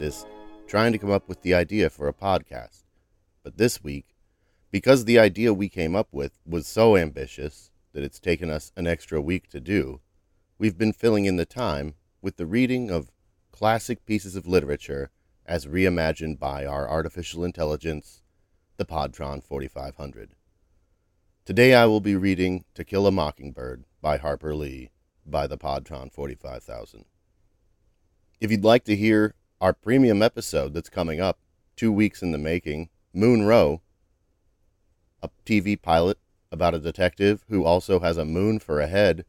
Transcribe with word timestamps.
Estes 0.00 0.26
trying 0.66 0.92
to 0.92 0.98
come 0.98 1.10
up 1.10 1.28
with 1.28 1.42
the 1.42 1.54
idea 1.54 1.90
for 1.90 2.08
a 2.08 2.12
podcast. 2.12 2.84
But 3.42 3.56
this 3.56 3.82
week, 3.82 4.14
because 4.70 5.04
the 5.04 5.18
idea 5.18 5.52
we 5.52 5.68
came 5.68 5.96
up 5.96 6.08
with 6.12 6.38
was 6.46 6.66
so 6.66 6.96
ambitious 6.96 7.70
that 7.92 8.04
it's 8.04 8.20
taken 8.20 8.50
us 8.50 8.70
an 8.76 8.86
extra 8.86 9.20
week 9.20 9.48
to 9.50 9.60
do, 9.60 10.00
we've 10.58 10.78
been 10.78 10.92
filling 10.92 11.24
in 11.24 11.36
the 11.36 11.46
time 11.46 11.94
with 12.22 12.36
the 12.36 12.46
reading 12.46 12.90
of 12.90 13.10
classic 13.50 14.04
pieces 14.04 14.36
of 14.36 14.46
literature 14.46 15.10
as 15.46 15.66
reimagined 15.66 16.38
by 16.38 16.66
our 16.66 16.88
artificial 16.88 17.44
intelligence, 17.44 18.22
the 18.76 18.84
Podtron 18.84 19.42
4500. 19.42 20.34
Today 21.44 21.74
I 21.74 21.86
will 21.86 22.00
be 22.00 22.14
reading 22.14 22.64
To 22.74 22.84
Kill 22.84 23.06
a 23.06 23.10
Mockingbird 23.10 23.84
by 24.02 24.18
Harper 24.18 24.54
Lee 24.54 24.90
by 25.26 25.46
the 25.46 25.58
Podtron 25.58 26.12
45000. 26.12 27.06
If 28.40 28.50
you'd 28.50 28.64
like 28.64 28.84
to 28.84 28.94
hear 28.94 29.34
our 29.60 29.72
premium 29.72 30.22
episode 30.22 30.74
that's 30.74 30.88
coming 30.88 31.20
up, 31.20 31.38
two 31.76 31.92
weeks 31.92 32.22
in 32.22 32.32
the 32.32 32.38
making, 32.38 32.88
Moon 33.12 33.44
Row, 33.44 33.82
a 35.22 35.30
TV 35.44 35.80
pilot 35.80 36.18
about 36.52 36.74
a 36.74 36.78
detective 36.78 37.44
who 37.48 37.64
also 37.64 38.00
has 38.00 38.16
a 38.16 38.24
moon 38.24 38.58
for 38.58 38.80
a 38.80 38.86
head, 38.86 39.24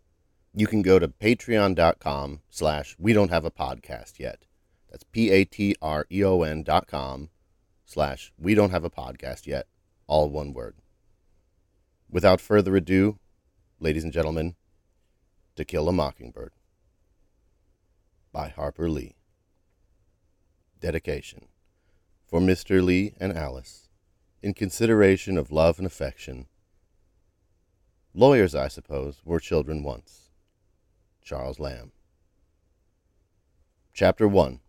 you 0.53 0.67
can 0.67 0.81
go 0.81 1.00
to 1.00 1.07
patreon.com 1.07 2.41
slash 2.50 2.95
we 3.00 3.13
don't 3.13 3.31
have 3.31 3.45
a 3.45 3.52
podcast 3.52 4.19
yet. 4.19 4.45
That's 4.89 5.03
P-A-T-R-E-O-N 5.03 6.63
dot 6.63 6.88
com 6.88 7.30
slash 7.85 8.31
we 8.38 8.55
don't 8.55 8.72
have 8.72 8.83
a 8.83 8.89
podcast 8.89 9.45
yet. 9.45 9.67
All 10.07 10.30
one 10.30 10.53
word. 10.53 10.75
Without 12.09 12.41
further 12.41 12.75
ado, 12.75 13.19
ladies 13.80 14.03
and 14.03 14.13
gentlemen, 14.13 14.55
To 15.55 15.66
Kill 15.66 15.88
a 15.88 15.91
Mockingbird 15.91 16.53
by 18.31 18.50
Harper 18.50 18.89
Lee. 18.89 19.19
Dedication 20.81 21.47
For 22.25 22.39
Mr. 22.39 22.81
Lee 22.81 23.13
and 23.19 23.33
Alice, 23.33 23.89
in 24.41 24.53
consideration 24.53 25.38
of 25.38 25.52
love 25.52 25.77
and 25.77 25.85
affection. 25.85 26.47
Lawyers, 28.13 28.55
I 28.55 28.69
suppose, 28.69 29.22
were 29.25 29.41
children 29.41 29.83
once. 29.83 30.30
Charles 31.22 31.59
Lamb. 31.59 31.91
Chapter 33.94 34.25
1 34.25 34.61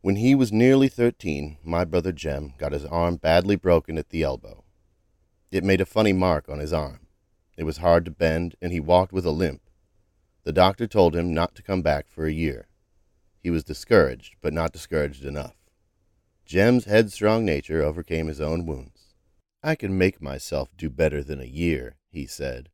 When 0.00 0.14
he 0.14 0.36
was 0.36 0.52
nearly 0.52 0.88
thirteen, 0.88 1.58
my 1.64 1.84
brother 1.84 2.12
Jem 2.12 2.54
got 2.56 2.70
his 2.70 2.84
arm 2.84 3.16
badly 3.16 3.56
broken 3.56 3.98
at 3.98 4.10
the 4.10 4.22
elbow. 4.22 4.62
It 5.50 5.64
made 5.64 5.80
a 5.80 5.86
funny 5.86 6.12
mark 6.12 6.48
on 6.48 6.60
his 6.60 6.72
arm. 6.72 7.08
It 7.56 7.64
was 7.64 7.78
hard 7.78 8.04
to 8.04 8.12
bend, 8.12 8.54
and 8.62 8.70
he 8.70 8.78
walked 8.78 9.12
with 9.12 9.26
a 9.26 9.32
limp. 9.32 9.62
The 10.44 10.52
doctor 10.52 10.86
told 10.86 11.16
him 11.16 11.34
not 11.34 11.56
to 11.56 11.64
come 11.64 11.82
back 11.82 12.06
for 12.06 12.26
a 12.26 12.32
year. 12.32 12.68
He 13.44 13.50
was 13.50 13.62
discouraged, 13.62 14.36
but 14.40 14.54
not 14.54 14.72
discouraged 14.72 15.22
enough. 15.22 15.54
Jem's 16.46 16.86
headstrong 16.86 17.44
nature 17.44 17.82
overcame 17.82 18.26
his 18.26 18.40
own 18.40 18.64
wounds. 18.64 19.12
I 19.62 19.74
can 19.74 19.98
make 19.98 20.22
myself 20.22 20.74
do 20.78 20.88
better 20.88 21.22
than 21.22 21.42
a 21.42 21.44
year, 21.44 21.98
he 22.08 22.24
said. 22.24 22.70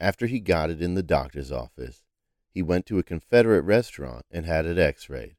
After 0.00 0.26
he 0.26 0.40
got 0.40 0.70
it 0.70 0.82
in 0.82 0.94
the 0.94 1.02
doctor's 1.04 1.52
office, 1.52 2.02
he 2.50 2.60
went 2.60 2.86
to 2.86 2.98
a 2.98 3.04
Confederate 3.04 3.62
restaurant 3.62 4.26
and 4.32 4.46
had 4.46 4.66
it 4.66 4.78
x 4.78 5.08
rayed. 5.08 5.36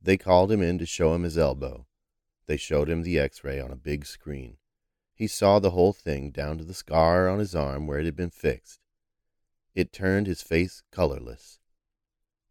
They 0.00 0.16
called 0.16 0.52
him 0.52 0.62
in 0.62 0.78
to 0.78 0.86
show 0.86 1.12
him 1.12 1.24
his 1.24 1.36
elbow. 1.36 1.88
They 2.46 2.56
showed 2.56 2.88
him 2.88 3.02
the 3.02 3.18
x 3.18 3.42
ray 3.42 3.58
on 3.58 3.72
a 3.72 3.76
big 3.76 4.06
screen. 4.06 4.58
He 5.16 5.26
saw 5.26 5.58
the 5.58 5.72
whole 5.72 5.92
thing 5.92 6.30
down 6.30 6.58
to 6.58 6.64
the 6.64 6.74
scar 6.74 7.28
on 7.28 7.40
his 7.40 7.56
arm 7.56 7.88
where 7.88 7.98
it 7.98 8.04
had 8.04 8.14
been 8.14 8.30
fixed. 8.30 8.78
It 9.74 9.92
turned 9.92 10.28
his 10.28 10.42
face 10.42 10.84
colorless. 10.92 11.57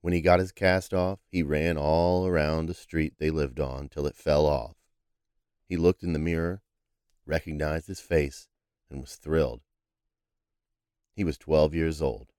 When 0.02 0.13
he 0.13 0.22
got 0.22 0.40
his 0.40 0.52
cast 0.52 0.94
off, 0.94 1.19
he 1.30 1.44
ran 1.44 1.78
all 1.78 2.28
around 2.28 2.68
the 2.68 2.74
street 2.74 3.16
they 3.18 3.30
lived 3.30 3.59
on 3.59 3.90
till 3.90 4.08
it 4.08 4.16
fell 4.16 4.46
off. 4.46 4.75
He 5.68 5.75
looked 5.75 6.03
in 6.03 6.13
the 6.13 6.19
mirror, 6.19 6.62
recognized 7.25 7.88
his 7.88 8.00
face, 8.00 8.47
and 8.90 9.02
was 9.02 9.16
thrilled. 9.16 9.62
He 11.13 11.24
was 11.24 11.38
twelve 11.38 11.74
years 11.74 12.02
old. 12.02 12.31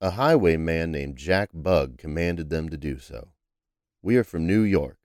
A 0.00 0.10
highwayman 0.10 0.92
named 0.92 1.16
Jack 1.16 1.50
Bug 1.52 1.98
commanded 1.98 2.48
them 2.48 2.68
to 2.68 2.76
do 2.76 2.98
so. 2.98 3.32
We 4.00 4.16
are 4.16 4.24
from 4.24 4.46
New 4.46 4.62
York. 4.62 4.98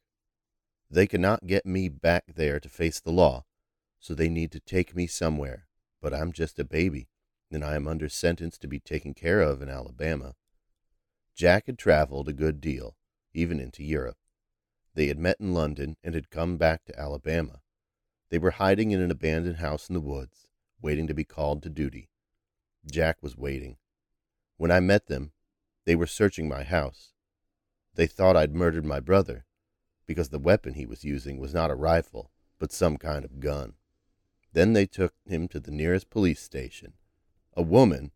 They 0.90 1.08
cannot 1.08 1.48
get 1.48 1.66
me 1.66 1.90
back 1.90 2.36
there 2.36 2.60
to 2.60 2.70
face 2.70 3.00
the 3.00 3.12
law, 3.12 3.46
so 4.00 4.14
they 4.14 4.30
need 4.30 4.52
to 4.52 4.60
take 4.60 4.96
me 4.96 5.08
somewhere. 5.08 5.66
But 6.00 6.14
I'm 6.14 6.32
just 6.32 6.60
a 6.60 6.64
baby, 6.64 7.08
and 7.52 7.66
I 7.66 7.76
am 7.76 7.88
under 7.88 8.08
sentence 8.08 8.60
to 8.60 8.68
be 8.68 8.80
taken 8.80 9.16
care 9.16 9.42
of 9.42 9.64
in 9.64 9.70
Alabama. 9.70 10.36
Jack 11.36 11.66
had 11.66 11.78
traveled 11.78 12.30
a 12.30 12.34
good 12.34 12.62
deal, 12.62 12.96
even 13.34 13.60
into 13.60 13.84
Europe. 13.84 14.18
They 14.94 15.08
had 15.08 15.18
met 15.18 15.38
in 15.40 15.54
London 15.54 15.98
and 16.04 16.14
had 16.14 16.30
come 16.30 16.58
back 16.58 16.86
to 16.86 17.00
Alabama. 17.00 17.62
They 18.30 18.38
were 18.38 18.52
hiding 18.52 18.92
in 18.92 19.02
an 19.02 19.12
abandoned 19.12 19.58
house 19.58 19.90
in 19.90 19.94
the 19.94 20.02
woods, 20.02 20.48
waiting 20.82 21.08
to 21.08 21.14
be 21.14 21.24
called 21.24 21.64
to 21.64 21.70
duty. 21.70 22.10
Jack 22.86 23.18
was 23.22 23.38
waiting. 23.38 23.78
When 24.58 24.72
I 24.72 24.80
met 24.80 25.08
them, 25.08 25.32
they 25.86 25.96
were 25.96 26.08
searching 26.08 26.48
my 26.48 26.64
house. 26.64 27.14
They 27.96 28.08
thought 28.08 28.38
I'd 28.38 28.56
murdered 28.56 28.86
my 28.86 29.00
brother, 29.00 29.46
because 30.06 30.30
the 30.30 30.40
weapon 30.40 30.74
he 30.74 30.86
was 30.86 31.04
using 31.04 31.40
was 31.40 31.54
not 31.54 31.72
a 31.72 31.76
rifle, 31.76 32.32
but 32.60 32.72
some 32.72 32.98
kind 32.98 33.26
of 33.26 33.40
gun. 33.40 33.74
Then 34.54 34.74
they 34.74 34.86
took 34.86 35.14
him 35.26 35.48
to 35.50 35.60
the 35.60 35.72
nearest 35.72 36.10
police 36.10 36.42
station. 36.42 36.94
A 37.56 37.62
woman, 37.62 38.12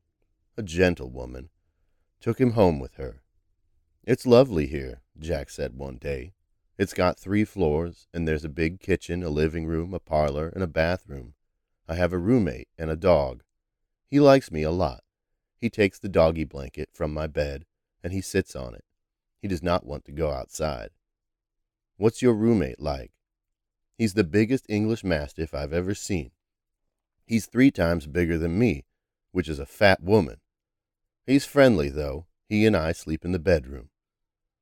a 0.55 0.63
gentle 0.63 1.09
woman, 1.09 1.49
took 2.19 2.39
him 2.39 2.51
home 2.51 2.79
with 2.79 2.95
her. 2.95 3.22
It's 4.03 4.25
lovely 4.25 4.67
here, 4.67 5.01
Jack 5.19 5.50
said 5.50 5.78
one 5.78 5.97
day. 5.97 6.33
It's 6.78 6.94
got 6.94 7.19
three 7.19 7.44
floors, 7.44 8.07
and 8.13 8.28
there's 8.28 8.45
a 8.45 8.50
big 8.50 8.79
kitchen, 8.79 9.23
a 9.23 9.29
living 9.29 9.66
room, 9.66 9.94
a 9.94 10.00
parlor, 10.00 10.50
and 10.50 10.63
a 10.63 10.67
bathroom. 10.67 11.33
I 11.88 11.95
have 11.95 12.13
a 12.13 12.17
roommate 12.17 12.67
and 12.78 12.89
a 12.89 12.95
dog. 12.95 13.44
He 14.09 14.19
likes 14.19 14.51
me 14.51 14.63
a 14.63 14.72
lot. 14.72 15.03
He 15.59 15.69
takes 15.69 16.00
the 16.00 16.09
doggy 16.09 16.44
blanket 16.44 16.89
from 16.94 17.13
my 17.13 17.28
bed, 17.28 17.66
and 18.03 18.13
he 18.13 18.22
sits 18.22 18.55
on 18.55 18.75
it. 18.75 18.85
He 19.41 19.47
does 19.47 19.63
not 19.63 19.85
want 19.85 20.05
to 20.05 20.11
go 20.11 20.31
outside. 20.31 20.89
What's 21.97 22.22
your 22.22 22.35
roommate 22.35 22.79
like? 22.79 23.11
He's 23.97 24.13
the 24.13 24.23
biggest 24.23 24.66
English 24.69 25.03
Mastiff 25.03 25.55
I've 25.55 25.73
ever 25.73 25.95
seen. 25.95 26.31
He's 27.25 27.47
three 27.47 27.72
times 27.72 28.05
bigger 28.05 28.37
than 28.37 28.59
me, 28.59 28.85
which 29.31 29.49
is 29.49 29.59
a 29.59 29.66
fat 29.66 30.02
woman. 30.03 30.37
He's 31.28 31.46
friendly, 31.46 31.90
though. 31.90 32.26
He 32.47 32.66
and 32.66 32.76
I 32.76 32.94
sleep 32.94 33.26
in 33.26 33.34
the 33.34 33.40
bedroom. 33.40 33.90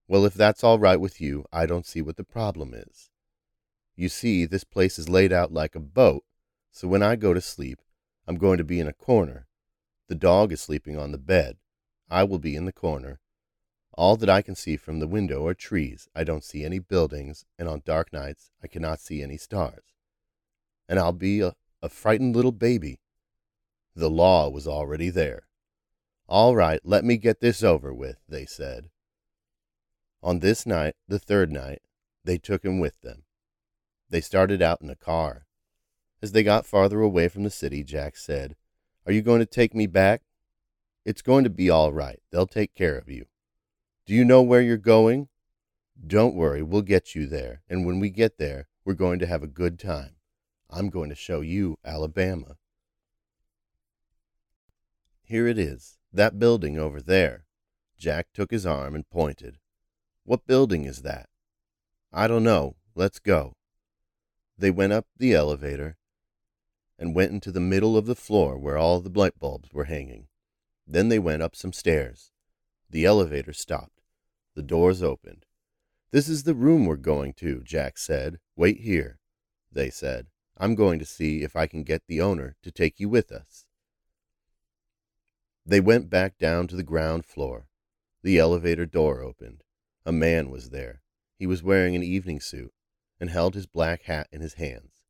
Well, 0.08 0.26
if 0.26 0.34
that's 0.34 0.64
all 0.64 0.80
right 0.80 1.00
with 1.00 1.22
you, 1.22 1.46
I 1.54 1.68
don't 1.68 1.86
see 1.86 2.02
what 2.02 2.18
the 2.18 2.24
problem 2.24 2.74
is. 2.74 3.12
You 3.96 4.10
see, 4.10 4.46
this 4.46 4.64
place 4.64 4.98
is 4.98 5.08
laid 5.08 5.32
out 5.32 5.54
like 5.54 5.76
a 5.76 5.80
boat, 5.80 6.24
so 6.72 6.88
when 6.88 7.04
I 7.04 7.16
go 7.16 7.36
to 7.36 7.40
sleep, 7.40 7.82
I'm 8.28 8.38
going 8.38 8.58
to 8.58 8.64
be 8.64 8.80
in 8.80 8.88
a 8.88 8.94
corner. 8.94 9.46
The 10.08 10.16
dog 10.16 10.52
is 10.52 10.60
sleeping 10.60 10.98
on 10.98 11.12
the 11.12 11.20
bed. 11.20 11.58
I 12.10 12.24
will 12.24 12.40
be 12.40 12.56
in 12.56 12.66
the 12.66 12.74
corner. 12.74 13.20
All 13.94 14.18
that 14.18 14.30
I 14.30 14.42
can 14.42 14.56
see 14.56 14.76
from 14.76 15.00
the 15.00 15.08
window 15.08 15.46
are 15.46 15.54
trees. 15.54 16.10
I 16.16 16.24
don't 16.24 16.44
see 16.44 16.66
any 16.66 16.80
buildings, 16.80 17.46
and 17.60 17.70
on 17.70 17.84
dark 17.86 18.12
nights 18.12 18.50
I 18.64 18.68
cannot 18.68 19.00
see 19.00 19.22
any 19.22 19.38
stars. 19.38 19.84
And 20.90 20.98
I'll 20.98 21.14
be 21.14 21.42
a, 21.42 21.54
a 21.84 21.90
frightened 21.90 22.36
little 22.36 22.52
baby. 22.52 23.00
The 23.96 24.10
law 24.10 24.50
was 24.50 24.68
already 24.68 25.12
there. 25.12 25.44
All 26.28 26.56
right, 26.56 26.80
let 26.84 27.06
me 27.06 27.18
get 27.18 27.40
this 27.40 27.64
over 27.64 27.94
with, 27.94 28.18
they 28.28 28.46
said. 28.46 28.90
On 30.24 30.40
this 30.40 30.66
night, 30.66 30.96
the 31.08 31.20
third 31.20 31.52
night, 31.52 31.82
they 32.24 32.38
took 32.38 32.66
him 32.66 32.80
with 32.80 33.02
them. 33.02 33.24
They 34.10 34.22
started 34.22 34.62
out 34.62 34.82
in 34.82 34.90
a 34.90 34.96
car. 34.96 35.46
As 36.22 36.32
they 36.32 36.42
got 36.42 36.66
farther 36.66 37.02
away 37.02 37.28
from 37.28 37.44
the 37.44 37.52
city, 37.52 37.84
Jack 37.84 38.18
said, 38.18 38.56
Are 39.06 39.12
you 39.12 39.22
going 39.22 39.40
to 39.40 39.46
take 39.46 39.76
me 39.76 39.86
back? 39.86 40.24
It's 41.06 41.22
going 41.22 41.44
to 41.44 41.50
be 41.52 41.70
all 41.70 41.94
right. 41.94 42.20
They'll 42.32 42.48
take 42.48 42.74
care 42.74 42.98
of 42.98 43.08
you. 43.08 43.26
Do 44.08 44.14
you 44.16 44.26
know 44.26 44.42
where 44.42 44.62
you're 44.62 44.78
going? 44.78 45.28
Don't 46.06 46.36
worry, 46.36 46.62
we'll 46.62 46.82
get 46.82 47.16
you 47.16 47.26
there, 47.26 47.62
and 47.70 47.86
when 47.86 48.00
we 48.00 48.10
get 48.10 48.38
there, 48.38 48.68
we're 48.84 48.94
going 48.94 49.20
to 49.20 49.28
have 49.28 49.44
a 49.44 49.48
good 49.48 49.80
time. 49.80 50.16
I'm 50.70 50.90
going 50.90 51.10
to 51.10 51.16
show 51.16 51.42
you 51.42 51.78
Alabama. 51.86 52.58
Here 55.24 55.48
it 55.48 55.58
is, 55.58 55.98
that 56.16 56.40
building 56.40 56.78
over 56.78 57.02
there. 57.02 57.46
Jack 57.98 58.28
took 58.34 58.52
his 58.52 58.66
arm 58.66 58.96
and 58.96 59.10
pointed. 59.10 59.58
What 60.24 60.48
building 60.48 60.86
is 60.86 61.02
that? 61.04 61.30
I 62.12 62.28
don't 62.28 62.44
know. 62.44 62.76
Let's 62.96 63.20
go. 63.20 63.54
They 64.58 64.72
went 64.72 64.94
up 64.94 65.06
the 65.18 65.34
elevator 65.34 65.98
and 66.98 67.14
went 67.14 67.32
into 67.32 67.52
the 67.52 67.60
middle 67.60 67.98
of 67.98 68.06
the 68.06 68.16
floor 68.16 68.58
where 68.58 68.78
all 68.78 69.02
the 69.02 69.18
light 69.18 69.38
bulbs 69.38 69.74
were 69.74 69.86
hanging. 69.86 70.28
Then 70.88 71.10
they 71.10 71.20
went 71.20 71.42
up 71.42 71.56
some 71.56 71.74
stairs. 71.74 72.32
The 72.90 73.06
elevator 73.06 73.54
stopped. 73.54 74.02
The 74.56 74.64
doors 74.64 75.04
opened. 75.04 75.46
This 76.12 76.30
is 76.30 76.44
the 76.44 76.54
room 76.54 76.86
we're 76.86 76.96
going 76.96 77.34
to, 77.34 77.62
Jack 77.66 77.98
said. 77.98 78.40
Wait 78.56 78.80
here, 78.82 79.20
they 79.72 79.90
said. 79.90 80.28
I'm 80.58 80.76
going 80.76 81.00
to 81.00 81.06
see 81.06 81.44
if 81.44 81.58
I 81.58 81.68
can 81.68 81.84
get 81.84 82.04
the 82.08 82.22
owner 82.22 82.56
to 82.64 82.72
take 82.72 83.00
you 83.00 83.10
with 83.10 83.34
us. 83.34 83.65
They 85.66 85.80
went 85.80 86.10
back 86.10 86.38
down 86.38 86.68
to 86.68 86.76
the 86.76 86.84
ground 86.84 87.26
floor. 87.26 87.68
The 88.22 88.38
elevator 88.38 88.86
door 88.86 89.22
opened. 89.22 89.64
A 90.06 90.12
man 90.12 90.52
was 90.52 90.70
there. 90.70 91.02
He 91.40 91.48
was 91.48 91.64
wearing 91.64 91.96
an 91.96 92.04
evening 92.04 92.40
suit 92.40 92.74
and 93.20 93.30
held 93.30 93.56
his 93.56 93.66
black 93.66 94.04
hat 94.04 94.28
in 94.32 94.42
his 94.42 94.56
hands. 94.56 95.02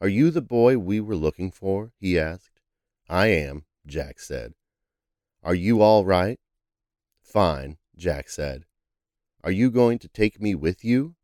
Are 0.00 0.08
you 0.08 0.30
the 0.30 0.42
boy 0.42 0.78
we 0.78 1.00
were 1.00 1.16
looking 1.16 1.50
for? 1.50 1.92
he 1.98 2.18
asked. 2.18 2.60
I 3.08 3.26
am, 3.28 3.64
Jack 3.86 4.20
said. 4.20 4.54
Are 5.42 5.54
you 5.54 5.82
all 5.82 6.04
right? 6.04 6.38
Fine, 7.20 7.78
Jack 7.96 8.28
said. 8.28 8.66
Are 9.42 9.50
you 9.50 9.70
going 9.70 9.98
to 9.98 10.08
take 10.08 10.40
me 10.40 10.54
with 10.54 10.84
you? 10.84 11.16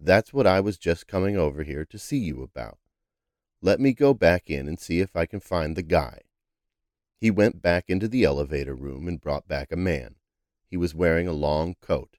That's 0.00 0.32
what 0.32 0.46
I 0.46 0.60
was 0.60 0.78
just 0.78 1.06
coming 1.06 1.36
over 1.36 1.62
here 1.62 1.84
to 1.84 1.98
see 1.98 2.18
you 2.18 2.42
about. 2.42 2.78
Let 3.60 3.80
me 3.80 3.92
go 3.92 4.14
back 4.14 4.50
in 4.50 4.68
and 4.68 4.78
see 4.78 5.00
if 5.00 5.14
I 5.16 5.26
can 5.26 5.40
find 5.40 5.76
the 5.76 5.82
guy. 5.82 6.22
He 7.20 7.30
went 7.30 7.60
back 7.60 7.84
into 7.88 8.06
the 8.06 8.24
elevator 8.24 8.74
room 8.74 9.08
and 9.08 9.20
brought 9.20 9.48
back 9.48 9.72
a 9.72 9.76
man. 9.76 10.14
He 10.68 10.76
was 10.76 10.94
wearing 10.94 11.26
a 11.26 11.32
long 11.32 11.74
coat. 11.80 12.18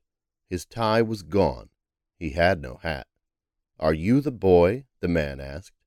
His 0.49 0.65
tie 0.65 1.01
was 1.01 1.21
gone. 1.21 1.69
He 2.17 2.31
had 2.31 2.61
no 2.61 2.75
hat. 2.77 3.07
Are 3.79 3.93
you 3.93 4.19
the 4.19 4.31
boy? 4.31 4.85
the 4.99 5.07
man 5.07 5.39
asked. 5.39 5.79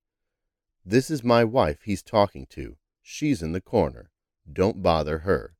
This 0.85 1.11
is 1.11 1.23
my 1.23 1.45
wife 1.45 1.83
he's 1.83 2.03
talking 2.03 2.47
to. 2.47 2.79
She's 3.03 3.43
in 3.43 3.53
the 3.53 3.61
corner. 3.61 4.11
Don't 4.51 4.83
bother 4.83 5.19
her. 5.19 5.57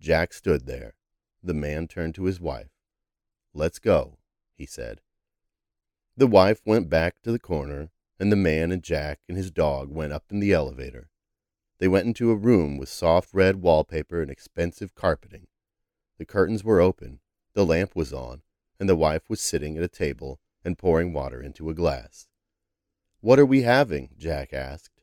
Jack 0.00 0.32
stood 0.32 0.66
there. 0.66 0.94
The 1.42 1.54
man 1.54 1.88
turned 1.88 2.14
to 2.14 2.24
his 2.24 2.40
wife. 2.40 2.70
Let's 3.52 3.78
go, 3.78 4.18
he 4.54 4.66
said. 4.66 5.00
The 6.16 6.26
wife 6.26 6.60
went 6.64 6.88
back 6.88 7.20
to 7.22 7.32
the 7.32 7.38
corner, 7.38 7.90
and 8.20 8.30
the 8.30 8.36
man 8.36 8.70
and 8.70 8.82
Jack 8.82 9.20
and 9.28 9.36
his 9.36 9.50
dog 9.50 9.90
went 9.90 10.12
up 10.12 10.24
in 10.30 10.38
the 10.38 10.52
elevator. 10.52 11.10
They 11.78 11.88
went 11.88 12.06
into 12.06 12.30
a 12.30 12.36
room 12.36 12.76
with 12.76 12.88
soft 12.88 13.32
red 13.32 13.56
wallpaper 13.56 14.20
and 14.20 14.30
expensive 14.30 14.94
carpeting. 14.94 15.46
The 16.18 16.24
curtains 16.24 16.64
were 16.64 16.80
open, 16.80 17.20
the 17.54 17.64
lamp 17.64 17.94
was 17.94 18.12
on, 18.12 18.42
and 18.80 18.88
the 18.88 18.96
wife 18.96 19.28
was 19.28 19.40
sitting 19.40 19.76
at 19.76 19.82
a 19.82 19.88
table 19.88 20.40
and 20.64 20.76
pouring 20.76 21.12
water 21.12 21.40
into 21.40 21.70
a 21.70 21.74
glass. 21.74 22.26
What 23.20 23.38
are 23.38 23.46
we 23.46 23.62
having? 23.62 24.10
Jack 24.18 24.52
asked. 24.52 25.00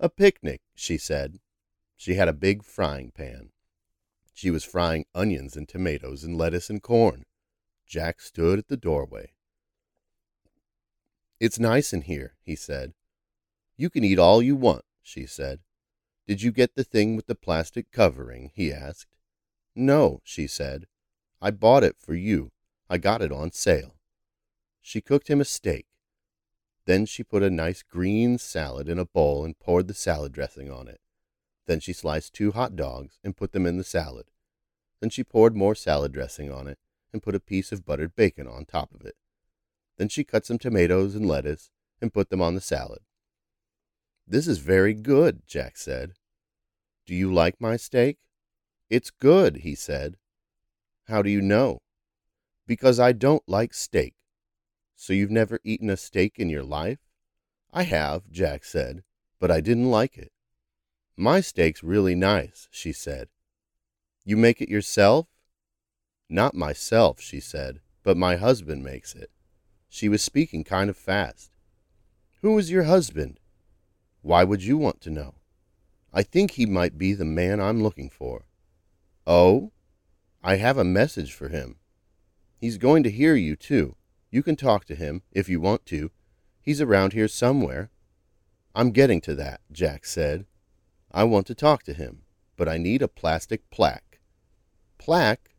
A 0.00 0.08
picnic, 0.08 0.62
she 0.74 0.96
said. 0.96 1.40
She 1.96 2.14
had 2.14 2.28
a 2.28 2.32
big 2.32 2.64
frying 2.64 3.10
pan. 3.10 3.50
She 4.32 4.50
was 4.50 4.64
frying 4.64 5.04
onions 5.14 5.56
and 5.56 5.68
tomatoes 5.68 6.24
and 6.24 6.36
lettuce 6.36 6.70
and 6.70 6.82
corn. 6.82 7.24
Jack 7.86 8.20
stood 8.20 8.58
at 8.58 8.68
the 8.68 8.76
doorway. 8.76 9.32
It's 11.38 11.58
nice 11.58 11.92
in 11.92 12.02
here, 12.02 12.34
he 12.42 12.56
said. 12.56 12.94
You 13.76 13.90
can 13.90 14.04
eat 14.04 14.18
all 14.18 14.42
you 14.42 14.56
want, 14.56 14.84
she 15.02 15.26
said. 15.26 15.60
Did 16.26 16.42
you 16.42 16.52
get 16.52 16.74
the 16.74 16.84
thing 16.84 17.16
with 17.16 17.26
the 17.26 17.34
plastic 17.34 17.90
covering? 17.90 18.50
he 18.54 18.72
asked. 18.72 19.16
No, 19.74 20.20
she 20.24 20.46
said. 20.46 20.86
I 21.40 21.50
bought 21.50 21.82
it 21.82 21.96
for 21.98 22.14
you. 22.14 22.52
I 22.88 22.98
got 22.98 23.22
it 23.22 23.32
on 23.32 23.52
sale. 23.52 23.96
She 24.80 25.00
cooked 25.00 25.28
him 25.28 25.40
a 25.40 25.44
steak. 25.44 25.86
Then 26.84 27.06
she 27.06 27.22
put 27.22 27.42
a 27.42 27.50
nice 27.50 27.82
green 27.82 28.38
salad 28.38 28.88
in 28.88 28.98
a 28.98 29.04
bowl 29.04 29.44
and 29.44 29.58
poured 29.58 29.88
the 29.88 29.94
salad 29.94 30.32
dressing 30.32 30.70
on 30.70 30.88
it. 30.88 31.00
Then 31.66 31.80
she 31.80 31.92
sliced 31.92 32.34
two 32.34 32.52
hot 32.52 32.76
dogs 32.76 33.18
and 33.22 33.36
put 33.36 33.52
them 33.52 33.66
in 33.66 33.76
the 33.76 33.84
salad. 33.84 34.26
Then 35.00 35.10
she 35.10 35.24
poured 35.24 35.56
more 35.56 35.74
salad 35.74 36.12
dressing 36.12 36.52
on 36.52 36.66
it 36.68 36.78
and 37.12 37.22
put 37.22 37.34
a 37.34 37.40
piece 37.40 37.72
of 37.72 37.84
buttered 37.84 38.14
bacon 38.16 38.46
on 38.46 38.64
top 38.64 38.94
of 38.94 39.02
it. 39.02 39.16
Then 39.96 40.08
she 40.08 40.24
cut 40.24 40.44
some 40.46 40.58
tomatoes 40.58 41.14
and 41.14 41.26
lettuce 41.26 41.70
and 42.00 42.12
put 42.12 42.30
them 42.30 42.42
on 42.42 42.54
the 42.54 42.60
salad. 42.60 43.00
This 44.32 44.48
is 44.48 44.60
very 44.60 44.94
good, 44.94 45.42
Jack 45.46 45.76
said. 45.76 46.14
Do 47.04 47.14
you 47.14 47.30
like 47.30 47.60
my 47.60 47.76
steak? 47.76 48.16
It's 48.88 49.10
good, 49.10 49.56
he 49.56 49.74
said. 49.74 50.16
How 51.06 51.20
do 51.20 51.28
you 51.28 51.42
know? 51.42 51.82
Because 52.66 52.98
I 52.98 53.12
don't 53.12 53.46
like 53.46 53.74
steak. 53.74 54.14
So 54.96 55.12
you've 55.12 55.30
never 55.30 55.60
eaten 55.64 55.90
a 55.90 55.98
steak 55.98 56.38
in 56.38 56.48
your 56.48 56.62
life? 56.62 57.00
I 57.74 57.82
have, 57.82 58.30
Jack 58.30 58.64
said, 58.64 59.02
but 59.38 59.50
I 59.50 59.60
didn't 59.60 59.90
like 59.90 60.16
it. 60.16 60.32
My 61.14 61.42
steak's 61.42 61.82
really 61.82 62.14
nice, 62.14 62.68
she 62.70 62.94
said. 62.94 63.28
You 64.24 64.38
make 64.38 64.62
it 64.62 64.70
yourself? 64.70 65.26
Not 66.30 66.54
myself, 66.54 67.20
she 67.20 67.38
said, 67.38 67.80
but 68.02 68.16
my 68.16 68.36
husband 68.36 68.82
makes 68.82 69.14
it. 69.14 69.30
She 69.90 70.08
was 70.08 70.24
speaking 70.24 70.64
kind 70.64 70.88
of 70.88 70.96
fast. 70.96 71.50
Who 72.40 72.56
is 72.56 72.70
your 72.70 72.84
husband? 72.84 73.38
Why 74.22 74.44
would 74.44 74.62
you 74.62 74.78
want 74.78 75.00
to 75.02 75.10
know? 75.10 75.34
I 76.12 76.22
think 76.22 76.52
he 76.52 76.66
might 76.66 76.96
be 76.96 77.12
the 77.12 77.24
man 77.24 77.60
I'm 77.60 77.82
looking 77.82 78.08
for. 78.08 78.46
Oh? 79.26 79.72
I 80.42 80.56
have 80.56 80.78
a 80.78 80.84
message 80.84 81.32
for 81.32 81.48
him. 81.48 81.76
He's 82.56 82.78
going 82.78 83.02
to 83.02 83.10
hear 83.10 83.34
you, 83.34 83.56
too. 83.56 83.96
You 84.30 84.42
can 84.42 84.56
talk 84.56 84.84
to 84.86 84.94
him, 84.94 85.22
if 85.32 85.48
you 85.48 85.60
want 85.60 85.84
to. 85.86 86.10
He's 86.60 86.80
around 86.80 87.12
here 87.12 87.28
somewhere. 87.28 87.90
I'm 88.74 88.92
getting 88.92 89.20
to 89.22 89.34
that, 89.34 89.60
Jack 89.70 90.06
said. 90.06 90.46
I 91.10 91.24
want 91.24 91.46
to 91.48 91.54
talk 91.54 91.82
to 91.84 91.92
him, 91.92 92.22
but 92.56 92.68
I 92.68 92.78
need 92.78 93.02
a 93.02 93.08
plastic 93.08 93.68
plaque. 93.70 94.20
Plaque? 94.98 95.50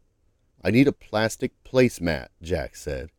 I 0.63 0.71
need 0.71 0.87
a 0.87 0.93
plastic 0.93 1.51
placemat, 1.65 2.27
Jack 2.41 2.75
said. 2.77 3.09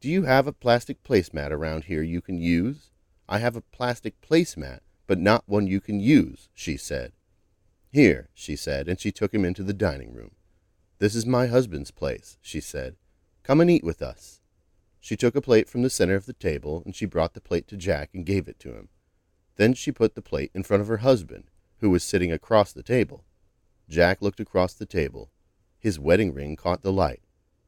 Do 0.00 0.08
you 0.08 0.24
have 0.24 0.46
a 0.46 0.52
plastic 0.52 1.02
placemat 1.02 1.50
around 1.50 1.84
here 1.84 2.02
you 2.02 2.20
can 2.20 2.38
use? 2.38 2.90
I 3.28 3.38
have 3.38 3.56
a 3.56 3.60
plastic 3.60 4.20
placemat, 4.22 4.80
but 5.06 5.18
not 5.18 5.44
one 5.46 5.66
you 5.66 5.80
can 5.80 6.00
use, 6.00 6.48
she 6.54 6.76
said. 6.76 7.12
Here, 7.90 8.30
she 8.32 8.56
said, 8.56 8.88
and 8.88 8.98
she 8.98 9.12
took 9.12 9.34
him 9.34 9.44
into 9.44 9.62
the 9.62 9.74
dining 9.74 10.14
room. 10.14 10.32
This 10.98 11.14
is 11.14 11.26
my 11.26 11.46
husband's 11.46 11.90
place, 11.90 12.38
she 12.40 12.60
said. 12.60 12.96
Come 13.42 13.60
and 13.60 13.70
eat 13.70 13.84
with 13.84 14.02
us. 14.02 14.40
She 15.00 15.16
took 15.16 15.36
a 15.36 15.40
plate 15.40 15.68
from 15.68 15.82
the 15.82 15.90
center 15.90 16.14
of 16.14 16.26
the 16.26 16.32
table, 16.32 16.82
and 16.84 16.94
she 16.94 17.06
brought 17.06 17.34
the 17.34 17.40
plate 17.40 17.68
to 17.68 17.76
Jack 17.76 18.10
and 18.14 18.26
gave 18.26 18.48
it 18.48 18.58
to 18.60 18.74
him. 18.74 18.88
Then 19.56 19.74
she 19.74 19.92
put 19.92 20.14
the 20.14 20.22
plate 20.22 20.50
in 20.54 20.62
front 20.62 20.80
of 20.80 20.88
her 20.88 20.98
husband, 20.98 21.44
who 21.78 21.90
was 21.90 22.02
sitting 22.02 22.32
across 22.32 22.72
the 22.72 22.82
table. 22.82 23.24
Jack 23.88 24.20
looked 24.20 24.40
across 24.40 24.74
the 24.74 24.86
table. 24.86 25.30
His 25.78 25.98
wedding 25.98 26.34
ring 26.34 26.56
caught 26.56 26.82
the 26.82 26.92
light. 26.92 27.22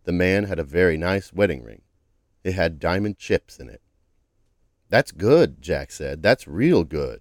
The 0.05 0.13
man 0.13 0.45
had 0.45 0.59
a 0.59 0.65
very 0.65 0.97
nice 0.97 1.33
wedding 1.33 1.63
ring. 1.63 1.83
It 2.43 2.55
had 2.55 2.79
diamond 2.79 3.19
chips 3.19 3.59
in 3.59 3.69
it. 3.69 3.83
That's 4.91 5.13
good, 5.13 5.63
Jack 5.63 5.93
said. 5.93 6.23
That's 6.23 6.49
real 6.49 6.85
good. 6.85 7.21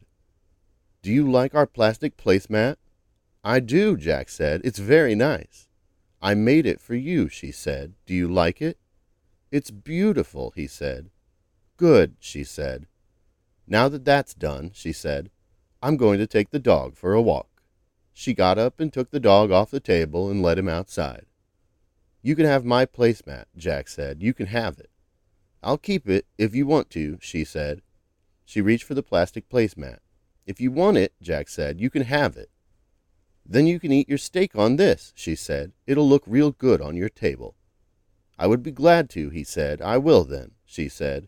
Do 1.02 1.12
you 1.12 1.32
like 1.32 1.56
our 1.56 1.68
plastic 1.68 2.18
placemat? 2.18 2.76
I 3.44 3.62
do, 3.62 3.96
Jack 3.96 4.28
said. 4.28 4.62
It's 4.66 4.80
very 4.80 5.16
nice. 5.16 5.70
I 6.22 6.34
made 6.34 6.66
it 6.66 6.82
for 6.82 6.96
you, 6.96 7.30
she 7.30 7.52
said. 7.52 7.94
Do 8.06 8.14
you 8.14 8.28
like 8.28 8.62
it? 8.62 8.78
It's 9.52 9.72
beautiful, 9.72 10.52
he 10.56 10.68
said. 10.68 11.10
Good, 11.78 12.16
she 12.20 12.44
said. 12.44 12.88
Now 13.66 13.88
that 13.88 14.04
that's 14.04 14.34
done, 14.34 14.72
she 14.74 14.92
said, 14.92 15.30
I'm 15.82 15.96
going 15.96 16.20
to 16.20 16.28
take 16.28 16.50
the 16.50 16.60
dog 16.60 16.98
for 16.98 17.14
a 17.14 17.22
walk. 17.22 17.62
She 18.14 18.34
got 18.34 18.58
up 18.58 18.80
and 18.80 18.92
took 18.92 19.12
the 19.12 19.20
dog 19.20 19.52
off 19.52 19.72
the 19.72 19.80
table 19.80 20.30
and 20.30 20.42
led 20.42 20.58
him 20.58 20.68
outside. 20.68 21.26
You 22.22 22.36
can 22.36 22.46
have 22.46 22.66
my 22.66 22.86
placemat, 22.86 23.46
Jack 23.56 23.88
said. 23.88 24.22
You 24.22 24.34
can 24.34 24.48
have 24.48 24.78
it. 24.80 24.90
I'll 25.62 25.78
keep 25.78 26.08
it 26.08 26.26
if 26.38 26.56
you 26.56 26.66
want 26.66 26.90
to, 26.92 27.18
she 27.22 27.44
said. 27.44 27.82
She 28.46 28.62
reached 28.62 28.86
for 28.86 28.94
the 28.94 29.04
plastic 29.04 29.50
placemat. 29.50 30.00
If 30.46 30.60
you 30.62 30.72
want 30.72 30.98
it, 30.98 31.14
Jack 31.22 31.50
said, 31.50 31.80
you 31.80 31.90
can 31.90 32.04
have 32.04 32.38
it. 32.38 32.50
Then 33.46 33.68
you 33.68 33.80
can 33.80 33.92
eat 33.92 34.10
your 34.10 34.18
steak 34.18 34.56
on 34.56 34.76
this, 34.78 35.12
she 35.16 35.36
said. 35.36 35.74
It'll 35.86 36.08
look 36.08 36.24
real 36.26 36.52
good 36.52 36.82
on 36.82 36.96
your 36.96 37.10
table. 37.10 37.56
I 38.38 38.48
would 38.48 38.64
be 38.64 38.72
glad 38.72 39.10
to, 39.12 39.30
he 39.30 39.44
said. 39.44 39.82
I 39.82 39.98
will 39.98 40.24
then, 40.24 40.52
she 40.66 40.88
said. 40.88 41.28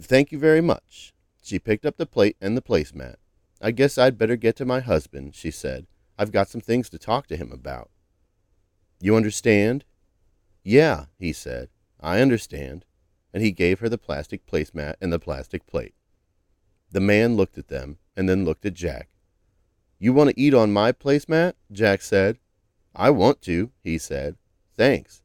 Thank 0.00 0.30
you 0.30 0.38
very 0.38 0.60
much. 0.60 1.14
She 1.42 1.58
picked 1.58 1.86
up 1.86 1.96
the 1.96 2.06
plate 2.06 2.36
and 2.40 2.56
the 2.56 2.62
placemat. 2.62 3.16
I 3.60 3.70
guess 3.70 3.96
I'd 3.96 4.18
better 4.18 4.36
get 4.36 4.54
to 4.56 4.64
my 4.64 4.80
husband, 4.80 5.34
she 5.34 5.50
said. 5.50 5.86
I've 6.18 6.32
got 6.32 6.48
some 6.48 6.60
things 6.60 6.90
to 6.90 6.98
talk 6.98 7.26
to 7.28 7.36
him 7.36 7.50
about. 7.52 7.90
You 9.00 9.16
understand? 9.16 9.84
Yeah, 10.62 11.06
he 11.18 11.32
said. 11.32 11.70
I 12.00 12.20
understand 12.20 12.84
and 13.32 13.42
he 13.42 13.50
gave 13.52 13.80
her 13.80 13.88
the 13.88 13.98
plastic 13.98 14.46
placemat 14.46 14.94
and 15.00 15.12
the 15.12 15.18
plastic 15.18 15.66
plate. 15.66 15.94
The 16.90 17.00
man 17.00 17.36
looked 17.36 17.58
at 17.58 17.68
them 17.68 17.98
and 18.16 18.28
then 18.28 18.44
looked 18.44 18.64
at 18.64 18.74
Jack. 18.74 19.08
You 19.98 20.12
want 20.12 20.30
to 20.30 20.40
eat 20.40 20.54
on 20.54 20.72
my 20.72 20.92
placemat? 20.92 21.54
Jack 21.70 22.02
said. 22.02 22.38
I 22.94 23.10
want 23.10 23.42
to, 23.42 23.70
he 23.82 23.98
said. 23.98 24.36
Thanks. 24.76 25.22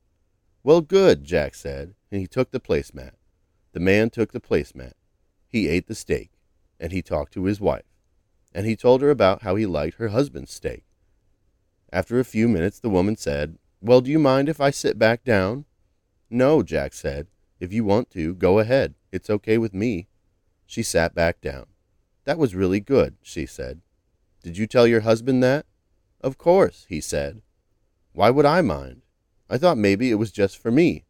Well, 0.63 0.81
good, 0.81 1.23
Jack 1.23 1.55
said, 1.55 1.93
and 2.11 2.19
he 2.21 2.27
took 2.27 2.51
the 2.51 2.59
placemat. 2.59 3.11
The 3.73 3.79
man 3.79 4.09
took 4.09 4.31
the 4.31 4.39
placemat. 4.39 4.93
He 5.47 5.67
ate 5.67 5.87
the 5.87 5.95
steak, 5.95 6.31
and 6.79 6.91
he 6.91 7.01
talked 7.01 7.33
to 7.33 7.45
his 7.45 7.61
wife, 7.61 7.85
and 8.53 8.65
he 8.65 8.75
told 8.75 9.01
her 9.01 9.09
about 9.09 9.41
how 9.43 9.55
he 9.55 9.65
liked 9.65 9.97
her 9.97 10.09
husband's 10.09 10.53
steak. 10.53 10.83
After 11.91 12.19
a 12.19 12.25
few 12.25 12.47
minutes, 12.47 12.79
the 12.79 12.89
woman 12.89 13.15
said, 13.15 13.57
Well, 13.81 14.01
do 14.01 14.09
you 14.09 14.19
mind 14.19 14.49
if 14.49 14.59
I 14.59 14.71
sit 14.71 14.97
back 14.97 15.23
down? 15.23 15.65
No, 16.29 16.63
Jack 16.63 16.93
said. 16.93 17.27
If 17.59 17.71
you 17.71 17.83
want 17.83 18.09
to, 18.11 18.33
go 18.33 18.59
ahead. 18.59 18.95
It's 19.11 19.29
okay 19.29 19.57
with 19.57 19.73
me. 19.73 20.07
She 20.65 20.83
sat 20.83 21.13
back 21.13 21.41
down. 21.41 21.67
That 22.25 22.37
was 22.37 22.55
really 22.55 22.79
good, 22.79 23.15
she 23.21 23.45
said. 23.45 23.81
Did 24.41 24.57
you 24.57 24.67
tell 24.67 24.87
your 24.87 25.01
husband 25.01 25.43
that? 25.43 25.65
Of 26.21 26.37
course, 26.37 26.85
he 26.89 27.01
said. 27.01 27.41
Why 28.13 28.29
would 28.29 28.45
I 28.45 28.61
mind? 28.61 29.01
I 29.49 29.57
thought 29.57 29.77
maybe 29.77 30.09
it 30.09 30.15
was 30.15 30.31
just 30.31 30.57
for 30.57 30.71
me. 30.71 31.05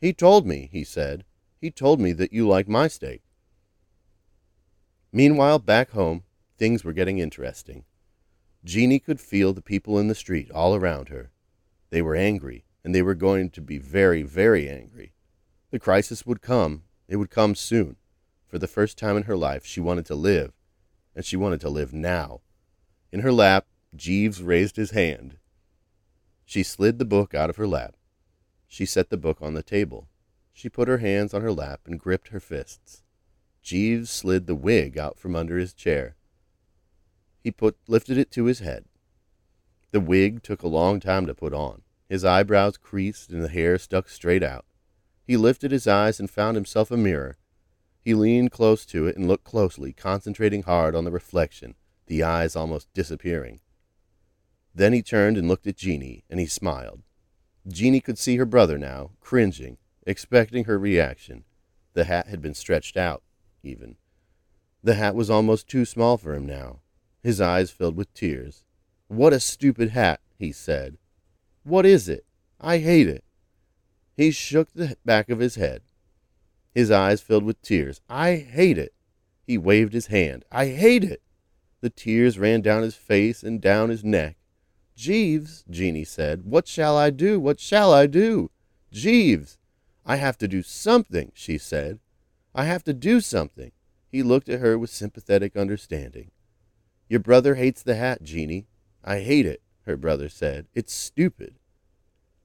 He 0.00 0.12
told 0.12 0.46
me, 0.46 0.68
he 0.72 0.84
said. 0.84 1.24
He 1.60 1.70
told 1.70 2.00
me 2.00 2.12
that 2.12 2.32
you 2.32 2.48
like 2.48 2.68
my 2.68 2.88
steak. 2.88 3.22
Meanwhile, 5.12 5.58
back 5.58 5.90
home, 5.90 6.24
things 6.58 6.84
were 6.84 6.92
getting 6.92 7.18
interesting. 7.18 7.84
Jeanie 8.64 8.98
could 8.98 9.20
feel 9.20 9.52
the 9.52 9.60
people 9.60 9.98
in 9.98 10.08
the 10.08 10.14
street 10.14 10.50
all 10.50 10.74
around 10.74 11.08
her. 11.08 11.32
They 11.90 12.00
were 12.00 12.16
angry, 12.16 12.64
and 12.82 12.94
they 12.94 13.02
were 13.02 13.14
going 13.14 13.50
to 13.50 13.60
be 13.60 13.78
very, 13.78 14.22
very 14.22 14.68
angry. 14.68 15.12
The 15.72 15.78
crisis 15.78 16.26
would 16.26 16.42
come. 16.42 16.82
It 17.08 17.16
would 17.16 17.30
come 17.30 17.54
soon. 17.54 17.96
For 18.46 18.58
the 18.58 18.68
first 18.68 18.98
time 18.98 19.16
in 19.16 19.22
her 19.22 19.36
life, 19.36 19.64
she 19.64 19.80
wanted 19.80 20.04
to 20.06 20.14
live, 20.14 20.52
and 21.16 21.24
she 21.24 21.34
wanted 21.34 21.62
to 21.62 21.70
live 21.70 21.94
now. 21.94 22.42
In 23.10 23.20
her 23.20 23.32
lap, 23.32 23.66
Jeeves 23.96 24.42
raised 24.42 24.76
his 24.76 24.90
hand. 24.90 25.38
She 26.44 26.62
slid 26.62 26.98
the 26.98 27.06
book 27.06 27.34
out 27.34 27.48
of 27.48 27.56
her 27.56 27.66
lap. 27.66 27.96
She 28.68 28.84
set 28.84 29.08
the 29.08 29.16
book 29.16 29.38
on 29.40 29.54
the 29.54 29.62
table. 29.62 30.08
She 30.52 30.68
put 30.68 30.88
her 30.88 30.98
hands 30.98 31.32
on 31.32 31.40
her 31.40 31.52
lap 31.52 31.80
and 31.86 31.98
gripped 31.98 32.28
her 32.28 32.40
fists. 32.40 33.02
Jeeves 33.62 34.10
slid 34.10 34.46
the 34.46 34.54
wig 34.54 34.98
out 34.98 35.18
from 35.18 35.34
under 35.34 35.56
his 35.56 35.72
chair. 35.72 36.16
He 37.40 37.50
put 37.50 37.78
lifted 37.88 38.18
it 38.18 38.30
to 38.32 38.44
his 38.44 38.58
head. 38.58 38.84
The 39.90 40.00
wig 40.00 40.42
took 40.42 40.62
a 40.62 40.68
long 40.68 41.00
time 41.00 41.26
to 41.26 41.34
put 41.34 41.54
on. 41.54 41.80
His 42.10 42.26
eyebrows 42.26 42.76
creased 42.76 43.30
and 43.30 43.42
the 43.42 43.48
hair 43.48 43.78
stuck 43.78 44.10
straight 44.10 44.42
out. 44.42 44.66
He 45.24 45.36
lifted 45.36 45.70
his 45.70 45.86
eyes 45.86 46.18
and 46.18 46.30
found 46.30 46.56
himself 46.56 46.90
a 46.90 46.96
mirror. 46.96 47.36
He 48.00 48.14
leaned 48.14 48.50
close 48.50 48.84
to 48.86 49.06
it 49.06 49.16
and 49.16 49.28
looked 49.28 49.44
closely, 49.44 49.92
concentrating 49.92 50.64
hard 50.64 50.94
on 50.94 51.04
the 51.04 51.12
reflection, 51.12 51.74
the 52.06 52.22
eyes 52.22 52.56
almost 52.56 52.92
disappearing. 52.92 53.60
Then 54.74 54.92
he 54.92 55.02
turned 55.02 55.36
and 55.36 55.48
looked 55.48 55.66
at 55.66 55.76
Jeanie, 55.76 56.24
and 56.28 56.40
he 56.40 56.46
smiled. 56.46 57.02
Jeanie 57.68 58.00
could 58.00 58.18
see 58.18 58.36
her 58.36 58.44
brother 58.44 58.78
now, 58.78 59.10
cringing, 59.20 59.78
expecting 60.06 60.64
her 60.64 60.78
reaction. 60.78 61.44
The 61.94 62.04
hat 62.04 62.26
had 62.26 62.42
been 62.42 62.54
stretched 62.54 62.96
out, 62.96 63.22
even. 63.62 63.96
The 64.82 64.94
hat 64.94 65.14
was 65.14 65.30
almost 65.30 65.68
too 65.68 65.84
small 65.84 66.16
for 66.16 66.34
him 66.34 66.46
now. 66.46 66.80
His 67.22 67.40
eyes 67.40 67.70
filled 67.70 67.96
with 67.96 68.12
tears. 68.14 68.64
What 69.06 69.32
a 69.32 69.38
stupid 69.38 69.90
hat, 69.90 70.20
he 70.36 70.50
said. 70.50 70.98
What 71.62 71.86
is 71.86 72.08
it? 72.08 72.24
I 72.60 72.78
hate 72.78 73.06
it. 73.06 73.24
He 74.16 74.30
shook 74.30 74.72
the 74.72 74.96
back 75.04 75.28
of 75.28 75.38
his 75.38 75.54
head. 75.54 75.82
His 76.74 76.90
eyes 76.90 77.20
filled 77.20 77.44
with 77.44 77.62
tears. 77.62 78.00
I 78.08 78.36
hate 78.36 78.78
it. 78.78 78.94
He 79.46 79.58
waved 79.58 79.92
his 79.92 80.06
hand. 80.06 80.44
I 80.50 80.66
hate 80.66 81.04
it. 81.04 81.22
The 81.80 81.90
tears 81.90 82.38
ran 82.38 82.60
down 82.60 82.82
his 82.82 82.94
face 82.94 83.42
and 83.42 83.60
down 83.60 83.88
his 83.88 84.04
neck. 84.04 84.36
Jeeves, 84.94 85.64
Jeanie 85.68 86.04
said, 86.04 86.44
what 86.44 86.68
shall 86.68 86.96
I 86.96 87.10
do? 87.10 87.40
What 87.40 87.58
shall 87.58 87.92
I 87.92 88.06
do? 88.06 88.50
Jeeves, 88.92 89.58
I 90.04 90.16
have 90.16 90.38
to 90.38 90.48
do 90.48 90.62
something, 90.62 91.32
she 91.34 91.58
said. 91.58 91.98
I 92.54 92.64
have 92.64 92.84
to 92.84 92.92
do 92.92 93.20
something. 93.20 93.72
He 94.10 94.22
looked 94.22 94.48
at 94.48 94.60
her 94.60 94.78
with 94.78 94.90
sympathetic 94.90 95.56
understanding. 95.56 96.30
Your 97.08 97.20
brother 97.20 97.54
hates 97.54 97.82
the 97.82 97.96
hat, 97.96 98.22
Jeanie. 98.22 98.66
I 99.02 99.20
hate 99.20 99.46
it, 99.46 99.62
her 99.86 99.96
brother 99.96 100.28
said. 100.28 100.66
It's 100.74 100.92
stupid. 100.92 101.58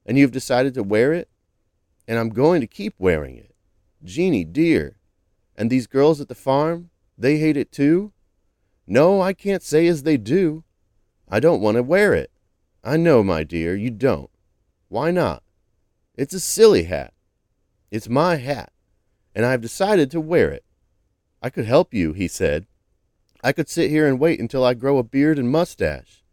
And 0.06 0.18
you've 0.18 0.32
decided 0.32 0.74
to 0.76 0.84
wear 0.84 1.14
it? 1.14 1.30
And 2.08 2.18
I'm 2.18 2.30
going 2.30 2.62
to 2.62 2.68
keep 2.68 2.96
wearing 2.98 3.38
it. 3.38 3.54
Jeanie, 4.04 4.46
dear. 4.46 4.98
And 5.56 5.70
these 5.70 5.88
girls 5.88 6.22
at 6.22 6.30
the 6.30 6.36
farm, 6.36 6.90
they 7.18 7.38
hate 7.38 7.58
it 7.58 7.72
too? 7.72 8.14
No, 8.86 9.22
I 9.22 9.34
can't 9.34 9.64
say 9.64 9.88
as 9.88 10.04
they 10.04 10.18
do. 10.18 10.64
I 11.28 11.40
don't 11.40 11.62
want 11.62 11.76
to 11.76 11.84
wear 11.84 12.14
it. 12.14 12.32
I 12.84 12.96
know, 12.96 13.24
my 13.24 13.44
dear, 13.44 13.76
you 13.76 13.90
don't. 13.92 14.30
Why 14.88 15.12
not? 15.12 15.44
It's 16.16 16.34
a 16.34 16.40
silly 16.40 16.84
hat. 16.84 17.14
It's 17.92 18.08
my 18.08 18.38
hat, 18.38 18.72
and 19.36 19.46
I 19.46 19.52
have 19.52 19.62
decided 19.62 20.10
to 20.12 20.22
wear 20.22 20.52
it. 20.52 20.64
I 21.42 21.50
could 21.50 21.66
help 21.66 21.94
you, 21.94 22.14
he 22.14 22.28
said. 22.28 22.66
I 23.44 23.52
could 23.52 23.70
sit 23.70 23.90
here 23.90 24.08
and 24.08 24.20
wait 24.20 24.40
until 24.40 24.64
I 24.64 24.74
grow 24.74 24.98
a 24.98 25.04
beard 25.04 25.38
and 25.38 25.52
mustache. 25.52 26.24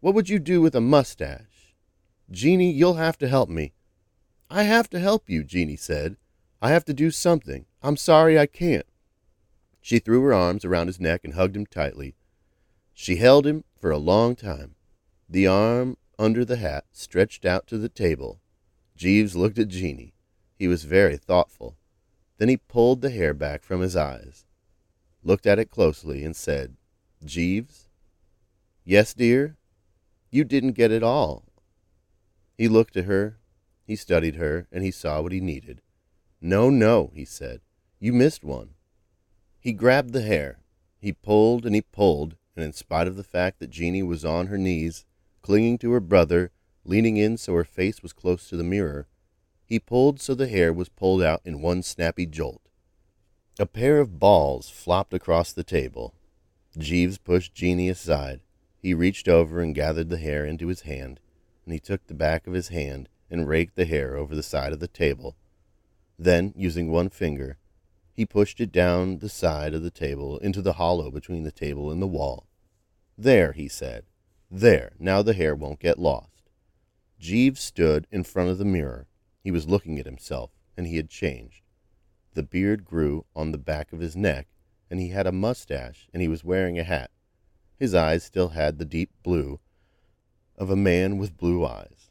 What 0.00 0.14
would 0.14 0.28
you 0.28 0.38
do 0.38 0.60
with 0.60 0.74
a 0.74 0.80
mustache? 0.80 1.74
Jeanie, 2.30 2.70
you'll 2.70 2.94
have 2.94 3.18
to 3.18 3.28
help 3.28 3.48
me. 3.48 3.72
I 4.50 4.62
have 4.62 4.88
to 4.90 5.00
help 5.00 5.28
you, 5.28 5.42
Jeanie 5.42 5.76
said. 5.76 6.16
I 6.62 6.70
have 6.70 6.84
to 6.86 6.94
do 6.94 7.10
something. 7.10 7.66
I'm 7.82 7.96
sorry 7.96 8.38
I 8.38 8.46
can't. 8.46 8.86
She 9.80 9.98
threw 9.98 10.22
her 10.22 10.34
arms 10.34 10.64
around 10.64 10.86
his 10.86 11.00
neck 11.00 11.22
and 11.24 11.34
hugged 11.34 11.56
him 11.56 11.66
tightly. 11.66 12.14
She 12.94 13.16
held 13.16 13.46
him 13.46 13.64
for 13.78 13.90
a 13.90 13.98
long 13.98 14.36
time. 14.36 14.74
The 15.28 15.46
arm 15.46 15.96
under 16.18 16.44
the 16.44 16.56
hat 16.56 16.84
stretched 16.92 17.44
out 17.44 17.66
to 17.68 17.78
the 17.78 17.88
table. 17.88 18.40
Jeeves 18.96 19.36
looked 19.36 19.58
at 19.58 19.68
Jeanie. 19.68 20.14
He 20.58 20.68
was 20.68 20.84
very 20.84 21.16
thoughtful. 21.16 21.76
Then 22.38 22.48
he 22.48 22.56
pulled 22.56 23.00
the 23.00 23.10
hair 23.10 23.34
back 23.34 23.62
from 23.62 23.80
his 23.80 23.96
eyes, 23.96 24.44
looked 25.22 25.46
at 25.46 25.58
it 25.58 25.70
closely, 25.70 26.24
and 26.24 26.34
said, 26.34 26.76
Jeeves? 27.24 27.88
Yes, 28.84 29.14
dear? 29.14 29.56
You 30.30 30.44
didn't 30.44 30.72
get 30.72 30.90
it 30.90 31.02
all. 31.02 31.44
He 32.56 32.68
looked 32.68 32.96
at 32.96 33.04
her, 33.04 33.38
he 33.86 33.94
studied 33.96 34.34
her, 34.34 34.66
and 34.72 34.82
he 34.82 34.90
saw 34.90 35.20
what 35.20 35.32
he 35.32 35.40
needed. 35.40 35.80
No, 36.40 36.68
no, 36.70 37.12
he 37.14 37.24
said. 37.24 37.60
You 38.00 38.12
missed 38.12 38.44
one. 38.44 38.70
He 39.60 39.72
grabbed 39.72 40.12
the 40.12 40.22
hair. 40.22 40.58
He 40.98 41.12
pulled 41.12 41.64
and 41.64 41.74
he 41.74 41.80
pulled, 41.80 42.36
and 42.56 42.64
in 42.64 42.72
spite 42.72 43.06
of 43.06 43.16
the 43.16 43.24
fact 43.24 43.60
that 43.60 43.70
Jeanie 43.70 44.02
was 44.02 44.24
on 44.24 44.48
her 44.48 44.58
knees, 44.58 45.04
clinging 45.40 45.78
to 45.78 45.92
her 45.92 46.00
brother, 46.00 46.50
leaning 46.84 47.16
in 47.16 47.36
so 47.36 47.54
her 47.54 47.64
face 47.64 48.02
was 48.02 48.12
close 48.12 48.48
to 48.48 48.56
the 48.56 48.64
mirror, 48.64 49.06
he 49.64 49.78
pulled 49.78 50.20
so 50.20 50.34
the 50.34 50.48
hair 50.48 50.72
was 50.72 50.88
pulled 50.88 51.22
out 51.22 51.42
in 51.44 51.60
one 51.60 51.82
snappy 51.82 52.26
jolt. 52.26 52.62
A 53.58 53.66
pair 53.66 53.98
of 53.98 54.18
balls 54.18 54.68
flopped 54.68 55.14
across 55.14 55.52
the 55.52 55.64
table. 55.64 56.14
Jeeves 56.76 57.18
pushed 57.18 57.54
Jeanie 57.54 57.88
aside. 57.88 58.40
He 58.78 58.94
reached 58.94 59.28
over 59.28 59.60
and 59.60 59.74
gathered 59.74 60.08
the 60.08 60.18
hair 60.18 60.44
into 60.44 60.68
his 60.68 60.82
hand, 60.82 61.18
and 61.64 61.72
he 61.72 61.80
took 61.80 62.06
the 62.06 62.14
back 62.14 62.46
of 62.46 62.52
his 62.52 62.68
hand 62.68 63.08
and 63.30 63.48
raked 63.48 63.76
the 63.76 63.84
hair 63.84 64.16
over 64.16 64.34
the 64.34 64.42
side 64.42 64.72
of 64.72 64.80
the 64.80 64.88
table. 64.88 65.36
Then, 66.18 66.52
using 66.56 66.90
one 66.90 67.10
finger, 67.10 67.58
he 68.12 68.24
pushed 68.24 68.60
it 68.60 68.72
down 68.72 69.18
the 69.18 69.28
side 69.28 69.74
of 69.74 69.82
the 69.82 69.90
table 69.90 70.38
into 70.38 70.62
the 70.62 70.74
hollow 70.74 71.10
between 71.10 71.42
the 71.42 71.52
table 71.52 71.90
and 71.90 72.00
the 72.00 72.06
wall. 72.06 72.46
There, 73.18 73.52
he 73.52 73.68
said. 73.68 74.04
There, 74.50 74.92
now 74.98 75.22
the 75.22 75.34
hair 75.34 75.54
won't 75.54 75.80
get 75.80 75.98
lost. 75.98 76.50
Jeeves 77.18 77.60
stood 77.60 78.06
in 78.10 78.24
front 78.24 78.50
of 78.50 78.58
the 78.58 78.64
mirror 78.64 79.06
he 79.46 79.52
was 79.52 79.68
looking 79.68 80.00
at 80.00 80.06
himself, 80.06 80.50
and 80.76 80.88
he 80.88 80.96
had 80.96 81.08
changed. 81.08 81.62
The 82.34 82.42
beard 82.42 82.84
grew 82.84 83.26
on 83.36 83.52
the 83.52 83.58
back 83.58 83.92
of 83.92 84.00
his 84.00 84.16
neck, 84.16 84.48
and 84.90 84.98
he 84.98 85.10
had 85.10 85.24
a 85.24 85.30
mustache, 85.30 86.08
and 86.12 86.20
he 86.20 86.26
was 86.26 86.42
wearing 86.42 86.78
a 86.80 86.82
hat. 86.82 87.12
His 87.78 87.94
eyes 87.94 88.24
still 88.24 88.48
had 88.48 88.78
the 88.78 88.84
deep 88.84 89.10
blue 89.22 89.60
of 90.56 90.68
a 90.68 90.74
man 90.74 91.16
with 91.16 91.36
blue 91.36 91.64
eyes. 91.64 92.10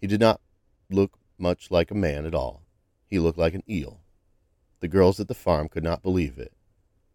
He 0.00 0.06
did 0.06 0.20
not 0.20 0.42
look 0.90 1.18
much 1.38 1.70
like 1.70 1.90
a 1.90 1.94
man 1.94 2.26
at 2.26 2.34
all. 2.34 2.62
He 3.06 3.18
looked 3.18 3.38
like 3.38 3.54
an 3.54 3.62
eel. 3.68 4.00
The 4.80 4.88
girls 4.88 5.20
at 5.20 5.28
the 5.28 5.34
farm 5.34 5.68
could 5.68 5.84
not 5.84 6.02
believe 6.02 6.38
it. 6.38 6.52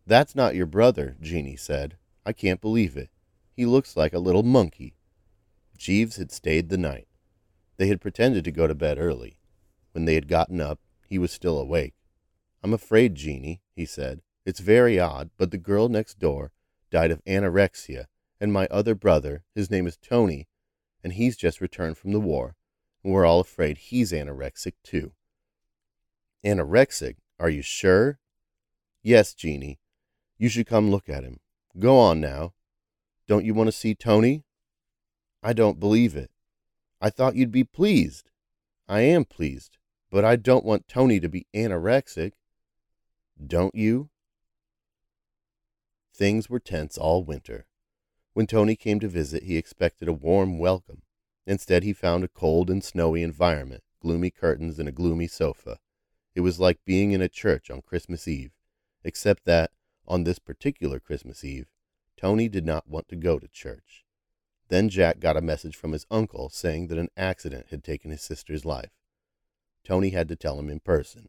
That's 0.05 0.35
not 0.35 0.55
your 0.55 0.65
brother, 0.65 1.15
Jeanie 1.21 1.55
said. 1.55 1.97
I 2.25 2.33
can't 2.33 2.61
believe 2.61 2.97
it. 2.97 3.09
He 3.55 3.65
looks 3.65 3.95
like 3.95 4.13
a 4.13 4.19
little 4.19 4.43
monkey. 4.43 4.95
Jeeves 5.77 6.17
had 6.17 6.31
stayed 6.31 6.69
the 6.69 6.77
night. 6.77 7.07
They 7.77 7.87
had 7.87 8.01
pretended 8.01 8.43
to 8.45 8.51
go 8.51 8.67
to 8.67 8.75
bed 8.75 8.97
early. 8.99 9.37
When 9.91 10.05
they 10.05 10.15
had 10.15 10.27
gotten 10.27 10.61
up, 10.61 10.79
he 11.07 11.17
was 11.17 11.31
still 11.31 11.57
awake. 11.57 11.95
I'm 12.63 12.73
afraid, 12.73 13.15
Jeanie, 13.15 13.61
he 13.75 13.85
said. 13.85 14.21
It's 14.45 14.59
very 14.59 14.99
odd, 14.99 15.29
but 15.37 15.51
the 15.51 15.57
girl 15.57 15.89
next 15.89 16.19
door 16.19 16.51
died 16.89 17.11
of 17.11 17.23
anorexia, 17.25 18.05
and 18.39 18.53
my 18.53 18.67
other 18.67 18.95
brother, 18.95 19.43
his 19.53 19.69
name 19.69 19.87
is 19.87 19.97
Tony, 19.97 20.47
and 21.03 21.13
he's 21.13 21.37
just 21.37 21.61
returned 21.61 21.97
from 21.97 22.11
the 22.11 22.19
war, 22.19 22.55
and 23.03 23.13
we're 23.13 23.25
all 23.25 23.39
afraid 23.39 23.77
he's 23.77 24.11
anorexic 24.11 24.73
too. 24.83 25.13
Anorexic? 26.45 27.15
Are 27.39 27.49
you 27.49 27.61
sure? 27.61 28.19
Yes, 29.03 29.33
Jeanie. 29.33 29.79
You 30.37 30.49
should 30.49 30.67
come 30.67 30.91
look 30.91 31.09
at 31.09 31.23
him. 31.23 31.39
Go 31.77 31.97
on 31.97 32.19
now. 32.19 32.53
Don't 33.27 33.45
you 33.45 33.53
want 33.53 33.67
to 33.67 33.71
see 33.71 33.95
Tony? 33.95 34.43
I 35.43 35.53
don't 35.53 35.79
believe 35.79 36.15
it. 36.15 36.31
I 36.99 37.09
thought 37.09 37.35
you'd 37.35 37.51
be 37.51 37.63
pleased. 37.63 38.29
I 38.87 39.01
am 39.01 39.25
pleased. 39.25 39.77
But 40.11 40.25
I 40.25 40.35
don't 40.35 40.65
want 40.65 40.87
Tony 40.87 41.19
to 41.19 41.29
be 41.29 41.47
anorexic. 41.55 42.33
Don't 43.43 43.73
you? 43.73 44.09
Things 46.13 46.49
were 46.49 46.59
tense 46.59 46.97
all 46.97 47.23
winter. 47.23 47.65
When 48.33 48.45
Tony 48.45 48.75
came 48.75 48.99
to 48.99 49.07
visit, 49.07 49.43
he 49.43 49.57
expected 49.57 50.07
a 50.07 50.13
warm 50.13 50.59
welcome. 50.59 51.01
Instead, 51.51 51.83
he 51.83 51.91
found 51.91 52.23
a 52.23 52.29
cold 52.29 52.69
and 52.69 52.81
snowy 52.81 53.21
environment, 53.21 53.83
gloomy 53.99 54.31
curtains, 54.31 54.79
and 54.79 54.87
a 54.87 54.91
gloomy 54.93 55.27
sofa. 55.27 55.79
It 56.33 56.39
was 56.39 56.61
like 56.61 56.85
being 56.85 57.11
in 57.11 57.21
a 57.21 57.27
church 57.27 57.69
on 57.69 57.81
Christmas 57.81 58.25
Eve. 58.25 58.53
except 59.03 59.43
that 59.43 59.71
on 60.07 60.23
this 60.23 60.39
particular 60.39 60.97
Christmas 60.97 61.43
Eve, 61.43 61.67
Tony 62.15 62.47
did 62.47 62.65
not 62.65 62.87
want 62.87 63.09
to 63.09 63.17
go 63.17 63.37
to 63.37 63.49
church. 63.49 64.05
Then 64.69 64.87
Jack 64.87 65.19
got 65.19 65.35
a 65.35 65.41
message 65.41 65.75
from 65.75 65.91
his 65.91 66.05
uncle 66.09 66.47
saying 66.47 66.87
that 66.87 66.97
an 66.97 67.09
accident 67.17 67.65
had 67.69 67.83
taken 67.83 68.11
his 68.11 68.21
sister's 68.21 68.63
life. 68.63 68.93
Tony 69.83 70.11
had 70.11 70.29
to 70.29 70.37
tell 70.37 70.57
him 70.57 70.69
in 70.69 70.79
person. 70.79 71.27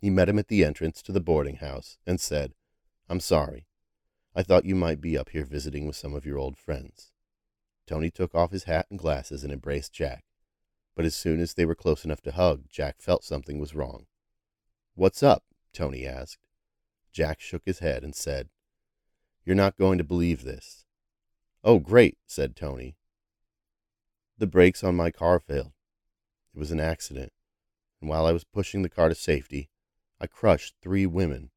He 0.00 0.10
met 0.10 0.28
him 0.28 0.40
at 0.40 0.48
the 0.48 0.64
entrance 0.64 1.00
to 1.02 1.12
the 1.12 1.20
boarding 1.20 1.58
house 1.58 1.96
and 2.04 2.20
said, 2.20 2.54
I'm 3.08 3.20
sorry. 3.20 3.68
I 4.34 4.42
thought 4.42 4.64
you 4.64 4.74
might 4.74 5.00
be 5.00 5.16
up 5.16 5.28
here 5.28 5.44
visiting 5.44 5.86
with 5.86 5.94
some 5.94 6.12
of 6.12 6.26
your 6.26 6.38
old 6.38 6.58
friends. 6.58 7.12
Tony 7.86 8.10
took 8.10 8.34
off 8.34 8.50
his 8.50 8.64
hat 8.64 8.86
and 8.90 8.98
glasses 8.98 9.44
and 9.44 9.52
embraced 9.52 9.92
Jack. 9.92 10.24
But 10.94 11.04
as 11.04 11.14
soon 11.14 11.40
as 11.40 11.54
they 11.54 11.64
were 11.64 11.74
close 11.74 12.04
enough 12.04 12.22
to 12.22 12.32
hug, 12.32 12.64
Jack 12.70 13.00
felt 13.00 13.24
something 13.24 13.58
was 13.58 13.74
wrong. 13.74 14.06
What's 14.94 15.22
up? 15.22 15.44
Tony 15.72 16.06
asked. 16.06 16.46
Jack 17.12 17.40
shook 17.40 17.62
his 17.64 17.80
head 17.80 18.04
and 18.04 18.14
said, 18.14 18.48
You're 19.44 19.56
not 19.56 19.76
going 19.76 19.98
to 19.98 20.04
believe 20.04 20.44
this. 20.44 20.84
Oh, 21.62 21.78
great, 21.78 22.18
said 22.26 22.54
Tony. 22.54 22.96
The 24.38 24.46
brakes 24.46 24.82
on 24.82 24.96
my 24.96 25.10
car 25.10 25.40
failed. 25.40 25.72
It 26.54 26.58
was 26.58 26.70
an 26.70 26.80
accident, 26.80 27.32
and 28.00 28.08
while 28.08 28.26
I 28.26 28.32
was 28.32 28.44
pushing 28.44 28.82
the 28.82 28.88
car 28.88 29.08
to 29.08 29.14
safety, 29.14 29.70
I 30.20 30.26
crushed 30.26 30.74
three 30.80 31.06
women. 31.06 31.50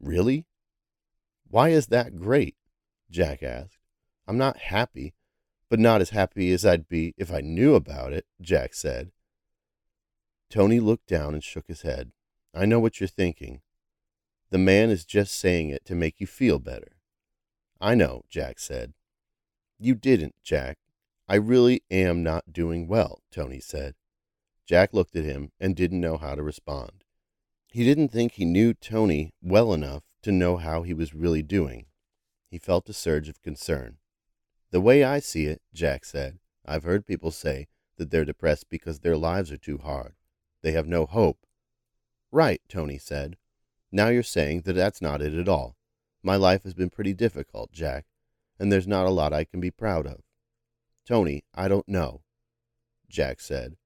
Really? 0.00 0.46
Why 1.48 1.70
is 1.70 1.88
that 1.88 2.16
great? 2.16 2.56
Jack 3.10 3.42
asked. 3.42 3.81
I'm 4.32 4.38
not 4.38 4.56
happy, 4.56 5.12
but 5.68 5.78
not 5.78 6.00
as 6.00 6.08
happy 6.08 6.52
as 6.52 6.64
I'd 6.64 6.88
be 6.88 7.12
if 7.18 7.30
I 7.30 7.42
knew 7.42 7.74
about 7.74 8.14
it, 8.14 8.24
Jack 8.40 8.72
said. 8.72 9.12
Tony 10.48 10.80
looked 10.80 11.06
down 11.06 11.34
and 11.34 11.44
shook 11.44 11.68
his 11.68 11.82
head. 11.82 12.12
I 12.54 12.64
know 12.64 12.80
what 12.80 12.98
you're 12.98 13.08
thinking. 13.08 13.60
The 14.48 14.56
man 14.56 14.88
is 14.88 15.04
just 15.04 15.38
saying 15.38 15.68
it 15.68 15.84
to 15.84 15.94
make 15.94 16.18
you 16.18 16.26
feel 16.26 16.58
better. 16.58 16.92
I 17.78 17.94
know, 17.94 18.22
Jack 18.30 18.58
said. 18.58 18.94
You 19.78 19.94
didn't, 19.94 20.34
Jack. 20.42 20.78
I 21.28 21.34
really 21.34 21.82
am 21.90 22.22
not 22.22 22.54
doing 22.54 22.88
well, 22.88 23.20
Tony 23.30 23.60
said. 23.60 23.96
Jack 24.64 24.94
looked 24.94 25.14
at 25.14 25.26
him 25.26 25.52
and 25.60 25.76
didn't 25.76 26.00
know 26.00 26.16
how 26.16 26.36
to 26.36 26.42
respond. 26.42 27.04
He 27.68 27.84
didn't 27.84 28.08
think 28.08 28.32
he 28.32 28.46
knew 28.46 28.72
Tony 28.72 29.34
well 29.42 29.74
enough 29.74 30.04
to 30.22 30.32
know 30.32 30.56
how 30.56 30.84
he 30.84 30.94
was 30.94 31.12
really 31.12 31.42
doing. 31.42 31.84
He 32.48 32.56
felt 32.56 32.88
a 32.88 32.94
surge 32.94 33.28
of 33.28 33.42
concern. 33.42 33.98
The 34.72 34.80
way 34.80 35.04
I 35.04 35.20
see 35.20 35.44
it, 35.44 35.60
Jack 35.74 36.06
said, 36.06 36.38
I've 36.64 36.84
heard 36.84 37.06
people 37.06 37.30
say 37.30 37.68
that 37.98 38.10
they're 38.10 38.24
depressed 38.24 38.70
because 38.70 39.00
their 39.00 39.18
lives 39.18 39.52
are 39.52 39.58
too 39.58 39.76
hard. 39.76 40.14
They 40.62 40.72
have 40.72 40.86
no 40.86 41.04
hope. 41.04 41.44
Right, 42.30 42.62
Tony 42.70 42.96
said. 42.96 43.36
Now 43.92 44.08
you're 44.08 44.22
saying 44.22 44.62
that 44.62 44.72
that's 44.72 45.02
not 45.02 45.20
it 45.20 45.34
at 45.34 45.48
all. 45.48 45.76
My 46.22 46.36
life 46.36 46.62
has 46.62 46.72
been 46.72 46.88
pretty 46.88 47.12
difficult, 47.12 47.70
Jack, 47.70 48.06
and 48.58 48.72
there's 48.72 48.86
not 48.86 49.04
a 49.04 49.10
lot 49.10 49.34
I 49.34 49.44
can 49.44 49.60
be 49.60 49.70
proud 49.70 50.06
of. 50.06 50.22
Tony, 51.06 51.44
I 51.54 51.68
don't 51.68 51.88
know, 51.88 52.22
Jack 53.10 53.40
said. 53.40 53.76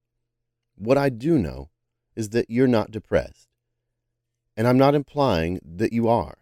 What 0.75 0.97
I 0.97 1.09
do 1.09 1.37
know 1.37 1.69
is 2.15 2.29
that 2.29 2.49
you're 2.49 2.65
not 2.65 2.91
depressed. 2.91 3.49
And 4.55 4.65
I'm 4.65 4.77
not 4.77 4.95
implying 4.95 5.59
that 5.63 5.91
you 5.91 6.07
are. 6.07 6.37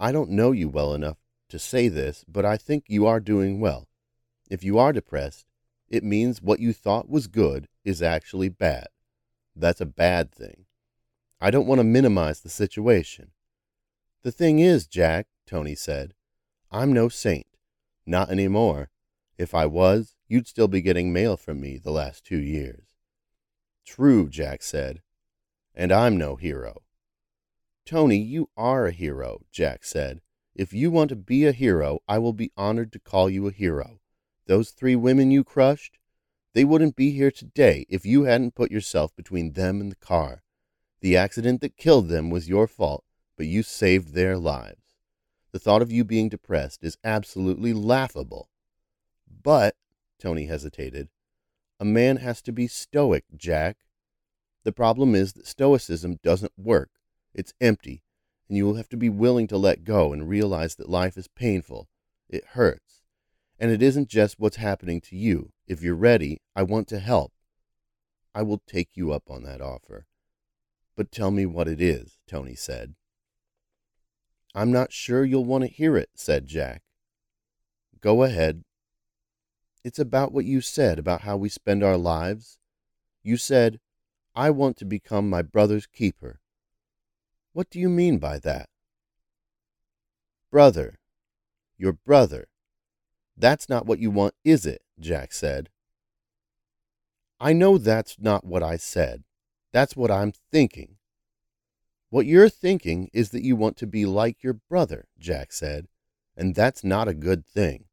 I 0.00 0.10
don't 0.10 0.30
know 0.30 0.50
you 0.50 0.68
well 0.68 0.94
enough 0.94 1.18
to 1.48 1.58
say 1.58 1.88
this, 1.88 2.24
but 2.28 2.44
I 2.44 2.56
think 2.56 2.84
you 2.88 3.06
are 3.06 3.20
doing 3.20 3.60
well. 3.60 3.88
If 4.50 4.64
you 4.64 4.78
are 4.78 4.92
depressed, 4.92 5.46
it 5.88 6.04
means 6.04 6.42
what 6.42 6.60
you 6.60 6.72
thought 6.72 7.08
was 7.08 7.26
good 7.26 7.68
is 7.84 8.02
actually 8.02 8.48
bad. 8.48 8.88
That's 9.56 9.80
a 9.80 9.86
bad 9.86 10.32
thing. 10.32 10.66
I 11.40 11.50
don't 11.50 11.66
want 11.66 11.78
to 11.78 11.84
minimize 11.84 12.40
the 12.40 12.48
situation. 12.48 13.30
The 14.22 14.32
thing 14.32 14.58
is, 14.58 14.86
Jack, 14.86 15.26
Tony 15.46 15.74
said, 15.74 16.14
I'm 16.70 16.92
no 16.92 17.08
saint. 17.08 17.46
Not 18.04 18.30
any 18.30 18.48
more. 18.48 18.90
If 19.38 19.54
I 19.54 19.66
was, 19.66 20.16
you'd 20.26 20.48
still 20.48 20.68
be 20.68 20.82
getting 20.82 21.12
mail 21.12 21.36
from 21.36 21.60
me 21.60 21.78
the 21.78 21.92
last 21.92 22.24
two 22.24 22.38
years. 22.38 22.88
True, 23.86 24.28
Jack 24.28 24.62
said. 24.62 25.00
And 25.74 25.92
I'm 25.92 26.16
no 26.16 26.36
hero. 26.36 26.82
Tony, 27.86 28.18
you 28.18 28.50
are 28.56 28.86
a 28.86 28.92
hero, 28.92 29.46
Jack 29.50 29.84
said. 29.84 30.20
If 30.58 30.72
you 30.72 30.90
want 30.90 31.10
to 31.10 31.16
be 31.16 31.46
a 31.46 31.52
hero, 31.52 32.00
I 32.08 32.18
will 32.18 32.32
be 32.32 32.50
honored 32.56 32.92
to 32.92 32.98
call 32.98 33.30
you 33.30 33.46
a 33.46 33.52
hero. 33.52 34.00
Those 34.46 34.70
three 34.70 34.96
women 34.96 35.30
you 35.30 35.44
crushed, 35.44 36.00
they 36.52 36.64
wouldn't 36.64 36.96
be 36.96 37.12
here 37.12 37.30
today 37.30 37.86
if 37.88 38.04
you 38.04 38.24
hadn't 38.24 38.56
put 38.56 38.72
yourself 38.72 39.14
between 39.14 39.52
them 39.52 39.80
and 39.80 39.92
the 39.92 40.04
car. 40.04 40.42
The 41.00 41.16
accident 41.16 41.60
that 41.60 41.76
killed 41.76 42.08
them 42.08 42.28
was 42.28 42.48
your 42.48 42.66
fault, 42.66 43.04
but 43.36 43.46
you 43.46 43.62
saved 43.62 44.14
their 44.14 44.36
lives. 44.36 44.96
The 45.52 45.60
thought 45.60 45.80
of 45.80 45.92
you 45.92 46.02
being 46.02 46.28
depressed 46.28 46.82
is 46.82 46.98
absolutely 47.04 47.72
laughable. 47.72 48.50
But, 49.30 49.76
Tony 50.18 50.46
hesitated, 50.46 51.08
a 51.78 51.84
man 51.84 52.16
has 52.16 52.42
to 52.42 52.50
be 52.50 52.66
stoic, 52.66 53.26
Jack. 53.36 53.76
The 54.64 54.72
problem 54.72 55.14
is 55.14 55.34
that 55.34 55.46
stoicism 55.46 56.18
doesn't 56.24 56.52
work. 56.56 56.90
It's 57.32 57.54
empty 57.60 58.02
and 58.48 58.56
you 58.56 58.64
will 58.64 58.74
have 58.74 58.88
to 58.88 58.96
be 58.96 59.08
willing 59.08 59.46
to 59.48 59.58
let 59.58 59.84
go 59.84 60.12
and 60.12 60.28
realize 60.28 60.76
that 60.76 60.88
life 60.88 61.16
is 61.16 61.28
painful. 61.28 61.88
It 62.28 62.44
hurts. 62.52 63.02
And 63.58 63.70
it 63.70 63.82
isn't 63.82 64.08
just 64.08 64.38
what's 64.38 64.56
happening 64.56 65.00
to 65.02 65.16
you. 65.16 65.50
If 65.66 65.82
you're 65.82 65.94
ready, 65.94 66.40
I 66.54 66.62
want 66.62 66.88
to 66.88 67.00
help. 67.00 67.32
I 68.34 68.42
will 68.42 68.62
take 68.66 68.90
you 68.94 69.12
up 69.12 69.24
on 69.28 69.42
that 69.42 69.60
offer. 69.60 70.06
But 70.96 71.12
tell 71.12 71.30
me 71.30 71.44
what 71.44 71.68
it 71.68 71.80
is, 71.80 72.18
Tony 72.26 72.54
said. 72.54 72.94
I'm 74.54 74.72
not 74.72 74.92
sure 74.92 75.24
you'll 75.24 75.44
want 75.44 75.64
to 75.64 75.70
hear 75.70 75.96
it, 75.96 76.10
said 76.14 76.46
Jack. 76.46 76.82
Go 78.00 78.22
ahead. 78.22 78.64
It's 79.84 79.98
about 79.98 80.32
what 80.32 80.44
you 80.44 80.60
said 80.60 80.98
about 80.98 81.22
how 81.22 81.36
we 81.36 81.48
spend 81.48 81.82
our 81.82 81.96
lives. 81.96 82.58
You 83.22 83.36
said, 83.36 83.80
I 84.34 84.50
want 84.50 84.76
to 84.78 84.84
become 84.84 85.28
my 85.28 85.42
brother's 85.42 85.86
keeper. 85.86 86.40
What 87.52 87.70
do 87.70 87.80
you 87.80 87.88
mean 87.88 88.18
by 88.18 88.38
that? 88.40 88.68
Brother. 90.50 90.98
Your 91.76 91.92
brother. 91.92 92.48
That's 93.36 93.68
not 93.68 93.86
what 93.86 93.98
you 93.98 94.10
want, 94.10 94.34
is 94.44 94.66
it? 94.66 94.82
Jack 94.98 95.32
said. 95.32 95.68
I 97.40 97.52
know 97.52 97.78
that's 97.78 98.16
not 98.18 98.44
what 98.44 98.62
I 98.62 98.76
said. 98.76 99.22
That's 99.72 99.96
what 99.96 100.10
I'm 100.10 100.32
thinking. 100.50 100.96
What 102.10 102.26
you're 102.26 102.48
thinking 102.48 103.10
is 103.12 103.30
that 103.30 103.44
you 103.44 103.54
want 103.54 103.76
to 103.78 103.86
be 103.86 104.06
like 104.06 104.42
your 104.42 104.54
brother, 104.54 105.06
Jack 105.18 105.52
said, 105.52 105.86
and 106.36 106.54
that's 106.54 106.82
not 106.82 107.06
a 107.06 107.14
good 107.14 107.46
thing. 107.46 107.84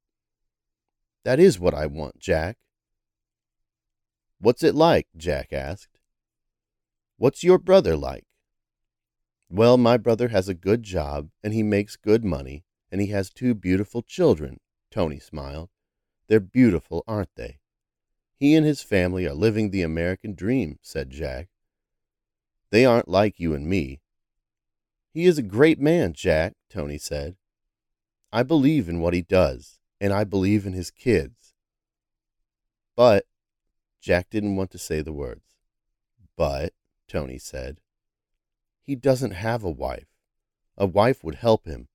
That 1.23 1.39
is 1.39 1.59
what 1.59 1.73
I 1.73 1.85
want, 1.85 2.19
Jack. 2.19 2.57
What's 4.39 4.63
it 4.63 4.75
like? 4.75 5.07
Jack 5.17 5.51
asked. 5.51 5.99
What's 7.17 7.43
your 7.43 7.57
brother 7.57 7.95
like? 7.97 8.25
Well, 9.49 9.77
my 9.77 9.97
brother 9.97 10.29
has 10.29 10.49
a 10.49 10.53
good 10.53 10.83
job, 10.83 11.29
and 11.43 11.53
he 11.53 11.63
makes 11.63 11.95
good 11.95 12.25
money, 12.25 12.63
and 12.91 12.99
he 12.99 13.07
has 13.07 13.29
two 13.29 13.53
beautiful 13.53 14.01
children. 14.01 14.59
Tony 14.89 15.19
smiled. 15.19 15.69
They're 16.27 16.39
beautiful, 16.39 17.03
aren't 17.07 17.35
they? 17.35 17.59
He 18.37 18.55
and 18.55 18.65
his 18.65 18.81
family 18.81 19.25
are 19.25 19.33
living 19.33 19.69
the 19.69 19.83
American 19.83 20.33
dream, 20.33 20.79
said 20.81 21.09
Jack. 21.09 21.47
They 22.71 22.85
aren't 22.85 23.07
like 23.07 23.39
you 23.39 23.53
and 23.53 23.67
me. 23.67 24.01
He 25.13 25.25
is 25.25 25.37
a 25.37 25.43
great 25.43 25.79
man, 25.79 26.13
Jack, 26.13 26.53
Tony 26.69 26.97
said. 26.97 27.37
I 28.33 28.43
believe 28.43 28.89
in 28.89 28.99
what 28.99 29.13
he 29.13 29.21
does, 29.21 29.79
and 30.01 30.11
I 30.11 30.23
believe 30.23 30.65
in 30.65 30.73
his 30.73 30.91
kids. 30.91 31.53
But, 32.95 33.25
Jack 34.01 34.29
didn't 34.29 34.55
want 34.55 34.71
to 34.71 34.77
say 34.77 35.01
the 35.01 35.13
words. 35.13 35.45
But, 36.35 36.73
Tony 37.07 37.37
said, 37.37 37.79
he 38.85 38.95
doesn't 38.95 39.31
have 39.31 39.63
a 39.63 39.69
wife. 39.69 40.07
A 40.77 40.85
wife 40.85 41.23
would 41.23 41.35
help 41.35 41.65
him, 41.65 41.87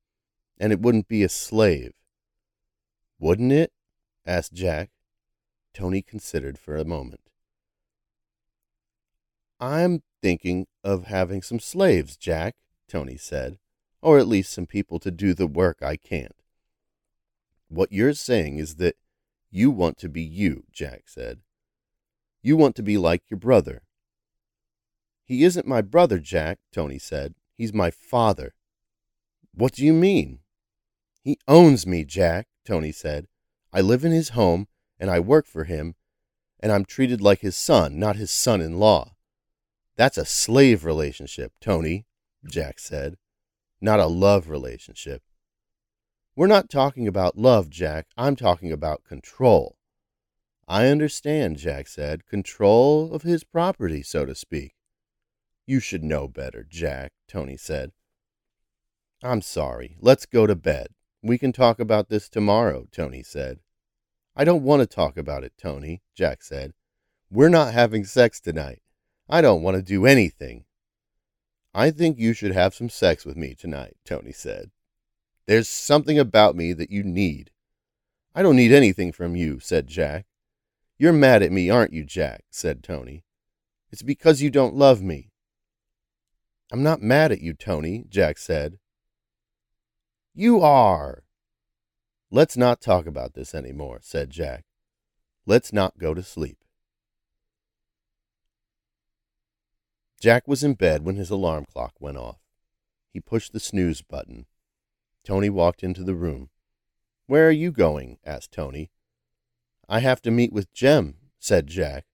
and 0.59 0.73
it 0.73 0.81
wouldn't 0.81 1.07
be 1.07 1.23
a 1.23 1.29
slave. 1.29 1.93
Wouldn't 3.19 3.53
it? 3.53 3.73
asked 4.27 4.53
Jack. 4.53 4.91
Tony 5.73 6.03
considered 6.03 6.59
for 6.59 6.77
a 6.77 6.85
moment. 6.85 7.21
I'm 9.61 10.03
thinking 10.21 10.67
of 10.83 11.05
having 11.05 11.43
some 11.43 11.61
slaves, 11.61 12.17
Jack, 12.17 12.57
Tony 12.89 13.17
said, 13.17 13.59
or 14.03 14.19
at 14.19 14.27
least 14.27 14.53
some 14.53 14.67
people 14.67 14.99
to 14.99 15.11
do 15.11 15.33
the 15.33 15.47
work 15.47 15.83
I 15.83 15.97
can't. 15.97 16.35
What 17.69 17.93
you're 17.93 18.15
saying 18.15 18.59
is 18.59 18.77
that 18.77 18.97
you 19.51 19.71
want 19.71 19.97
to 19.99 20.09
be 20.09 20.23
you, 20.23 20.65
Jack 20.73 21.03
said. 21.07 21.41
You 22.43 22.57
want 22.57 22.75
to 22.77 22.83
be 22.83 22.99
like 22.99 23.31
your 23.31 23.39
brother, 23.39 23.83
he 25.31 25.45
isn't 25.45 25.65
my 25.65 25.81
brother, 25.81 26.19
Jack, 26.19 26.59
Tony 26.73 26.99
said. 26.99 27.37
He's 27.57 27.73
my 27.73 27.93
father. 27.93 28.53
What 29.55 29.75
do 29.75 29.87
you 29.87 29.93
mean? 29.93 30.41
He 31.23 31.39
owns 31.47 31.87
me, 31.87 32.05
Jack, 32.05 32.49
Tony 32.65 32.91
said. 32.91 33.29
I 33.73 33.81
live 33.81 34.05
in 34.05 34.11
his 34.11 34.31
home, 34.31 34.67
and 34.99 35.09
I 35.09 35.21
work 35.21 35.47
for 35.47 35.63
him, 35.63 35.95
and 36.59 36.73
I'm 36.73 36.85
treated 36.85 37.21
like 37.21 37.43
his 37.43 37.55
son, 37.55 37.97
not 37.97 38.17
his 38.17 38.33
son 38.33 38.61
in 38.61 38.81
law. 38.81 39.15
That's 39.97 40.19
a 40.19 40.25
slave 40.25 40.85
relationship, 40.85 41.53
Tony. 41.61 42.07
Jack 42.45 42.81
said. 42.81 43.17
Not 43.81 44.01
a 44.01 44.07
love 44.07 44.49
relationship. 44.49 45.23
We're 46.35 46.49
not 46.49 46.69
talking 46.69 47.07
about 47.07 47.39
love, 47.39 47.71
Jack. 47.71 48.09
I'm 48.17 48.35
talking 48.35 48.73
about 48.73 49.05
control. 49.05 49.77
I 50.67 50.89
understand, 50.89 51.59
Jack 51.59 51.87
said. 51.87 52.27
Control 52.27 53.15
of 53.15 53.23
his 53.23 53.45
property, 53.45 54.03
so 54.03 54.27
to 54.27 54.35
speak. 54.35 54.75
You 55.71 55.79
should 55.79 56.03
know 56.03 56.27
better, 56.27 56.67
Jack, 56.69 57.13
Tony 57.29 57.57
said. 57.57 57.93
I'm 59.23 59.41
sorry. 59.41 59.97
Let's 60.01 60.27
go 60.27 60.45
to 60.45 60.57
bed. 60.57 60.89
We 61.23 61.39
can 61.39 61.53
talk 61.53 61.79
about 61.79 62.09
this 62.09 62.29
tomorrow, 62.29 62.89
Tony 62.91 63.23
said. 63.23 63.61
I 64.35 64.43
don't 64.43 64.65
want 64.65 64.81
to 64.81 64.87
talk 64.87 65.17
about 65.17 65.45
it, 65.45 65.53
Tony, 65.57 66.03
Jack 66.13 66.43
said. 66.43 66.73
We're 67.31 67.49
not 67.51 67.73
having 67.73 68.05
sex 68.05 68.41
tonight. 68.41 68.83
I 69.29 69.41
don't 69.43 69.63
want 69.63 69.77
to 69.77 69.83
do 69.83 70.07
anything. 70.07 70.65
I 71.73 71.93
think 71.93 72.19
you 72.19 72.33
should 72.33 72.53
have 72.53 72.75
some 72.75 72.89
sex 72.89 73.25
with 73.25 73.37
me 73.37 73.55
tonight, 73.55 73.97
Tony 74.05 74.33
said. 74.33 74.73
There's 75.47 75.69
something 75.69 76.19
about 76.19 76.57
me 76.57 76.73
that 76.73 76.91
you 76.91 77.05
need. 77.05 77.53
I 78.35 78.43
don't 78.43 78.57
need 78.57 78.73
anything 78.73 79.13
from 79.13 79.37
you, 79.37 79.61
said 79.61 79.87
Jack. 79.87 80.27
You're 80.99 81.13
mad 81.13 81.45
at 81.45 81.53
me, 81.53 81.71
aren't 81.71 81.93
you, 81.93 82.03
Jack? 82.03 82.43
said 82.51 82.83
Tony. 82.83 83.23
It's 83.93 84.03
because 84.03 84.43
you 84.43 84.51
don't 84.51 84.75
love 84.75 85.01
me. 85.01 85.30
I'm 86.73 86.83
not 86.83 87.03
mad 87.03 87.33
at 87.33 87.41
you, 87.41 87.53
Tony, 87.53 88.05
Jack 88.09 88.39
said. 88.39 88.79
You 90.35 90.61
are. 90.61 91.25
Let's 92.31 92.57
not 92.57 92.81
talk 92.81 93.07
about 93.07 93.35
this 93.35 93.55
any 93.55 93.73
more, 93.73 93.99
said 94.03 94.31
Jack. 94.31 94.65
Let's 95.47 95.73
not 95.73 95.99
go 95.99 96.15
to 96.15 96.23
sleep. 96.23 96.59
Jack 100.21 100.47
was 100.47 100.63
in 100.63 100.75
bed 100.75 101.05
when 101.05 101.17
his 101.17 101.31
alarm 101.31 101.65
clock 101.65 101.95
went 101.99 102.19
off. 102.19 102.39
He 103.13 103.21
pushed 103.21 103.53
the 103.53 103.59
snooze 103.59 104.03
button. 104.03 104.47
Tony 105.25 105.51
walked 105.51 105.83
into 105.83 106.05
the 106.05 106.15
room. 106.15 106.51
Where 107.27 107.49
are 107.49 107.53
you 107.53 107.73
going? 107.73 108.19
asked 108.25 108.53
Tony. 108.53 108.91
I 109.89 110.01
have 110.01 110.23
to 110.23 110.31
meet 110.31 110.53
with 110.53 110.73
Jem, 110.73 111.17
said 111.41 111.67
Jack. 111.67 112.05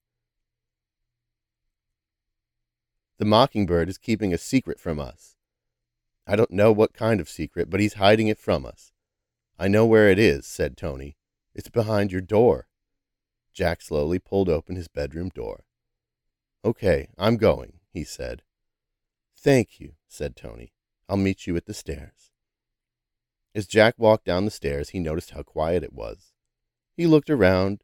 The 3.19 3.25
mockingbird 3.25 3.89
is 3.89 3.99
keeping 3.99 4.35
a 4.35 4.39
secret 4.39 4.79
from 4.79 5.01
us. 5.01 5.37
I 6.27 6.37
don't 6.37 6.51
know 6.51 6.73
what 6.73 6.93
kind 6.93 7.21
of 7.21 7.29
secret, 7.29 7.71
but 7.71 7.81
he's 7.81 7.95
hiding 7.95 8.29
it 8.29 8.39
from 8.39 8.67
us. 8.67 8.93
I 9.59 9.69
know 9.69 9.87
where 9.87 10.11
it 10.11 10.19
is, 10.19 10.47
said 10.47 10.77
Tony. 10.77 11.17
It's 11.55 11.71
behind 11.71 12.13
your 12.13 12.21
door. 12.21 12.67
Jack 13.55 13.81
slowly 13.81 14.19
pulled 14.19 14.51
open 14.51 14.77
his 14.77 14.89
bedroom 14.89 15.31
door. 15.31 15.65
Okay, 16.65 17.09
I'm 17.17 17.37
going, 17.37 17.81
he 17.91 18.05
said. 18.05 18.43
Thank 19.35 19.81
you, 19.81 19.93
said 20.09 20.37
Tony. 20.37 20.73
I'll 21.09 21.17
meet 21.17 21.47
you 21.47 21.57
at 21.57 21.67
the 21.67 21.73
stairs. 21.73 22.33
As 23.55 23.67
Jack 23.67 23.95
walked 23.97 24.27
down 24.27 24.45
the 24.45 24.51
stairs, 24.51 24.91
he 24.91 24.99
noticed 24.99 25.31
how 25.31 25.43
quiet 25.43 25.83
it 25.83 25.95
was. 25.95 26.33
He 26.95 27.07
looked 27.07 27.31
around 27.31 27.83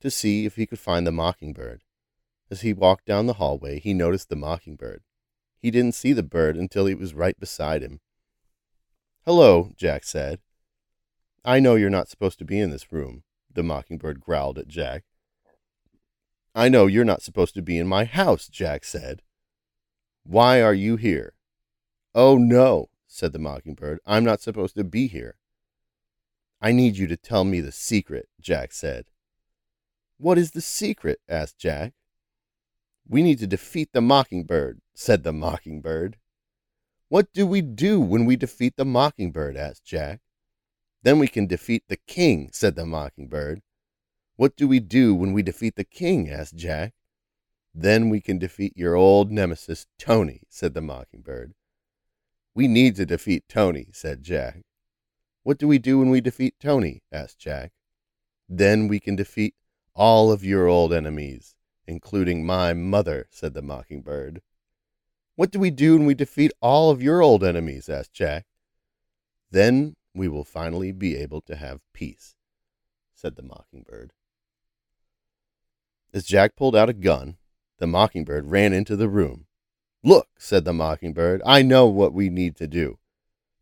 to 0.00 0.10
see 0.10 0.44
if 0.44 0.54
he 0.54 0.66
could 0.66 0.78
find 0.78 1.04
the 1.04 1.10
mockingbird. 1.10 1.82
As 2.50 2.62
he 2.62 2.72
walked 2.72 3.04
down 3.04 3.26
the 3.26 3.34
hallway, 3.34 3.78
he 3.78 3.92
noticed 3.92 4.28
the 4.28 4.36
mockingbird. 4.36 5.02
He 5.58 5.70
didn't 5.70 5.94
see 5.94 6.12
the 6.12 6.22
bird 6.22 6.56
until 6.56 6.86
he 6.86 6.94
was 6.94 7.14
right 7.14 7.38
beside 7.38 7.82
him. 7.82 8.00
Hello, 9.24 9.72
Jack 9.76 10.04
said. 10.04 10.40
I 11.44 11.60
know 11.60 11.74
you're 11.74 11.90
not 11.90 12.08
supposed 12.08 12.38
to 12.38 12.44
be 12.44 12.58
in 12.58 12.70
this 12.70 12.92
room, 12.92 13.22
the 13.52 13.62
mockingbird 13.62 14.20
growled 14.20 14.58
at 14.58 14.68
Jack. 14.68 15.04
I 16.54 16.68
know 16.68 16.86
you're 16.86 17.04
not 17.04 17.22
supposed 17.22 17.54
to 17.54 17.62
be 17.62 17.78
in 17.78 17.86
my 17.86 18.04
house, 18.04 18.48
Jack 18.48 18.84
said. 18.84 19.22
Why 20.24 20.62
are 20.62 20.74
you 20.74 20.96
here? 20.96 21.34
Oh, 22.14 22.36
no, 22.36 22.88
said 23.06 23.32
the 23.32 23.38
mockingbird. 23.38 24.00
I'm 24.06 24.24
not 24.24 24.40
supposed 24.40 24.74
to 24.76 24.84
be 24.84 25.06
here. 25.06 25.36
I 26.60 26.72
need 26.72 26.96
you 26.96 27.06
to 27.06 27.16
tell 27.16 27.44
me 27.44 27.60
the 27.60 27.72
secret, 27.72 28.28
Jack 28.40 28.72
said. 28.72 29.06
What 30.16 30.38
is 30.38 30.50
the 30.50 30.60
secret? 30.60 31.20
asked 31.28 31.58
Jack. 31.58 31.92
We 33.08 33.22
need 33.22 33.38
to 33.38 33.46
defeat 33.46 33.90
the 33.92 34.02
mockingbird, 34.02 34.80
said 34.94 35.22
the 35.22 35.32
mockingbird. 35.32 36.18
What 37.08 37.32
do 37.32 37.46
we 37.46 37.62
do 37.62 38.00
when 38.00 38.26
we 38.26 38.36
defeat 38.36 38.76
the 38.76 38.84
mockingbird? 38.84 39.56
asked 39.56 39.84
Jack. 39.84 40.20
Then 41.02 41.18
we 41.18 41.26
can 41.26 41.46
defeat 41.46 41.84
the 41.88 41.96
king, 41.96 42.50
said 42.52 42.76
the 42.76 42.84
mockingbird. 42.84 43.62
What 44.36 44.56
do 44.56 44.68
we 44.68 44.78
do 44.78 45.14
when 45.14 45.32
we 45.32 45.42
defeat 45.42 45.76
the 45.76 45.84
king? 45.84 46.28
asked 46.28 46.56
Jack. 46.56 46.92
Then 47.74 48.10
we 48.10 48.20
can 48.20 48.38
defeat 48.38 48.76
your 48.76 48.94
old 48.94 49.30
nemesis, 49.30 49.86
Tony, 49.98 50.42
said 50.50 50.74
the 50.74 50.82
mockingbird. 50.82 51.54
We 52.54 52.68
need 52.68 52.96
to 52.96 53.06
defeat 53.06 53.44
Tony, 53.48 53.88
said 53.92 54.22
Jack. 54.22 54.64
What 55.44 55.58
do 55.58 55.66
we 55.66 55.78
do 55.78 55.98
when 55.98 56.10
we 56.10 56.20
defeat 56.20 56.56
Tony? 56.60 57.02
asked 57.10 57.38
Jack. 57.38 57.72
Then 58.48 58.86
we 58.86 59.00
can 59.00 59.16
defeat 59.16 59.54
all 59.94 60.30
of 60.30 60.44
your 60.44 60.66
old 60.66 60.92
enemies, 60.92 61.54
including 61.88 62.44
my 62.44 62.74
mother, 62.74 63.26
said 63.30 63.54
the 63.54 63.62
mockingbird. 63.62 64.42
What 65.36 65.50
do 65.50 65.58
we 65.58 65.70
do 65.70 65.96
when 65.96 66.06
we 66.06 66.14
defeat 66.14 66.52
all 66.60 66.90
of 66.90 67.02
your 67.02 67.22
old 67.22 67.42
enemies? 67.42 67.88
asked 67.88 68.12
Jack. 68.12 68.44
Then 69.50 69.96
we 70.14 70.28
will 70.28 70.44
finally 70.44 70.92
be 70.92 71.16
able 71.16 71.40
to 71.42 71.56
have 71.56 71.80
peace, 71.94 72.36
said 73.14 73.36
the 73.36 73.42
mockingbird. 73.42 74.12
As 76.12 76.24
Jack 76.24 76.56
pulled 76.56 76.76
out 76.76 76.90
a 76.90 76.92
gun, 76.94 77.38
the 77.78 77.86
mockingbird 77.86 78.50
ran 78.50 78.74
into 78.74 78.94
the 78.94 79.08
room. 79.08 79.46
Look, 80.04 80.28
said 80.38 80.64
the 80.64 80.74
mockingbird, 80.74 81.40
I 81.46 81.62
know 81.62 81.86
what 81.86 82.12
we 82.12 82.28
need 82.28 82.54
to 82.56 82.66
do. 82.66 82.98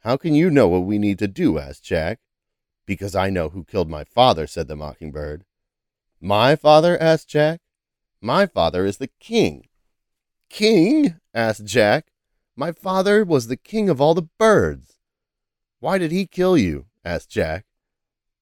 How 0.01 0.17
can 0.17 0.35
you 0.35 0.51
know 0.51 0.67
what 0.67 0.85
we 0.85 0.99
need 0.99 1.19
to 1.21 1.29
do? 1.29 1.59
asked 1.59 1.85
Jack. 1.85 2.19
Because 2.87 3.15
I 3.15 3.31
know 3.31 3.51
who 3.51 3.65
killed 3.65 3.89
my 3.89 4.05
father, 4.05 4.47
said 4.47 4.67
the 4.67 4.77
mockingbird. 4.77 5.45
My 6.21 6.57
father? 6.57 7.01
asked 7.01 7.29
Jack. 7.29 7.61
My 8.21 8.47
father 8.47 8.87
is 8.87 8.97
the 8.97 9.11
king. 9.21 9.67
King? 10.49 11.17
asked 11.35 11.65
Jack. 11.65 12.13
My 12.57 12.73
father 12.73 13.25
was 13.25 13.47
the 13.47 13.57
king 13.57 13.89
of 13.91 14.01
all 14.01 14.15
the 14.15 14.29
birds. 14.39 14.99
Why 15.81 15.99
did 15.99 16.13
he 16.13 16.27
kill 16.27 16.57
you? 16.57 16.87
asked 17.05 17.31
Jack. 17.31 17.67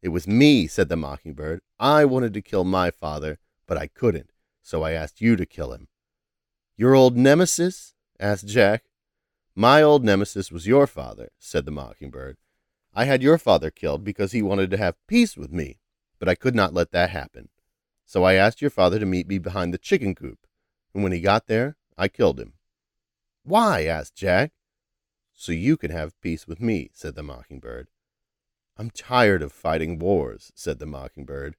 It 0.03 0.09
was 0.09 0.29
me, 0.29 0.67
said 0.67 0.89
the 0.89 0.97
mockingbird. 0.97 1.61
I 1.81 2.05
wanted 2.05 2.35
to 2.35 2.43
kill 2.43 2.65
my 2.65 2.91
father, 2.91 3.39
but 3.67 3.77
I 3.77 3.87
couldn't, 3.89 4.31
so 4.63 4.83
I 4.83 4.93
asked 4.93 5.21
you 5.21 5.35
to 5.37 5.47
kill 5.47 5.73
him. 5.73 5.89
Your 6.77 6.95
old 6.95 7.17
nemesis? 7.17 7.95
asked 8.21 8.47
Jack. 8.47 8.85
My 9.57 9.83
old 9.83 10.05
nemesis 10.05 10.53
was 10.53 10.67
your 10.67 10.87
father, 10.87 11.31
said 11.39 11.65
the 11.65 11.71
mockingbird. 11.71 12.37
I 12.95 13.05
had 13.05 13.23
your 13.23 13.39
father 13.39 13.71
killed 13.71 14.05
because 14.05 14.33
he 14.33 14.43
wanted 14.43 14.71
to 14.71 14.77
have 14.77 15.07
peace 15.09 15.37
with 15.37 15.53
me, 15.53 15.81
but 16.19 16.29
I 16.29 16.35
could 16.35 16.55
not 16.55 16.75
let 16.75 16.93
that 16.93 17.11
happen. 17.11 17.49
So 18.05 18.25
I 18.25 18.35
asked 18.35 18.61
your 18.61 18.71
father 18.71 18.99
to 18.99 19.07
meet 19.07 19.27
me 19.27 19.39
behind 19.39 19.73
the 19.73 19.79
chicken 19.79 20.15
coop, 20.15 20.47
and 20.93 21.03
when 21.03 21.13
he 21.13 21.21
got 21.21 21.47
there, 21.47 21.77
I 21.97 22.09
killed 22.09 22.39
him. 22.39 22.55
Why? 23.43 23.85
asked 23.85 24.15
Jack. 24.15 24.53
So 25.35 25.53
you 25.53 25.77
can 25.77 25.91
have 25.91 26.21
peace 26.21 26.47
with 26.47 26.61
me, 26.61 26.91
said 26.93 27.15
the 27.15 27.23
mockingbird. 27.23 27.89
I'm 28.77 28.91
tired 28.91 29.43
of 29.43 29.53
fighting 29.53 29.99
wars, 29.99 30.53
said 30.55 30.79
the 30.79 30.87
mockingbird. 30.87 31.57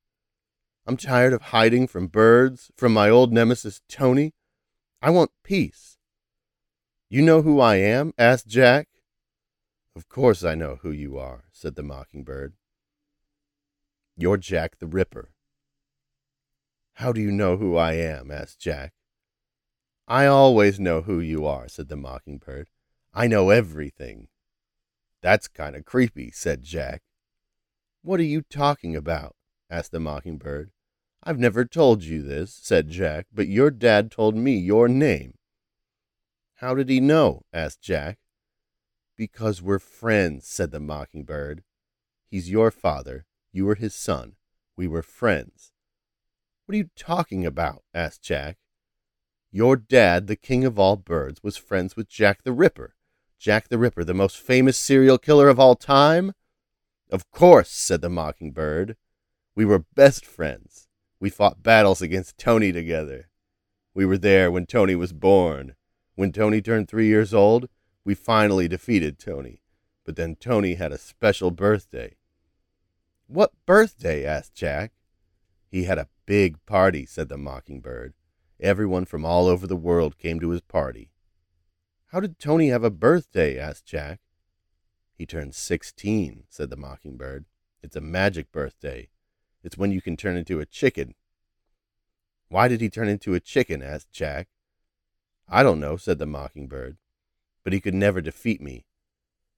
I'm 0.86 0.98
tired 0.98 1.34
of 1.34 1.42
hiding 1.42 1.88
from 1.88 2.08
birds, 2.08 2.72
from 2.76 2.94
my 2.94 3.10
old 3.10 3.34
nemesis 3.34 3.82
Tony. 3.90 4.34
I 5.02 5.10
want 5.10 5.32
peace. 5.44 5.98
You 7.10 7.22
know 7.22 7.42
who 7.42 7.60
I 7.60 7.76
am? 7.76 8.14
asked 8.18 8.48
Jack. 8.48 8.88
Of 9.96 10.10
course 10.10 10.44
I 10.44 10.56
know 10.56 10.80
who 10.82 10.92
you 10.92 11.18
are, 11.18 11.46
said 11.52 11.76
the 11.76 11.84
mockingbird. 11.84 12.54
You're 14.18 14.38
Jack 14.38 14.80
the 14.80 14.88
Ripper. 14.88 15.35
How 16.96 17.12
do 17.12 17.20
you 17.20 17.32
know 17.32 17.58
who 17.58 17.76
I 17.76 17.94
am? 17.94 18.32
asked 18.32 18.60
Jack. 18.60 18.94
I 20.08 20.28
always 20.28 20.80
know 20.80 21.02
who 21.02 21.20
you 21.20 21.46
are, 21.46 21.68
said 21.68 21.90
the 21.90 21.98
mockingbird. 21.98 22.70
I 23.14 23.28
know 23.28 23.50
everything. 23.50 24.30
That's 25.22 25.50
kind 25.50 25.76
of 25.76 25.84
creepy, 25.84 26.32
said 26.32 26.64
Jack. 26.64 27.02
What 28.02 28.22
are 28.22 28.24
you 28.24 28.44
talking 28.44 28.96
about? 28.96 29.36
asked 29.70 29.92
the 29.92 30.00
mockingbird. 30.00 30.72
I've 31.22 31.40
never 31.40 31.66
told 31.66 32.04
you 32.04 32.22
this, 32.22 32.54
said 32.54 32.90
Jack, 32.90 33.26
but 33.34 33.50
your 33.50 33.72
dad 33.72 34.10
told 34.10 34.36
me 34.38 34.56
your 34.56 34.88
name. 34.88 35.34
How 36.56 36.76
did 36.76 36.88
he 36.88 37.02
know? 37.02 37.42
asked 37.52 37.82
Jack. 37.82 38.20
Because 39.18 39.62
we're 39.62 39.80
friends, 39.80 40.48
said 40.48 40.72
the 40.72 40.80
mockingbird. 40.80 41.64
He's 42.30 42.50
your 42.50 42.72
father. 42.72 43.26
You 43.52 43.66
were 43.66 43.76
his 43.76 43.96
son. 43.96 44.36
We 44.78 44.88
were 44.88 45.02
friends. 45.02 45.74
What 46.66 46.74
are 46.74 46.78
you 46.78 46.90
talking 46.96 47.46
about? 47.46 47.84
asked 47.94 48.24
Jack. 48.24 48.58
Your 49.52 49.76
dad, 49.76 50.26
the 50.26 50.36
king 50.36 50.66
of 50.66 50.80
all 50.80 50.96
birds, 50.96 51.44
was 51.44 51.58
friends 51.58 51.96
with 51.96 52.10
Jack 52.10 52.44
the 52.44 52.52
Ripper. 52.52 52.96
Jack 53.38 53.70
the 53.70 53.78
Ripper, 53.78 54.04
the 54.04 54.16
most 54.16 54.38
famous 54.38 54.78
serial 54.78 55.20
killer 55.20 55.48
of 55.48 55.60
all 55.60 55.76
time? 55.76 56.34
Of 57.12 57.30
course, 57.30 57.70
said 57.70 58.02
the 58.02 58.10
mockingbird. 58.10 58.98
We 59.56 59.64
were 59.64 59.86
best 59.96 60.26
friends. 60.26 60.88
We 61.20 61.30
fought 61.30 61.62
battles 61.62 62.02
against 62.02 62.40
Tony 62.40 62.72
together. 62.72 63.30
We 63.94 64.06
were 64.06 64.18
there 64.18 64.52
when 64.52 64.66
Tony 64.66 64.96
was 64.96 65.14
born. 65.14 65.76
When 66.16 66.32
Tony 66.32 66.62
turned 66.62 66.88
three 66.88 67.08
years 67.08 67.34
old, 67.34 67.70
We 68.04 68.16
finally 68.16 68.68
defeated 68.68 69.18
Tony, 69.18 69.62
but 70.04 70.16
then 70.16 70.36
Tony 70.36 70.76
had 70.76 70.92
a 70.92 70.98
special 70.98 71.50
birthday. 71.52 72.18
What 73.28 73.52
birthday? 73.66 74.26
asked 74.26 74.54
Jack. 74.54 74.94
He 75.72 75.86
had 75.86 75.98
a 75.98 76.08
big 76.26 76.64
party, 76.66 77.06
said 77.06 77.30
the 77.30 77.38
mockingbird. 77.38 78.14
Everyone 78.60 79.06
from 79.06 79.26
all 79.26 79.48
over 79.48 79.68
the 79.68 79.76
world 79.76 80.18
came 80.18 80.40
to 80.40 80.50
his 80.50 80.62
party. 80.62 81.12
How 82.08 82.20
did 82.20 82.40
Tony 82.40 82.70
have 82.70 82.84
a 82.84 82.90
birthday? 82.90 83.60
asked 83.60 83.86
Jack. 83.86 84.20
He 85.18 85.26
turned 85.26 85.56
sixteen, 85.56 86.44
said 86.50 86.70
the 86.70 86.78
mockingbird. 86.78 87.46
It's 87.82 87.96
a 87.96 88.02
magic 88.02 88.52
birthday. 88.52 89.10
It's 89.64 89.78
when 89.78 89.92
you 89.92 90.02
can 90.02 90.18
turn 90.18 90.38
into 90.38 90.60
a 90.60 90.66
chicken. 90.66 91.16
Why 92.50 92.68
did 92.68 92.82
he 92.82 92.90
turn 92.90 93.10
into 93.10 93.34
a 93.34 93.40
chicken? 93.40 93.82
asked 93.82 94.12
Jack. 94.12 94.48
I 95.48 95.64
don't 95.64 95.80
know, 95.80 95.98
said 95.98 96.20
the 96.20 96.26
mockingbird. 96.26 96.98
But 97.64 97.74
he 97.74 97.80
could 97.80 97.94
never 97.94 98.22
defeat 98.22 98.62
me. 98.62 98.86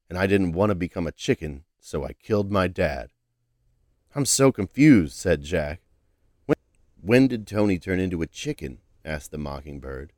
And 0.09 0.17
I 0.17 0.27
didn't 0.27 0.53
want 0.53 0.69
to 0.69 0.75
become 0.75 1.07
a 1.07 1.11
chicken, 1.11 1.65
so 1.79 2.05
I 2.05 2.13
killed 2.13 2.51
my 2.51 2.67
dad. 2.67 3.11
I'm 4.15 4.25
so 4.25 4.51
confused, 4.51 5.15
said 5.15 5.43
Jack. 5.43 5.81
When, 7.07 7.29
did 7.29 7.47
Tony 7.47 7.79
turn 7.79 8.01
into 8.01 8.21
a 8.21 8.27
chicken? 8.27 8.79
asked 9.05 9.31
the 9.31 9.37
mockingbird. 9.37 10.11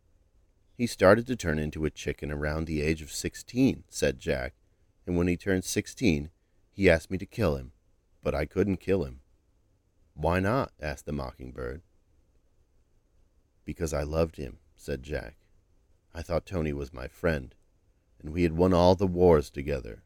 He 0.74 0.88
started 0.88 1.28
to 1.28 1.36
turn 1.36 1.60
into 1.60 1.86
a 1.86 1.92
chicken 1.92 2.32
around 2.32 2.66
the 2.66 2.82
age 2.82 3.04
of 3.04 3.12
sixteen, 3.12 3.84
said 3.90 4.18
Jack, 4.18 4.56
and 5.06 5.16
when 5.16 5.28
he 5.28 5.38
turned 5.38 5.66
sixteen, 5.66 6.32
he 6.72 6.90
asked 6.90 7.12
me 7.12 7.20
to 7.20 7.28
kill 7.28 7.58
him, 7.58 7.74
but 8.24 8.34
I 8.34 8.48
couldn't 8.48 8.78
kill 8.78 9.04
him. 9.04 9.20
Why 10.16 10.40
not? 10.40 10.72
asked 10.82 11.06
the 11.06 11.12
mockingbird. 11.12 11.84
Because 13.66 13.94
I 13.94 14.02
loved 14.02 14.38
him, 14.38 14.58
said 14.76 15.04
Jack. 15.04 15.36
I 16.12 16.24
thought 16.24 16.48
Tony 16.48 16.74
was 16.74 16.92
my 16.92 17.08
friend, 17.08 17.54
and 18.20 18.34
we 18.34 18.42
had 18.42 18.54
won 18.54 18.74
all 18.74 18.96
the 18.96 19.06
wars 19.06 19.52
together. 19.52 20.02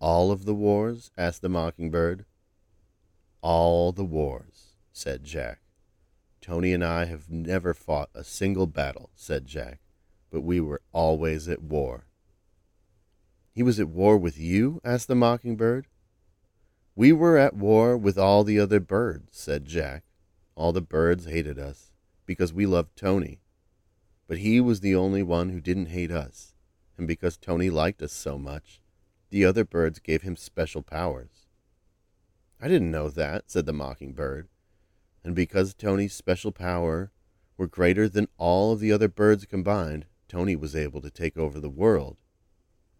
All 0.00 0.32
of 0.32 0.44
the 0.44 0.56
wars? 0.56 1.12
asked 1.16 1.40
the 1.40 1.48
mockingbird. 1.48 2.24
All 3.42 3.92
the 3.92 4.04
wars, 4.04 4.71
said 4.92 5.24
Jack. 5.24 5.60
Tony 6.40 6.72
and 6.72 6.84
I 6.84 7.04
have 7.04 7.30
never 7.30 7.72
fought 7.72 8.10
a 8.14 8.24
single 8.24 8.66
battle, 8.66 9.10
said 9.14 9.46
Jack, 9.46 9.80
but 10.30 10.40
we 10.40 10.60
were 10.60 10.82
always 10.92 11.48
at 11.48 11.62
war. 11.62 12.06
He 13.52 13.62
was 13.62 13.78
at 13.78 13.88
war 13.88 14.18
with 14.18 14.38
you? 14.38 14.80
asked 14.84 15.08
the 15.08 15.14
mockingbird. 15.14 15.86
We 16.96 17.12
were 17.12 17.38
at 17.38 17.54
war 17.54 17.96
with 17.96 18.18
all 18.18 18.42
the 18.44 18.58
other 18.58 18.80
birds, 18.80 19.38
said 19.38 19.66
Jack. 19.66 20.02
All 20.56 20.72
the 20.72 20.82
birds 20.82 21.26
hated 21.26 21.58
us 21.58 21.92
because 22.26 22.52
we 22.52 22.66
loved 22.66 22.96
Tony. 22.96 23.40
But 24.26 24.38
he 24.38 24.60
was 24.60 24.80
the 24.80 24.96
only 24.96 25.22
one 25.22 25.50
who 25.50 25.60
didn't 25.60 25.86
hate 25.86 26.10
us, 26.10 26.54
and 26.98 27.06
because 27.06 27.36
Tony 27.36 27.70
liked 27.70 28.02
us 28.02 28.12
so 28.12 28.36
much, 28.36 28.80
the 29.30 29.44
other 29.44 29.64
birds 29.64 29.98
gave 30.00 30.22
him 30.22 30.36
special 30.36 30.82
powers. 30.82 31.46
I 32.60 32.68
didn't 32.68 32.90
know 32.90 33.08
that, 33.10 33.50
said 33.50 33.66
the 33.66 33.72
mockingbird 33.72 34.48
and 35.24 35.34
because 35.34 35.74
Tony's 35.74 36.14
special 36.14 36.52
power 36.52 37.10
were 37.56 37.66
greater 37.66 38.08
than 38.08 38.28
all 38.38 38.72
of 38.72 38.80
the 38.80 38.92
other 38.92 39.08
birds 39.08 39.44
combined, 39.44 40.06
Tony 40.28 40.56
was 40.56 40.74
able 40.74 41.00
to 41.00 41.10
take 41.10 41.36
over 41.36 41.60
the 41.60 41.70
world. 41.70 42.16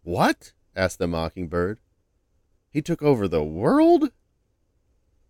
What? 0.02 0.52
asked 0.76 0.98
the 0.98 1.06
mockingbird. 1.06 1.80
He 2.70 2.82
took 2.82 3.02
over 3.02 3.28
the 3.28 3.44
world? 3.44 4.12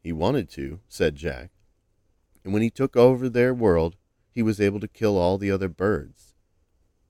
He 0.03 0.13
wanted 0.13 0.49
to, 0.51 0.81
said 0.89 1.17
Jack. 1.17 1.51
And 2.45 2.53
when 2.53 2.63
he 2.63 2.71
took 2.71 2.97
over 2.97 3.29
their 3.29 3.55
world, 3.55 3.97
he 4.31 4.43
was 4.43 4.61
able 4.61 4.81
to 4.81 4.89
kill 4.89 5.17
all 5.17 5.39
the 5.39 5.51
other 5.51 5.69
birds. 5.69 6.35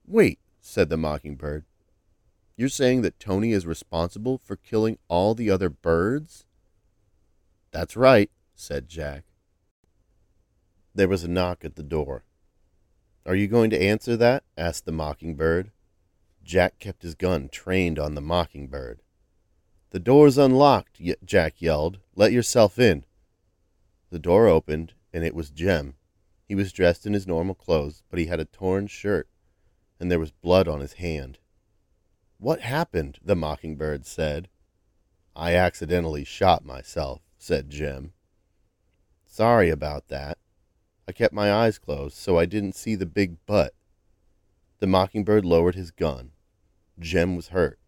Wait, 0.07 0.39
said 0.61 0.89
the 0.89 0.97
mockingbird. 0.97 1.65
You're 2.57 2.69
saying 2.69 3.03
that 3.03 3.19
Tony 3.19 3.53
is 3.53 3.67
responsible 3.67 4.41
for 4.45 4.57
killing 4.57 4.99
all 5.09 5.35
the 5.35 5.51
other 5.51 5.71
birds? 5.71 6.45
That's 7.71 7.97
right, 7.97 8.31
said 8.55 8.89
Jack. 8.89 9.25
There 10.95 11.09
was 11.09 11.25
a 11.25 11.29
knock 11.29 11.65
at 11.65 11.77
the 11.77 11.83
door. 11.83 12.25
Are 13.25 13.35
you 13.35 13.49
going 13.49 13.71
to 13.71 13.81
answer 13.81 14.17
that? 14.17 14.45
asked 14.57 14.85
the 14.85 14.93
mockingbird. 14.93 15.71
Jack 16.45 16.79
kept 16.79 17.03
his 17.03 17.15
gun 17.15 17.49
trained 17.49 17.99
on 17.99 18.15
the 18.15 18.21
mockingbird. 18.21 19.03
The 19.91 20.01
door's 20.01 20.39
unlocked, 20.39 21.01
Jack 21.25 21.63
yelled. 21.63 21.99
Let 22.17 22.33
yourself 22.33 22.79
in. 22.79 23.05
The 24.11 24.19
door 24.19 24.49
opened, 24.49 24.95
and 25.13 25.25
it 25.25 25.35
was 25.35 25.51
Jem. 25.51 25.95
He 26.47 26.55
was 26.55 26.73
dressed 26.73 27.07
in 27.07 27.13
his 27.13 27.27
normal 27.27 27.55
clothes, 27.55 28.03
but 28.11 28.19
he 28.19 28.27
had 28.27 28.41
a 28.41 28.45
torn 28.45 28.87
shirt, 28.87 29.29
and 29.99 30.11
there 30.11 30.19
was 30.19 30.33
blood 30.33 30.69
on 30.69 30.81
his 30.81 30.95
hand. 30.95 31.39
What 32.39 32.61
happened? 32.61 33.19
the 33.25 33.37
mockingbird 33.37 34.05
said. 34.05 34.49
I 35.35 35.55
accidentally 35.55 36.25
shot 36.25 36.65
myself, 36.65 37.23
said 37.39 37.71
Jem. 37.71 38.13
Sorry 39.25 39.71
about 39.71 40.09
that. 40.09 40.39
I 41.07 41.13
kept 41.13 41.35
my 41.35 41.53
eyes 41.53 41.79
closed 41.79 42.17
so 42.17 42.39
I 42.39 42.47
didn't 42.47 42.77
see 42.77 42.95
the 42.95 43.07
big 43.07 43.45
butt. 43.47 43.75
The 44.79 44.87
mockingbird 44.87 45.45
lowered 45.45 45.75
his 45.75 45.91
gun. 45.91 46.33
Jem 46.99 47.35
was 47.37 47.49
hurt 47.49 47.79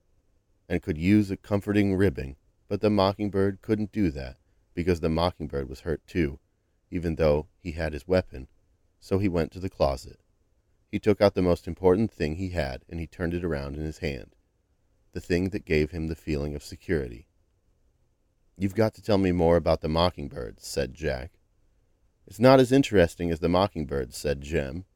and 0.68 0.82
could 0.82 0.98
use 0.98 1.30
a 1.30 1.36
comforting 1.36 1.94
ribbing, 1.94 2.36
but 2.68 2.80
the 2.80 2.90
mockingbird 2.90 3.62
couldn't 3.62 3.92
do 3.92 4.10
that 4.10 4.38
because 4.74 5.00
the 5.00 5.08
mockingbird 5.08 5.68
was 5.68 5.80
hurt 5.80 6.04
too, 6.06 6.40
even 6.90 7.14
though 7.14 7.46
he 7.60 7.72
had 7.72 7.92
his 7.92 8.08
weapon. 8.08 8.48
So 8.98 9.18
he 9.18 9.28
went 9.28 9.52
to 9.52 9.60
the 9.60 9.70
closet. 9.70 10.18
He 10.90 10.98
took 10.98 11.20
out 11.20 11.34
the 11.34 11.42
most 11.42 11.68
important 11.68 12.10
thing 12.10 12.36
he 12.36 12.50
had 12.50 12.84
and 12.88 12.98
he 12.98 13.06
turned 13.06 13.34
it 13.34 13.44
around 13.44 13.76
in 13.76 13.84
his 13.84 13.98
hand, 13.98 14.34
the 15.12 15.20
thing 15.20 15.50
that 15.50 15.64
gave 15.64 15.90
him 15.90 16.08
the 16.08 16.16
feeling 16.16 16.54
of 16.54 16.62
security. 16.62 17.28
You've 18.56 18.74
got 18.74 18.94
to 18.94 19.02
tell 19.02 19.18
me 19.18 19.32
more 19.32 19.56
about 19.56 19.80
the 19.80 19.88
mockingbirds, 19.88 20.66
said 20.66 20.94
Jack. 20.94 21.32
It's 22.26 22.40
not 22.40 22.58
as 22.58 22.72
interesting 22.72 23.30
as 23.30 23.40
the 23.40 23.48
mockingbird, 23.48 24.14
said 24.14 24.40
Jem. 24.40 24.86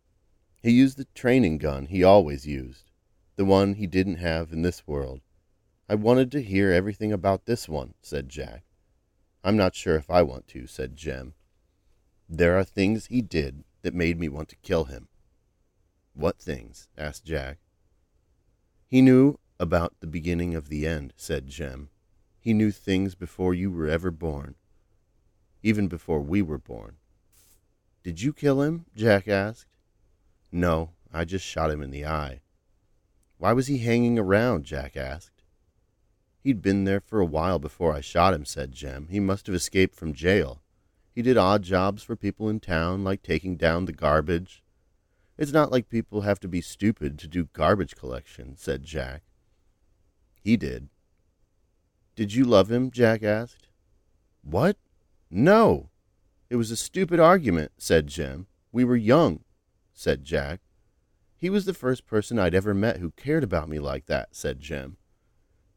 He 0.62 0.70
used 0.70 0.96
the 0.96 1.04
training 1.14 1.58
gun 1.58 1.86
he 1.86 2.02
always 2.02 2.46
used, 2.46 2.90
the 3.36 3.44
one 3.44 3.74
he 3.74 3.86
didn't 3.86 4.16
have 4.16 4.52
in 4.52 4.62
this 4.62 4.86
world. 4.86 5.20
I 5.88 5.94
wanted 5.94 6.32
to 6.32 6.42
hear 6.42 6.72
everything 6.72 7.12
about 7.12 7.44
this 7.44 7.68
one, 7.68 7.94
said 8.00 8.28
Jack. 8.28 8.64
I'm 9.44 9.56
not 9.56 9.74
sure 9.74 9.94
if 9.96 10.10
I 10.10 10.22
want 10.22 10.48
to, 10.48 10.66
said 10.66 10.96
Jem. 10.96 11.34
There 12.28 12.58
are 12.58 12.64
things 12.64 13.06
he 13.06 13.22
did 13.22 13.64
that 13.82 13.94
made 13.94 14.18
me 14.18 14.28
want 14.28 14.48
to 14.48 14.56
kill 14.56 14.84
him. 14.84 15.08
What 16.14 16.38
things? 16.38 16.88
asked 16.96 17.24
Jack. 17.24 17.58
He 18.86 19.00
knew 19.02 19.38
about 19.60 19.94
the 20.00 20.06
beginning 20.06 20.54
of 20.54 20.68
the 20.68 20.86
end, 20.86 21.12
said 21.16 21.46
Jem. 21.46 21.90
He 22.40 22.52
knew 22.52 22.70
things 22.70 23.14
before 23.14 23.54
you 23.54 23.70
were 23.70 23.88
ever 23.88 24.10
born, 24.10 24.56
even 25.62 25.88
before 25.88 26.20
we 26.20 26.42
were 26.42 26.58
born. 26.58 26.96
Did 28.09 28.23
you 28.23 28.33
kill 28.33 28.62
him? 28.62 28.87
Jack 28.97 29.29
asked. 29.29 29.66
No, 30.51 30.92
I 31.12 31.27
just 31.27 31.44
shot 31.44 31.71
him 31.71 31.83
in 31.83 31.90
the 31.90 32.07
eye. 32.07 32.40
Why 33.37 33.53
was 33.53 33.66
he 33.66 33.77
hanging 33.77 34.18
around? 34.18 34.64
Jack 34.64 34.97
asked. 34.97 35.42
He'd 36.40 36.62
been 36.62 36.85
there 36.85 37.03
for 37.03 37.21
a 37.21 37.27
while 37.27 37.59
before 37.59 37.92
I 37.92 38.01
shot 38.01 38.33
him, 38.33 38.47
said 38.47 38.73
Jem. 38.73 39.09
He 39.11 39.21
must 39.21 39.47
have 39.47 39.55
escaped 39.55 39.94
from 39.94 40.14
jail. 40.14 40.62
He 41.14 41.21
did 41.21 41.37
odd 41.37 41.64
jobs 41.64 42.03
for 42.03 42.16
people 42.16 42.49
in 42.49 42.61
town, 42.61 43.05
like 43.05 43.23
taking 43.23 43.59
down 43.59 43.85
the 43.85 43.92
garbage. 43.92 44.64
It's 45.37 45.53
not 45.53 45.71
like 45.71 45.90
people 45.90 46.23
have 46.23 46.40
to 46.40 46.49
be 46.49 46.62
stupid 46.62 47.18
to 47.18 47.29
do 47.29 47.51
garbage 47.53 47.94
collection, 47.94 48.57
said 48.57 48.85
Jack. 48.85 49.21
He 50.40 50.57
did. 50.57 50.88
Did 52.16 52.33
you 52.33 52.47
love 52.47 52.73
him? 52.73 52.90
Jack 52.90 53.23
asked. 53.23 53.68
What? 54.40 54.79
No. 55.31 55.90
It 56.50 56.56
was 56.56 56.70
a 56.70 56.76
stupid 56.76 57.20
argument, 57.20 57.72
said 57.76 58.06
Jem. 58.06 58.46
We 58.72 58.84
were 58.84 58.96
young, 58.96 59.40
said 59.92 60.24
Jack. 60.24 60.61
He 61.37 61.50
was 61.50 61.66
the 61.66 61.74
first 61.74 62.06
person 62.06 62.38
I'd 62.38 62.54
ever 62.54 62.74
met 62.74 62.98
who 62.98 63.11
cared 63.12 63.44
about 63.44 63.68
me 63.68 63.78
like 63.78 64.06
that, 64.06 64.34
said 64.34 64.61
Jem. 64.61 64.96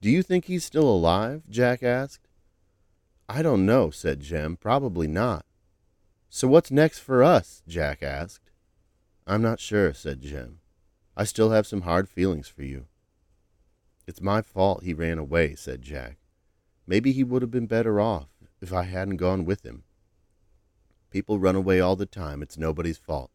Do 0.02 0.10
you 0.10 0.24
think 0.24 0.46
he's 0.46 0.66
still 0.66 0.90
alive? 0.90 1.44
Jack 1.50 1.84
asked. 1.84 2.28
I 3.30 3.42
don't 3.42 3.66
know, 3.66 3.92
said 3.92 4.22
Jem. 4.22 4.58
Probably 4.58 5.08
not. 5.08 5.46
So 6.30 6.48
what's 6.48 6.72
next 6.72 7.00
for 7.00 7.22
us? 7.22 7.62
Jack 7.68 8.02
asked. 8.02 8.50
I'm 9.28 9.42
not 9.42 9.60
sure, 9.60 9.94
said 9.94 10.22
Jem. 10.22 10.60
I 11.16 11.26
still 11.26 11.52
have 11.52 11.68
some 11.68 11.82
hard 11.82 12.10
feelings 12.10 12.48
for 12.48 12.64
you. 12.64 12.88
It's 14.08 14.22
my 14.22 14.42
fault 14.42 14.84
he 14.84 14.94
ran 14.94 15.20
away, 15.20 15.56
said 15.56 15.82
Jack. 15.82 16.18
Maybe 16.88 17.12
he 17.12 17.24
would 17.24 17.42
have 17.42 17.52
been 17.52 17.68
better 17.68 18.02
off 18.02 18.30
if 18.62 18.74
I 18.74 18.84
hadn't 18.84 19.18
gone 19.18 19.46
with 19.46 19.64
him. 19.64 19.84
People 21.12 21.40
run 21.40 21.56
away 21.56 21.82
all 21.82 21.98
the 21.98 22.06
time. 22.06 22.42
It's 22.42 22.58
nobody's 22.58 22.98
fault. 22.98 23.32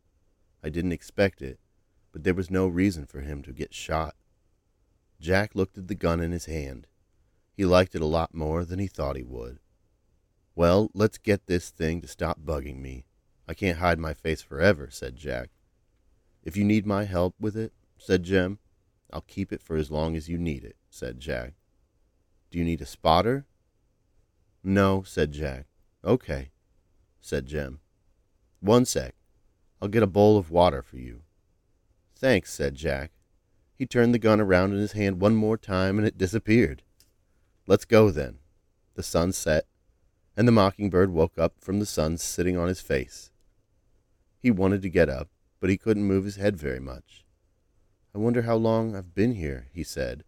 I 0.64 0.70
didn't 0.70 0.92
expect 0.92 1.42
it, 1.42 1.60
but 2.10 2.24
there 2.24 2.34
was 2.34 2.50
no 2.50 2.66
reason 2.66 3.06
for 3.06 3.20
him 3.20 3.42
to 3.42 3.52
get 3.52 3.74
shot. 3.74 4.16
Jack 5.20 5.54
looked 5.54 5.78
at 5.78 5.86
the 5.86 5.94
gun 5.94 6.20
in 6.20 6.32
his 6.32 6.46
hand. 6.46 6.86
He 7.54 7.64
liked 7.64 7.94
it 7.94 8.02
a 8.02 8.06
lot 8.06 8.34
more 8.34 8.64
than 8.64 8.78
he 8.78 8.86
thought 8.86 9.16
he 9.16 9.22
would. 9.22 9.60
Well, 10.54 10.90
let's 10.94 11.18
get 11.18 11.46
this 11.46 11.70
thing 11.70 12.00
to 12.00 12.08
stop 12.08 12.40
bugging 12.40 12.80
me. 12.80 13.04
I 13.46 13.54
can't 13.54 13.78
hide 13.78 13.98
my 13.98 14.14
face 14.14 14.42
forever, 14.42 14.88
said 14.90 15.16
Jack. 15.16 15.50
If 16.42 16.56
you 16.56 16.64
need 16.64 16.86
my 16.86 17.04
help 17.04 17.34
with 17.38 17.56
it, 17.56 17.72
said 17.98 18.22
Jem, 18.22 18.58
I'll 19.12 19.22
keep 19.22 19.52
it 19.52 19.62
for 19.62 19.76
as 19.76 19.90
long 19.90 20.16
as 20.16 20.28
you 20.28 20.38
need 20.38 20.64
it, 20.64 20.76
said 20.90 21.20
Jack. 21.20 21.54
Do 22.50 22.58
you 22.58 22.64
need 22.64 22.80
a 22.80 22.86
spotter? 22.86 23.46
No, 24.64 25.02
said 25.02 25.32
Jack. 25.32 25.66
Okay, 26.04 26.50
said 27.26 27.46
Jem. 27.46 27.80
One 28.60 28.84
sec. 28.84 29.16
I'll 29.82 29.88
get 29.88 30.04
a 30.04 30.06
bowl 30.06 30.38
of 30.38 30.52
water 30.52 30.80
for 30.80 30.96
you. 30.96 31.22
Thanks, 32.14 32.52
said 32.52 32.76
Jack. 32.76 33.10
He 33.74 33.84
turned 33.84 34.14
the 34.14 34.20
gun 34.20 34.40
around 34.40 34.72
in 34.72 34.78
his 34.78 34.92
hand 34.92 35.20
one 35.20 35.34
more 35.34 35.58
time 35.58 35.98
and 35.98 36.06
it 36.06 36.16
disappeared. 36.16 36.82
Let's 37.66 37.84
go 37.84 38.12
then. 38.12 38.38
The 38.94 39.02
sun 39.02 39.32
set, 39.32 39.66
and 40.36 40.46
the 40.46 40.52
mockingbird 40.52 41.10
woke 41.10 41.36
up 41.36 41.54
from 41.58 41.80
the 41.80 41.84
sun 41.84 42.16
sitting 42.16 42.56
on 42.56 42.68
his 42.68 42.80
face. 42.80 43.32
He 44.38 44.52
wanted 44.52 44.80
to 44.82 44.88
get 44.88 45.08
up, 45.08 45.28
but 45.58 45.68
he 45.68 45.76
couldn't 45.76 46.04
move 46.04 46.24
his 46.24 46.36
head 46.36 46.56
very 46.56 46.80
much. 46.80 47.24
I 48.14 48.18
wonder 48.18 48.42
how 48.42 48.54
long 48.54 48.94
I've 48.94 49.14
been 49.14 49.34
here, 49.34 49.66
he 49.72 49.82
said. 49.82 50.22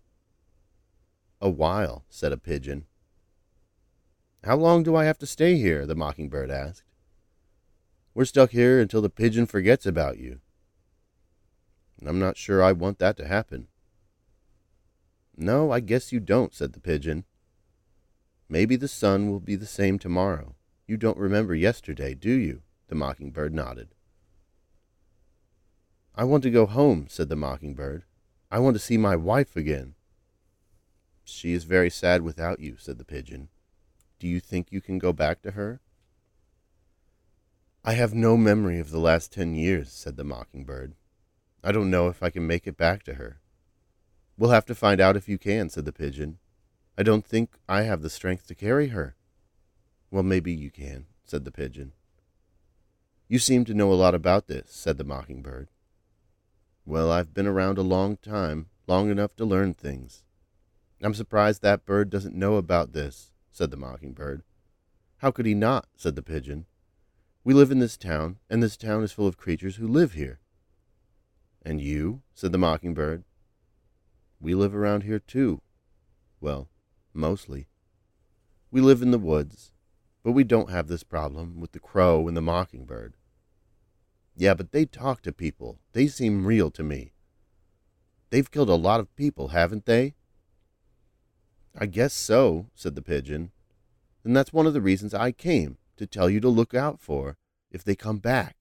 A 1.41 1.49
while, 1.49 2.05
said 2.11 2.33
a 2.33 2.37
pigeon. 2.37 2.87
How 4.43 4.57
long 4.57 4.83
do 4.83 4.97
I 4.97 5.05
have 5.05 5.19
to 5.19 5.27
stay 5.27 5.57
here? 5.57 5.87
the 5.87 5.95
mockingbird 5.95 6.51
asked. 6.51 6.88
We're 8.19 8.25
stuck 8.25 8.51
here 8.51 8.81
until 8.81 9.01
the 9.01 9.11
pigeon 9.11 9.47
forgets 9.47 9.87
about 9.87 10.19
you. 10.19 10.41
I'm 12.05 12.19
not 12.19 12.37
sure 12.37 12.61
I 12.61 12.73
want 12.73 12.99
that 12.99 13.17
to 13.19 13.29
happen. 13.29 13.69
No, 15.37 15.71
I 15.71 15.79
guess 15.79 16.11
you 16.11 16.19
don't, 16.19 16.53
said 16.53 16.73
the 16.73 16.81
pigeon. 16.81 17.27
Maybe 18.49 18.75
the 18.75 18.89
sun 18.89 19.31
will 19.31 19.39
be 19.39 19.55
the 19.55 19.67
same 19.67 20.01
tomorrow. 20.01 20.57
You 20.89 20.97
don't 20.97 21.17
remember 21.17 21.55
yesterday, 21.55 22.13
do 22.13 22.33
you? 22.33 22.63
The 22.89 22.97
mockingbird 22.97 23.55
nodded. 23.55 23.95
I 26.13 26.25
want 26.25 26.43
to 26.43 26.51
go 26.51 26.67
home, 26.67 27.07
said 27.09 27.29
the 27.29 27.37
mockingbird. 27.37 28.03
I 28.51 28.59
want 28.59 28.75
to 28.75 28.83
see 28.83 28.99
my 28.99 29.15
wife 29.15 29.55
again. 29.55 29.95
She 31.23 31.53
is 31.53 31.63
very 31.63 31.89
sad 31.89 32.23
without 32.23 32.59
you, 32.59 32.79
said 32.79 32.99
the 32.99 33.05
pigeon. 33.05 33.49
Do 34.19 34.27
you 34.27 34.41
think 34.41 34.73
you 34.73 34.81
can 34.81 34.99
go 34.99 35.13
back 35.13 35.41
to 35.43 35.53
her? 35.53 35.81
I 37.85 37.93
have 37.93 38.13
no 38.13 38.37
memory 38.37 38.81
of 38.81 38.91
the 38.91 38.99
last 38.99 39.33
ten 39.33 39.55
years, 39.55 39.91
said 39.91 40.17
the 40.17 40.25
mockingbird. 40.25 40.95
I 41.63 41.73
don't 41.73 41.91
know 41.91 42.09
if 42.09 42.23
I 42.23 42.31
can 42.31 42.47
make 42.47 42.67
it 42.67 42.77
back 42.77 43.03
to 43.05 43.15
her. 43.15 43.41
We'll 44.37 44.51
have 44.51 44.67
to 44.67 44.75
find 44.75 45.01
out 45.01 45.17
if 45.17 45.29
you 45.29 45.39
can, 45.39 45.69
said 45.71 45.85
the 45.85 45.93
pigeon. 45.93 46.39
I 46.97 47.03
don't 47.03 47.25
think 47.25 47.57
I 47.69 47.83
have 47.83 48.03
the 48.03 48.11
strength 48.11 48.47
to 48.49 48.55
carry 48.55 48.89
her. 48.89 49.17
Well, 50.11 50.23
maybe 50.23 50.53
you 50.53 50.71
can, 50.71 51.07
said 51.25 51.45
the 51.45 51.53
pigeon. 51.53 51.93
You 53.29 53.39
seem 53.39 53.65
to 53.67 53.75
know 53.75 53.93
a 53.93 53.95
lot 53.95 54.15
about 54.15 54.47
this, 54.47 54.71
said 54.71 54.99
the 54.99 55.05
mockingbird. 55.05 55.69
Well, 56.85 57.13
I've 57.13 57.35
been 57.35 57.47
around 57.47 57.79
a 57.79 57.83
long 57.83 58.17
time, 58.17 58.67
long 58.87 59.11
enough 59.11 59.37
to 59.37 59.45
learn 59.45 59.75
things. 59.75 60.25
I'm 61.03 61.15
surprised 61.15 61.63
that 61.63 61.85
bird 61.85 62.11
doesn't 62.11 62.35
know 62.35 62.57
about 62.57 62.93
this, 62.93 63.33
said 63.53 63.71
the 63.71 63.77
mockingbird. 63.77 64.43
How 65.19 65.31
could 65.31 65.47
he 65.47 65.55
not? 65.55 65.87
said 65.97 66.17
the 66.17 66.23
pigeon. 66.23 66.67
We 67.45 67.55
live 67.55 67.71
in 67.71 67.79
this 67.79 67.97
town, 67.97 68.39
and 68.51 68.63
this 68.63 68.77
town 68.77 69.03
is 69.03 69.13
full 69.13 69.27
of 69.27 69.37
creatures 69.37 69.77
who 69.77 69.87
live 69.87 70.13
here. 70.13 70.41
And 71.63 71.81
you? 71.81 72.23
said 72.35 72.53
the 72.53 72.59
mockingbird. 72.59 73.25
We 74.41 74.55
live 74.55 74.75
around 74.75 75.03
here 75.03 75.19
too. 75.19 75.63
Well, 76.41 76.69
mostly. 77.13 77.69
We 78.71 78.81
live 78.81 79.03
in 79.03 79.11
the 79.11 79.19
woods, 79.19 79.73
but 80.23 80.33
we 80.33 80.45
don't 80.45 80.71
have 80.71 80.89
this 80.89 81.03
problem 81.03 81.59
with 81.61 81.73
the 81.73 81.81
crow 81.81 82.29
and 82.29 82.37
the 82.37 82.43
mockingbird. 82.43 83.15
Yeah, 84.37 84.55
but 84.55 84.71
they 84.73 84.85
talk 84.85 85.23
to 85.23 85.33
people. 85.33 85.81
They 85.93 86.07
seem 86.07 86.47
real 86.47 86.71
to 86.73 86.83
me. 86.83 87.13
They've 88.31 88.51
killed 88.51 88.69
a 88.69 88.75
lot 88.75 89.01
of 89.01 89.15
people, 89.17 89.49
haven't 89.49 89.87
they? 89.87 90.15
I 91.77 91.87
guess 91.87 92.13
so, 92.13 92.67
said 92.75 92.95
the 92.95 93.03
pigeon. 93.03 93.53
And 94.23 94.37
that's 94.37 94.53
one 94.53 94.67
of 94.67 94.75
the 94.75 94.81
reasons 94.81 95.15
I 95.15 95.33
came, 95.33 95.79
to 95.99 96.07
tell 96.07 96.31
you 96.31 96.41
to 96.41 96.49
look 96.49 96.75
out 96.75 97.01
for 97.01 97.37
if 97.71 97.85
they 97.85 97.95
come 97.95 98.19
back. 98.19 98.57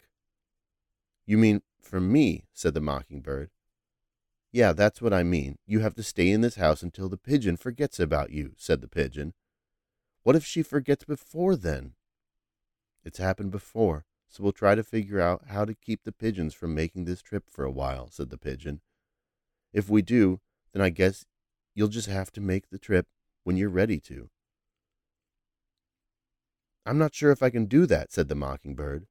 You 1.25 1.37
mean 1.37 1.61
for 1.81 1.99
me, 1.99 2.45
said 2.53 2.73
the 2.73 2.81
mockingbird. 2.81 3.49
Yeah, 4.51 4.73
that's 4.73 5.01
what 5.01 5.13
I 5.13 5.23
mean. 5.23 5.57
You 5.65 5.79
have 5.79 5.95
to 5.95 6.03
stay 6.03 6.31
in 6.31 6.41
this 6.41 6.55
house 6.55 6.81
until 6.81 7.09
the 7.09 7.17
pigeon 7.17 7.57
forgets 7.57 7.99
about 7.99 8.31
you, 8.31 8.53
said 8.57 8.81
the 8.81 8.87
pigeon. 8.87 9.33
What 10.23 10.35
if 10.35 10.45
she 10.45 10.63
forgets 10.63 11.05
before 11.05 11.55
then? 11.55 11.93
It's 13.03 13.19
happened 13.19 13.51
before, 13.51 14.05
so 14.27 14.43
we'll 14.43 14.51
try 14.51 14.75
to 14.75 14.83
figure 14.83 15.21
out 15.21 15.45
how 15.47 15.63
to 15.65 15.73
keep 15.73 16.03
the 16.03 16.11
pigeons 16.11 16.53
from 16.53 16.75
making 16.75 17.05
this 17.05 17.21
trip 17.21 17.49
for 17.49 17.63
a 17.63 17.71
while, 17.71 18.09
said 18.09 18.29
the 18.29 18.37
pigeon. 18.37 18.81
If 19.73 19.89
we 19.89 20.01
do, 20.01 20.39
then 20.73 20.81
I 20.81 20.89
guess 20.89 21.25
you'll 21.73 21.87
just 21.87 22.09
have 22.09 22.31
to 22.31 22.41
make 22.41 22.69
the 22.69 22.79
trip 22.79 23.07
when 23.43 23.57
you're 23.57 23.69
ready 23.69 23.99
to. 24.01 24.29
I'm 26.87 26.97
not 26.97 27.13
sure 27.13 27.31
if 27.31 27.43
I 27.43 27.49
can 27.49 27.65
do 27.65 27.85
that, 27.85 28.13
said 28.13 28.29
the 28.29 28.35
mockingbird. 28.35 29.07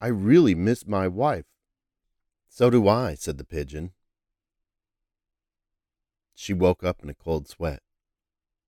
I 0.00 0.06
really 0.06 0.54
miss 0.54 0.86
my 0.86 1.08
wife. 1.08 1.46
So 2.48 2.70
do 2.70 2.86
I, 2.86 3.14
said 3.14 3.36
the 3.36 3.44
pigeon. 3.44 3.90
She 6.34 6.54
woke 6.54 6.84
up 6.84 7.02
in 7.02 7.10
a 7.10 7.14
cold 7.14 7.48
sweat. 7.48 7.80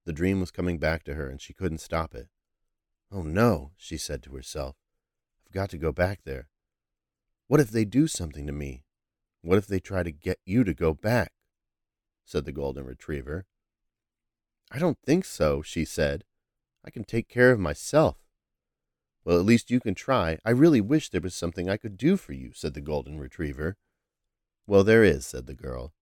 The 0.04 0.12
dream 0.12 0.40
was 0.40 0.50
coming 0.50 0.78
back 0.78 1.04
to 1.04 1.14
her, 1.14 1.28
and 1.28 1.40
she 1.40 1.54
couldn't 1.54 1.78
stop 1.78 2.16
it. 2.16 2.28
Oh 3.12 3.22
no, 3.22 3.70
she 3.76 3.96
said 3.96 4.24
to 4.24 4.34
herself. 4.34 4.74
I've 5.46 5.52
got 5.52 5.70
to 5.70 5.78
go 5.78 5.92
back 5.92 6.20
there. 6.24 6.48
What 7.46 7.60
if 7.60 7.70
they 7.70 7.84
do 7.84 8.08
something 8.08 8.46
to 8.48 8.52
me? 8.52 8.82
What 9.42 9.58
if 9.58 9.68
they 9.68 9.78
try 9.78 10.02
to 10.02 10.10
get 10.10 10.40
you 10.44 10.64
to 10.64 10.74
go 10.74 10.94
back? 10.94 11.32
said 12.24 12.44
the 12.44 12.52
golden 12.52 12.86
retriever. 12.86 13.46
I 14.72 14.80
don't 14.80 14.98
think 15.04 15.24
so, 15.24 15.62
she 15.62 15.84
said. 15.84 16.24
I 16.84 16.90
can 16.90 17.04
take 17.04 17.28
care 17.28 17.52
of 17.52 17.60
myself. 17.60 18.21
Well, 19.24 19.38
at 19.38 19.46
least 19.46 19.70
you 19.70 19.80
can 19.80 19.94
try. 19.94 20.38
I 20.44 20.50
really 20.50 20.80
wish 20.80 21.08
there 21.08 21.20
was 21.20 21.34
something 21.34 21.68
I 21.68 21.76
could 21.76 21.96
do 21.96 22.16
for 22.16 22.32
you, 22.32 22.52
said 22.52 22.74
the 22.74 22.80
golden 22.80 23.18
retriever. 23.18 23.76
Well, 24.66 24.84
there 24.84 25.04
is, 25.04 25.26
said 25.26 25.46
the 25.46 25.54
girl. 25.54 25.92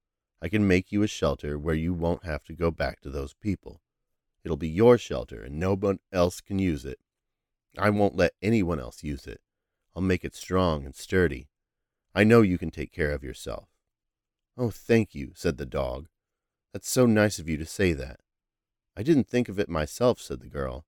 I 0.42 0.48
can 0.48 0.66
make 0.66 0.90
you 0.90 1.02
a 1.02 1.06
shelter 1.06 1.58
where 1.58 1.74
you 1.74 1.92
won't 1.92 2.24
have 2.24 2.44
to 2.44 2.54
go 2.54 2.70
back 2.70 3.00
to 3.00 3.10
those 3.10 3.34
people. 3.34 3.82
It'll 4.42 4.56
be 4.56 4.68
your 4.68 4.96
shelter, 4.96 5.42
and 5.42 5.60
no 5.60 5.76
one 5.76 5.98
else 6.12 6.40
can 6.40 6.58
use 6.58 6.86
it. 6.86 6.98
I 7.76 7.90
won't 7.90 8.16
let 8.16 8.32
anyone 8.40 8.80
else 8.80 9.02
use 9.02 9.26
it. 9.26 9.40
I'll 9.94 10.02
make 10.02 10.24
it 10.24 10.34
strong 10.34 10.84
and 10.86 10.94
sturdy. 10.94 11.48
I 12.14 12.24
know 12.24 12.40
you 12.40 12.56
can 12.56 12.70
take 12.70 12.90
care 12.90 13.12
of 13.12 13.22
yourself. 13.22 13.68
Oh, 14.56 14.70
thank 14.70 15.14
you, 15.14 15.32
said 15.34 15.58
the 15.58 15.66
dog. 15.66 16.08
That's 16.72 16.88
so 16.88 17.04
nice 17.06 17.38
of 17.38 17.48
you 17.48 17.56
to 17.58 17.66
say 17.66 17.92
that. 17.92 18.20
I 18.96 19.02
didn't 19.02 19.28
think 19.28 19.48
of 19.48 19.58
it 19.58 19.68
myself, 19.68 20.20
said 20.20 20.40
the 20.40 20.48
girl. 20.48 20.86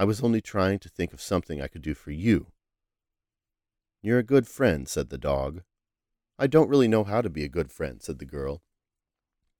I 0.00 0.04
was 0.04 0.22
only 0.22 0.40
trying 0.40 0.78
to 0.78 0.88
think 0.88 1.12
of 1.12 1.20
something 1.20 1.60
I 1.60 1.68
could 1.68 1.82
do 1.82 1.92
for 1.92 2.10
you. 2.10 2.46
You're 4.00 4.20
a 4.20 4.22
good 4.22 4.48
friend, 4.48 4.88
said 4.88 5.10
the 5.10 5.18
dog. 5.18 5.60
I 6.38 6.46
don't 6.46 6.70
really 6.70 6.88
know 6.88 7.04
how 7.04 7.20
to 7.20 7.28
be 7.28 7.44
a 7.44 7.50
good 7.50 7.70
friend, 7.70 8.02
said 8.02 8.18
the 8.18 8.24
girl. 8.24 8.62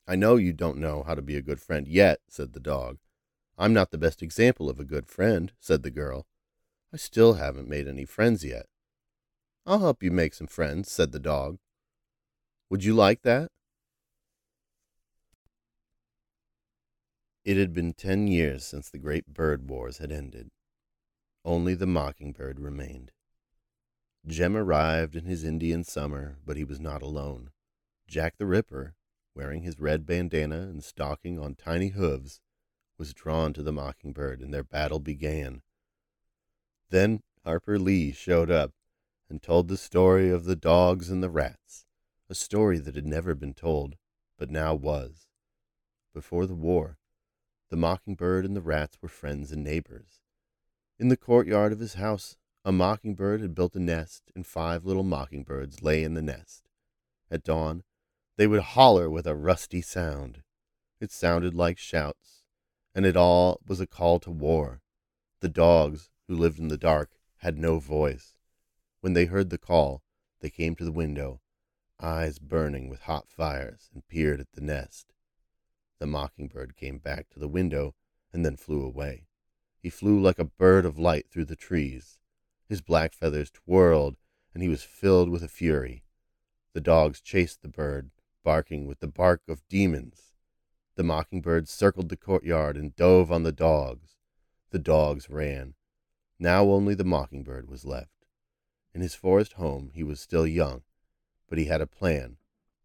I 0.08 0.16
know 0.16 0.36
you 0.36 0.54
don't 0.54 0.78
know 0.78 1.02
how 1.02 1.14
to 1.14 1.20
be 1.20 1.36
a 1.36 1.42
good 1.42 1.60
friend 1.60 1.86
yet, 1.86 2.20
said 2.26 2.54
the 2.54 2.58
dog. 2.58 2.96
I'm 3.58 3.74
not 3.74 3.90
the 3.90 3.98
best 3.98 4.22
example 4.22 4.70
of 4.70 4.80
a 4.80 4.84
good 4.84 5.06
friend, 5.06 5.52
said 5.60 5.82
the 5.82 5.90
girl. 5.90 6.26
I 6.90 6.96
still 6.96 7.34
haven't 7.34 7.68
made 7.68 7.86
any 7.86 8.06
friends 8.06 8.42
yet. 8.42 8.64
I'll 9.66 9.80
help 9.80 10.02
you 10.02 10.10
make 10.10 10.32
some 10.32 10.46
friends, 10.46 10.90
said 10.90 11.12
the 11.12 11.20
dog. 11.20 11.58
Would 12.70 12.82
you 12.82 12.94
like 12.94 13.20
that? 13.24 13.50
It 17.44 17.56
had 17.56 17.72
been 17.72 17.94
ten 17.94 18.26
years 18.26 18.64
since 18.64 18.90
the 18.90 18.98
great 18.98 19.26
bird 19.26 19.68
wars 19.68 19.98
had 19.98 20.12
ended. 20.12 20.50
Only 21.44 21.74
the 21.74 21.86
mockingbird 21.86 22.60
remained. 22.60 23.12
Jem 24.26 24.56
arrived 24.56 25.16
in 25.16 25.24
his 25.24 25.44
Indian 25.44 25.82
summer, 25.82 26.36
but 26.44 26.58
he 26.58 26.64
was 26.64 26.78
not 26.78 27.00
alone. 27.00 27.50
Jack 28.06 28.36
the 28.36 28.44
Ripper, 28.44 28.94
wearing 29.34 29.62
his 29.62 29.80
red 29.80 30.04
bandana 30.04 30.62
and 30.62 30.84
stalking 30.84 31.38
on 31.38 31.54
tiny 31.54 31.88
hooves, 31.88 32.42
was 32.98 33.14
drawn 33.14 33.54
to 33.54 33.62
the 33.62 33.72
mockingbird, 33.72 34.42
and 34.42 34.52
their 34.52 34.62
battle 34.62 34.98
began. 34.98 35.62
Then 36.90 37.22
Harper 37.44 37.78
Lee 37.78 38.12
showed 38.12 38.50
up 38.50 38.72
and 39.30 39.42
told 39.42 39.68
the 39.68 39.78
story 39.78 40.28
of 40.28 40.44
the 40.44 40.56
dogs 40.56 41.08
and 41.08 41.22
the 41.22 41.30
rats, 41.30 41.86
a 42.28 42.34
story 42.34 42.78
that 42.78 42.96
had 42.96 43.06
never 43.06 43.34
been 43.34 43.54
told, 43.54 43.96
but 44.36 44.50
now 44.50 44.74
was. 44.74 45.26
Before 46.12 46.44
the 46.44 46.54
war, 46.54 46.98
the 47.70 47.76
mockingbird 47.76 48.44
and 48.44 48.56
the 48.56 48.60
rats 48.60 48.98
were 49.00 49.08
friends 49.08 49.52
and 49.52 49.64
neighbors. 49.64 50.20
In 50.98 51.08
the 51.08 51.16
courtyard 51.16 51.72
of 51.72 51.78
his 51.78 51.94
house, 51.94 52.36
a 52.64 52.72
mockingbird 52.72 53.40
had 53.40 53.54
built 53.54 53.74
a 53.74 53.80
nest, 53.80 54.30
and 54.34 54.46
five 54.46 54.84
little 54.84 55.04
mockingbirds 55.04 55.82
lay 55.82 56.04
in 56.04 56.14
the 56.14 56.20
nest. 56.20 56.68
At 57.30 57.44
dawn, 57.44 57.84
they 58.36 58.46
would 58.46 58.60
holler 58.60 59.08
with 59.08 59.26
a 59.26 59.34
rusty 59.34 59.80
sound. 59.80 60.42
It 61.00 61.10
sounded 61.10 61.54
like 61.54 61.78
shouts, 61.78 62.42
and 62.94 63.06
it 63.06 63.16
all 63.16 63.60
was 63.66 63.80
a 63.80 63.86
call 63.86 64.18
to 64.20 64.30
war. 64.30 64.82
The 65.40 65.48
dogs, 65.48 66.10
who 66.26 66.36
lived 66.36 66.58
in 66.58 66.68
the 66.68 66.76
dark, 66.76 67.12
had 67.38 67.56
no 67.56 67.78
voice. 67.78 68.36
When 69.00 69.14
they 69.14 69.24
heard 69.24 69.48
the 69.48 69.58
call, 69.58 70.02
they 70.40 70.50
came 70.50 70.74
to 70.76 70.84
the 70.84 70.92
window. 70.92 71.40
eyes 72.02 72.38
burning 72.38 72.88
with 72.88 73.02
hot 73.02 73.28
fires, 73.28 73.90
and 73.92 74.06
peered 74.08 74.40
at 74.40 74.52
the 74.52 74.60
nest. 74.60 75.12
The 76.00 76.06
mockingbird 76.06 76.76
came 76.76 76.98
back 76.98 77.28
to 77.30 77.38
the 77.38 77.46
window 77.46 77.94
and 78.32 78.44
then 78.44 78.56
flew 78.56 78.82
away. 78.82 79.26
He 79.78 79.90
flew 79.90 80.18
like 80.18 80.38
a 80.38 80.44
bird 80.44 80.86
of 80.86 80.98
light 80.98 81.30
through 81.30 81.44
the 81.44 81.56
trees. 81.56 82.18
His 82.68 82.80
black 82.80 83.12
feathers 83.12 83.50
twirled, 83.50 84.16
and 84.54 84.62
he 84.62 84.68
was 84.68 84.82
filled 84.82 85.28
with 85.28 85.42
a 85.42 85.48
fury. 85.48 86.04
The 86.72 86.80
dogs 86.80 87.20
chased 87.20 87.60
the 87.60 87.68
bird, 87.68 88.10
barking 88.42 88.86
with 88.86 89.00
the 89.00 89.08
bark 89.08 89.42
of 89.46 89.66
demons. 89.68 90.32
The 90.94 91.02
mockingbird 91.02 91.68
circled 91.68 92.08
the 92.08 92.16
courtyard 92.16 92.76
and 92.76 92.96
dove 92.96 93.30
on 93.30 93.42
the 93.42 93.52
dogs. 93.52 94.16
The 94.70 94.78
dogs 94.78 95.28
ran. 95.28 95.74
Now 96.38 96.64
only 96.64 96.94
the 96.94 97.04
mockingbird 97.04 97.68
was 97.68 97.84
left. 97.84 98.24
In 98.94 99.02
his 99.02 99.14
forest 99.14 99.54
home 99.54 99.90
he 99.92 100.02
was 100.02 100.18
still 100.18 100.46
young, 100.46 100.82
but 101.46 101.58
he 101.58 101.66
had 101.66 101.82
a 101.82 101.86
plan. 101.86 102.38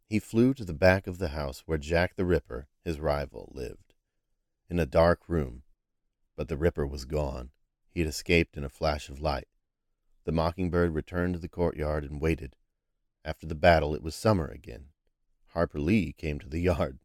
He 0.10 0.20
flew 0.20 0.54
to 0.56 0.66
the 0.66 0.74
back 0.74 1.08
of 1.08 1.18
the 1.18 1.30
house 1.30 1.64
where 1.66 1.78
Jack 1.78 2.16
the 2.16 2.26
Ripper, 2.26 2.68
his 2.86 3.00
rival, 3.00 3.52
lived. 3.54 3.96
In 4.70 4.80
a 4.80 4.86
dark 4.86 5.28
room, 5.28 5.64
but 6.38 6.48
the 6.48 6.56
Ripper 6.56 6.86
was 6.86 7.04
gone. 7.04 7.50
He 7.90 8.00
had 8.00 8.08
escaped 8.08 8.56
in 8.56 8.64
a 8.64 8.70
flash 8.70 9.10
of 9.10 9.20
light. 9.20 9.48
The 10.24 10.32
mockingbird 10.32 10.94
returned 10.94 11.34
to 11.34 11.40
the 11.40 11.50
courtyard 11.50 12.04
and 12.04 12.22
waited. 12.22 12.56
After 13.26 13.48
the 13.48 13.56
battle, 13.56 13.96
it 13.96 14.04
was 14.04 14.16
summer 14.16 14.48
again. 14.48 14.90
Harper 15.48 15.80
Lee 15.80 16.14
came 16.14 16.40
to 16.40 16.48
the 16.48 16.60
yard. 16.60 17.00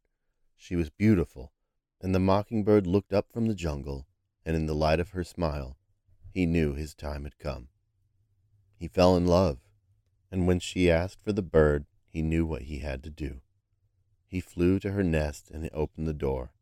She 0.57 0.77
was 0.77 0.91
beautiful, 0.91 1.53
and 2.01 2.15
the 2.15 2.21
mockingbird 2.21 2.87
looked 2.87 3.13
up 3.13 3.33
from 3.33 3.47
the 3.47 3.55
jungle, 3.55 4.07
and 4.45 4.55
in 4.55 4.67
the 4.67 4.75
light 4.75 5.01
of 5.01 5.11
her 5.11 5.25
smile, 5.25 5.79
he 6.33 6.47
knew 6.47 6.75
his 6.75 6.95
time 6.95 7.25
had 7.25 7.39
come. 7.39 7.69
He 8.77 8.89
fell 8.89 9.17
in 9.17 9.27
love, 9.27 9.59
and 10.31 10.47
when 10.47 10.61
she 10.61 10.91
asked 10.91 11.21
for 11.21 11.33
the 11.33 11.43
bird, 11.43 11.87
he 12.07 12.23
knew 12.23 12.45
what 12.45 12.63
he 12.63 12.79
had 12.79 13.03
to 13.05 13.11
do. 13.11 13.41
He 14.31 14.39
flew 14.39 14.79
to 14.79 14.93
her 14.93 15.03
nest 15.03 15.51
and 15.51 15.69
opened 15.73 16.07
the 16.07 16.15
door. 16.15 16.53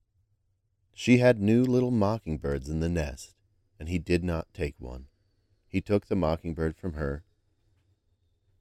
She 0.94 1.18
had 1.18 1.38
new 1.38 1.62
little 1.62 1.90
mockingbirds 1.90 2.66
in 2.66 2.80
the 2.80 2.88
nest, 2.88 3.34
and 3.78 3.90
he 3.90 3.98
did 3.98 4.24
not 4.24 4.54
take 4.54 4.74
one. 4.78 5.08
He 5.68 5.82
took 5.82 6.06
the 6.06 6.16
mockingbird 6.16 6.76
from 6.76 6.94
her 6.94 7.24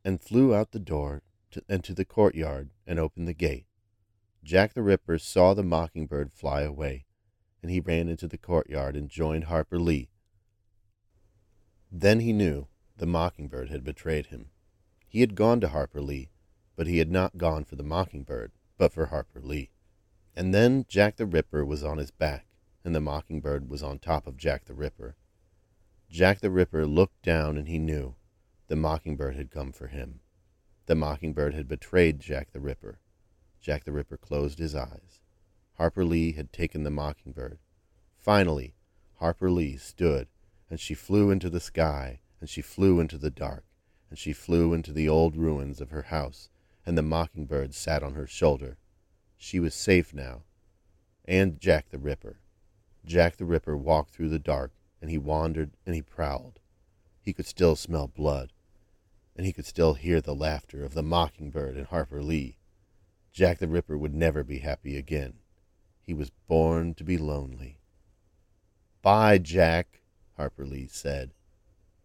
and 0.03 0.21
flew 0.21 0.53
out 0.53 0.71
the 0.71 0.79
door 0.79 1.23
to, 1.51 1.63
and 1.69 1.85
to 1.85 1.93
the 1.93 2.03
courtyard 2.03 2.69
and 2.85 2.99
opened 2.99 3.29
the 3.29 3.33
gate. 3.33 3.65
Jack 4.43 4.73
the 4.73 4.83
Ripper 4.83 5.17
saw 5.17 5.53
the 5.53 5.63
mockingbird 5.63 6.33
fly 6.33 6.63
away, 6.63 7.05
and 7.61 7.71
he 7.71 7.79
ran 7.79 8.09
into 8.09 8.27
the 8.27 8.37
courtyard 8.37 8.97
and 8.97 9.09
joined 9.09 9.45
Harper 9.45 9.79
Lee. 9.79 10.09
Then 11.89 12.19
he 12.19 12.33
knew 12.33 12.67
the 12.97 13.05
mockingbird 13.05 13.69
had 13.69 13.85
betrayed 13.85 14.27
him. 14.27 14.49
He 15.07 15.21
had 15.21 15.33
gone 15.33 15.61
to 15.61 15.69
Harper 15.69 16.01
Lee, 16.01 16.29
but 16.75 16.87
he 16.87 16.97
had 16.97 17.09
not 17.09 17.37
gone 17.37 17.63
for 17.63 17.77
the 17.77 17.83
mockingbird, 17.83 18.51
but 18.77 18.93
for 18.93 19.07
Harper 19.07 19.41
Lee. 19.41 19.71
And 20.35 20.53
then 20.53 20.85
Jack 20.87 21.17
the 21.17 21.25
Ripper 21.25 21.65
was 21.65 21.83
on 21.83 21.97
his 21.97 22.11
back, 22.11 22.45
and 22.83 22.95
the 22.95 23.01
mockingbird 23.01 23.69
was 23.69 23.81
on 23.81 23.99
top 23.99 24.27
of 24.27 24.37
Jack 24.37 24.65
the 24.65 24.73
Ripper. 24.73 25.15
Jack 26.09 26.39
the 26.39 26.51
Ripper 26.51 26.85
looked 26.85 27.21
down 27.21 27.57
and 27.57 27.67
he 27.67 27.79
knew 27.79 28.15
the 28.67 28.75
mockingbird 28.75 29.35
had 29.35 29.51
come 29.51 29.71
for 29.71 29.87
him. 29.87 30.19
The 30.85 30.95
mockingbird 30.95 31.53
had 31.53 31.67
betrayed 31.67 32.19
Jack 32.19 32.51
the 32.51 32.59
Ripper. 32.59 32.99
Jack 33.59 33.83
the 33.83 33.91
Ripper 33.91 34.17
closed 34.17 34.59
his 34.59 34.75
eyes. 34.75 35.21
Harper 35.73 36.05
Lee 36.05 36.33
had 36.33 36.53
taken 36.53 36.83
the 36.83 36.91
mockingbird. 36.91 37.59
Finally, 38.17 38.75
Harper 39.15 39.49
Lee 39.49 39.77
stood, 39.77 40.27
and 40.69 40.79
she 40.79 40.93
flew 40.93 41.31
into 41.31 41.49
the 41.49 41.59
sky, 41.59 42.21
and 42.39 42.49
she 42.49 42.61
flew 42.61 42.99
into 42.99 43.17
the 43.17 43.31
dark, 43.31 43.65
and 44.09 44.17
she 44.17 44.33
flew 44.33 44.73
into 44.73 44.93
the 44.93 45.09
old 45.09 45.35
ruins 45.35 45.81
of 45.81 45.89
her 45.89 46.03
house, 46.03 46.49
and 46.87 46.97
the 46.97 47.03
mockingbird 47.03 47.75
sat 47.75 48.01
on 48.01 48.13
her 48.13 48.25
shoulder. 48.25 48.77
She 49.35 49.59
was 49.59 49.75
safe 49.75 50.13
now. 50.13 50.43
And 51.25 51.59
Jack 51.59 51.89
the 51.89 51.97
Ripper. 51.97 52.39
Jack 53.05 53.35
the 53.35 53.43
Ripper 53.43 53.75
walked 53.75 54.11
through 54.11 54.29
the 54.29 54.39
dark, 54.39 54.71
and 55.01 55.11
he 55.11 55.17
wandered 55.17 55.71
and 55.85 55.93
he 55.93 56.01
prowled. 56.01 56.61
He 57.21 57.33
could 57.33 57.45
still 57.45 57.75
smell 57.75 58.07
blood, 58.07 58.53
and 59.35 59.45
he 59.45 59.51
could 59.51 59.65
still 59.65 59.95
hear 59.95 60.21
the 60.21 60.33
laughter 60.33 60.85
of 60.85 60.93
the 60.93 61.03
mockingbird 61.03 61.75
and 61.75 61.87
Harper 61.87 62.23
Lee. 62.23 62.55
Jack 63.33 63.57
the 63.59 63.67
Ripper 63.67 63.97
would 63.97 64.15
never 64.15 64.45
be 64.45 64.59
happy 64.59 64.95
again. 64.95 65.33
He 66.01 66.13
was 66.13 66.31
born 66.47 66.93
to 66.93 67.03
be 67.03 67.17
lonely. 67.17 67.79
Bye, 69.01 69.39
Jack, 69.39 69.99
Harper 70.37 70.65
Lee 70.65 70.87
said. 70.87 71.33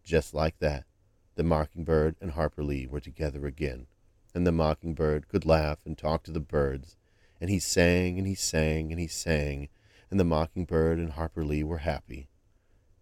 Just 0.02 0.34
like 0.34 0.58
that, 0.58 0.86
the 1.36 1.44
mockingbird 1.44 2.16
and 2.20 2.32
Harper 2.32 2.64
Lee 2.64 2.88
were 2.88 3.00
together 3.00 3.46
again, 3.46 3.86
and 4.34 4.46
the 4.46 4.52
mockingbird 4.52 5.28
could 5.28 5.44
laugh 5.44 5.84
and 5.84 5.96
talk 5.96 6.22
to 6.24 6.32
the 6.32 6.40
birds, 6.40 6.96
and 7.40 7.50
he 7.50 7.58
sang 7.58 8.18
and 8.18 8.26
he 8.26 8.34
sang 8.34 8.90
and 8.90 9.00
he 9.00 9.06
sang, 9.06 9.68
and 10.10 10.18
the 10.20 10.24
mockingbird 10.24 10.98
and 10.98 11.12
Harper 11.12 11.44
Lee 11.44 11.62
were 11.62 11.78
happy. 11.78 12.28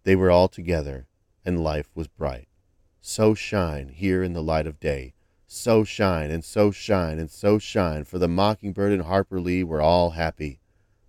They 0.03 0.15
were 0.15 0.31
all 0.31 0.47
together, 0.47 1.07
and 1.45 1.63
life 1.63 1.91
was 1.95 2.07
bright. 2.07 2.47
So 3.01 3.33
shine 3.33 3.89
here 3.89 4.23
in 4.23 4.33
the 4.33 4.43
light 4.43 4.67
of 4.67 4.79
day, 4.79 5.13
so 5.47 5.83
shine 5.83 6.31
and 6.31 6.43
so 6.43 6.71
shine 6.71 7.19
and 7.19 7.29
so 7.29 7.59
shine, 7.59 8.03
for 8.05 8.17
the 8.17 8.27
mockingbird 8.27 8.91
and 8.91 9.03
Harper 9.03 9.41
Lee 9.41 9.63
were 9.63 9.81
all 9.81 10.11
happy. 10.11 10.59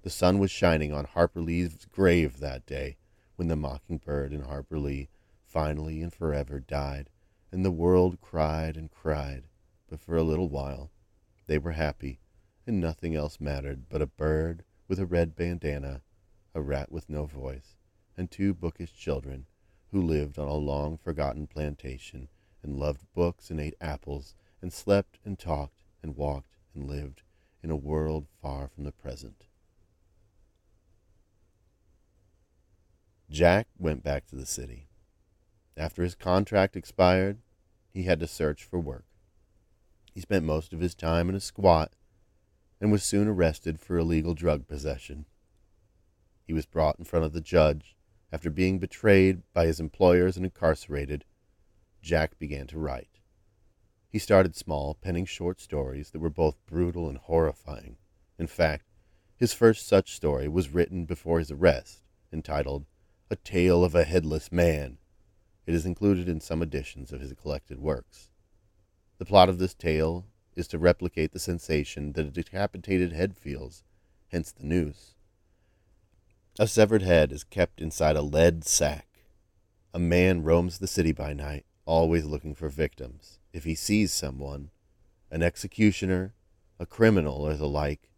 The 0.02 0.10
sun 0.10 0.38
was 0.38 0.50
shining 0.50 0.92
on 0.92 1.04
Harper 1.04 1.40
Lee's 1.40 1.86
grave 1.86 2.40
that 2.40 2.66
day 2.66 2.96
when 3.36 3.48
the 3.48 3.56
mockingbird 3.56 4.32
and 4.32 4.44
Harper 4.44 4.78
Lee 4.78 5.08
finally 5.44 6.02
and 6.02 6.12
forever 6.12 6.58
died, 6.58 7.10
and 7.52 7.64
the 7.64 7.70
world 7.70 8.20
cried 8.20 8.76
and 8.76 8.90
cried. 8.90 9.44
But 9.92 10.00
for 10.00 10.16
a 10.16 10.22
little 10.22 10.48
while 10.48 10.90
they 11.44 11.58
were 11.58 11.72
happy, 11.72 12.18
and 12.66 12.80
nothing 12.80 13.14
else 13.14 13.38
mattered 13.38 13.90
but 13.90 14.00
a 14.00 14.06
bird 14.06 14.64
with 14.88 14.98
a 14.98 15.04
red 15.04 15.36
bandana, 15.36 16.00
a 16.54 16.62
rat 16.62 16.90
with 16.90 17.10
no 17.10 17.26
voice, 17.26 17.76
and 18.16 18.30
two 18.30 18.54
bookish 18.54 18.94
children 18.94 19.44
who 19.90 20.00
lived 20.00 20.38
on 20.38 20.48
a 20.48 20.54
long 20.54 20.96
forgotten 20.96 21.46
plantation 21.46 22.30
and 22.62 22.78
loved 22.78 23.04
books 23.12 23.50
and 23.50 23.60
ate 23.60 23.74
apples 23.82 24.34
and 24.62 24.72
slept 24.72 25.18
and 25.26 25.38
talked 25.38 25.82
and 26.02 26.16
walked 26.16 26.56
and 26.74 26.88
lived 26.88 27.20
in 27.62 27.70
a 27.70 27.76
world 27.76 28.28
far 28.40 28.68
from 28.68 28.84
the 28.84 28.92
present. 28.92 29.44
Jack 33.28 33.66
went 33.76 34.02
back 34.02 34.24
to 34.28 34.36
the 34.36 34.46
city. 34.46 34.88
After 35.76 36.02
his 36.02 36.14
contract 36.14 36.76
expired, 36.76 37.42
he 37.90 38.04
had 38.04 38.20
to 38.20 38.26
search 38.26 38.64
for 38.64 38.80
work. 38.80 39.04
He 40.12 40.20
spent 40.20 40.44
most 40.44 40.72
of 40.72 40.80
his 40.80 40.94
time 40.94 41.28
in 41.28 41.34
a 41.34 41.40
squat 41.40 41.92
and 42.80 42.92
was 42.92 43.02
soon 43.02 43.28
arrested 43.28 43.80
for 43.80 43.96
illegal 43.96 44.34
drug 44.34 44.66
possession. 44.66 45.24
He 46.44 46.52
was 46.52 46.66
brought 46.66 46.98
in 46.98 47.04
front 47.04 47.24
of 47.24 47.32
the 47.32 47.40
judge 47.40 47.96
after 48.32 48.50
being 48.50 48.78
betrayed 48.78 49.42
by 49.52 49.66
his 49.66 49.80
employers 49.80 50.36
and 50.36 50.44
incarcerated. 50.44 51.24
Jack 52.02 52.38
began 52.38 52.66
to 52.68 52.78
write. 52.78 53.20
He 54.08 54.18
started 54.18 54.54
small, 54.54 54.94
penning 54.94 55.24
short 55.24 55.60
stories 55.60 56.10
that 56.10 56.18
were 56.18 56.28
both 56.28 56.64
brutal 56.66 57.08
and 57.08 57.16
horrifying. 57.16 57.96
In 58.38 58.46
fact, 58.46 58.84
his 59.36 59.54
first 59.54 59.86
such 59.86 60.14
story 60.14 60.48
was 60.48 60.74
written 60.74 61.04
before 61.06 61.38
his 61.38 61.50
arrest, 61.50 62.02
entitled 62.32 62.84
A 63.30 63.36
Tale 63.36 63.82
of 63.84 63.94
a 63.94 64.04
Headless 64.04 64.52
Man. 64.52 64.98
It 65.66 65.74
is 65.74 65.86
included 65.86 66.28
in 66.28 66.40
some 66.40 66.60
editions 66.60 67.12
of 67.12 67.20
his 67.20 67.32
collected 67.32 67.78
works. 67.78 68.31
The 69.22 69.26
plot 69.26 69.48
of 69.48 69.58
this 69.58 69.72
tale 69.72 70.26
is 70.56 70.66
to 70.66 70.80
replicate 70.80 71.30
the 71.30 71.38
sensation 71.38 72.14
that 72.14 72.26
a 72.26 72.30
decapitated 72.30 73.12
head 73.12 73.36
feels, 73.36 73.84
hence 74.32 74.50
the 74.50 74.64
noose. 74.64 75.14
A 76.58 76.66
severed 76.66 77.02
head 77.02 77.30
is 77.30 77.44
kept 77.44 77.80
inside 77.80 78.16
a 78.16 78.20
lead 78.20 78.64
sack. 78.64 79.06
A 79.94 80.00
man 80.00 80.42
roams 80.42 80.80
the 80.80 80.88
city 80.88 81.12
by 81.12 81.34
night, 81.34 81.66
always 81.84 82.24
looking 82.24 82.52
for 82.52 82.68
victims. 82.68 83.38
If 83.52 83.62
he 83.62 83.76
sees 83.76 84.12
someone, 84.12 84.70
an 85.30 85.40
executioner, 85.40 86.34
a 86.80 86.84
criminal, 86.84 87.46
or 87.46 87.54
the 87.54 87.68
like, 87.68 88.10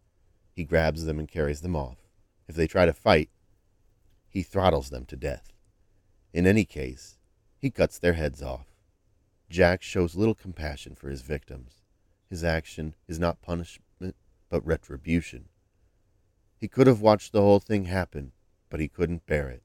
he 0.55 0.63
grabs 0.63 1.05
them 1.05 1.19
and 1.19 1.29
carries 1.29 1.61
them 1.61 1.75
off. 1.75 1.99
If 2.47 2.55
they 2.55 2.65
try 2.65 2.87
to 2.87 2.93
fight, 2.93 3.29
he 4.27 4.41
throttles 4.41 4.89
them 4.89 5.05
to 5.05 5.15
death. 5.15 5.53
In 6.33 6.47
any 6.47 6.65
case, 6.65 7.19
he 7.59 7.69
cuts 7.69 7.99
their 7.99 8.13
heads 8.13 8.41
off. 8.41 8.74
Jack 9.49 9.81
shows 9.81 10.15
little 10.15 10.35
compassion 10.35 10.95
for 10.95 11.09
his 11.09 11.21
victims. 11.21 11.81
His 12.29 12.43
action 12.43 12.95
is 13.07 13.19
not 13.19 13.41
punishment, 13.41 14.15
but 14.49 14.65
retribution. 14.65 15.45
He 16.57 16.67
could 16.67 16.87
have 16.87 17.01
watched 17.01 17.31
the 17.31 17.41
whole 17.41 17.59
thing 17.59 17.85
happen, 17.85 18.31
but 18.69 18.79
he 18.79 18.87
couldn't 18.87 19.25
bear 19.25 19.49
it. 19.49 19.63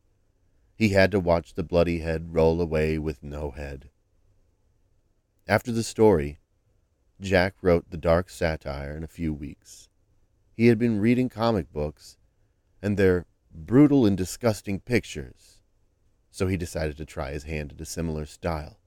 He 0.77 0.91
had 0.91 1.11
to 1.13 1.21
watch 1.21 1.55
the 1.55 1.63
bloody 1.63 2.01
head 2.01 2.35
roll 2.35 2.61
away 2.61 2.99
with 2.99 3.23
no 3.23 3.51
head. 3.51 3.91
After 5.47 5.73
the 5.73 5.83
story, 5.83 6.39
Jack 7.21 7.55
wrote 7.61 7.91
the 7.91 7.97
dark 7.97 8.31
satire 8.31 8.97
in 8.97 9.05
a 9.05 9.09
few 9.09 9.33
weeks. 9.33 9.89
He 10.57 10.67
had 10.67 10.79
been 10.79 11.01
reading 11.01 11.29
comic 11.29 11.73
books, 11.73 12.19
and 12.83 12.97
their 12.97 13.27
brutal 13.55 14.07
and 14.07 14.17
disgusting 14.17 14.81
pictures, 14.81 15.61
so 16.31 16.47
he 16.47 16.57
decided 16.57 16.97
to 16.97 17.05
try 17.05 17.33
his 17.33 17.45
hand 17.45 17.73
at 17.73 17.81
a 17.81 17.87
similar 17.87 18.27
style. 18.27 18.80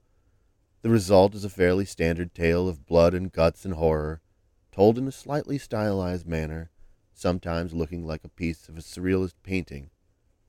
The 0.84 0.90
result 0.90 1.34
is 1.34 1.46
a 1.46 1.50
fairly 1.50 1.86
standard 1.86 2.36
tale 2.36 2.68
of 2.68 2.86
blood 2.86 3.14
and 3.14 3.32
guts 3.32 3.64
and 3.64 3.76
horror, 3.76 4.22
told 4.70 4.98
in 4.98 5.08
a 5.08 5.14
slightly 5.14 5.58
stylized 5.58 6.28
manner, 6.28 6.72
sometimes 7.14 7.74
looking 7.74 8.06
like 8.06 8.26
a 8.26 8.30
piece 8.30 8.68
of 8.68 8.78
a 8.78 8.82
surrealist 8.82 9.36
painting, 9.44 9.92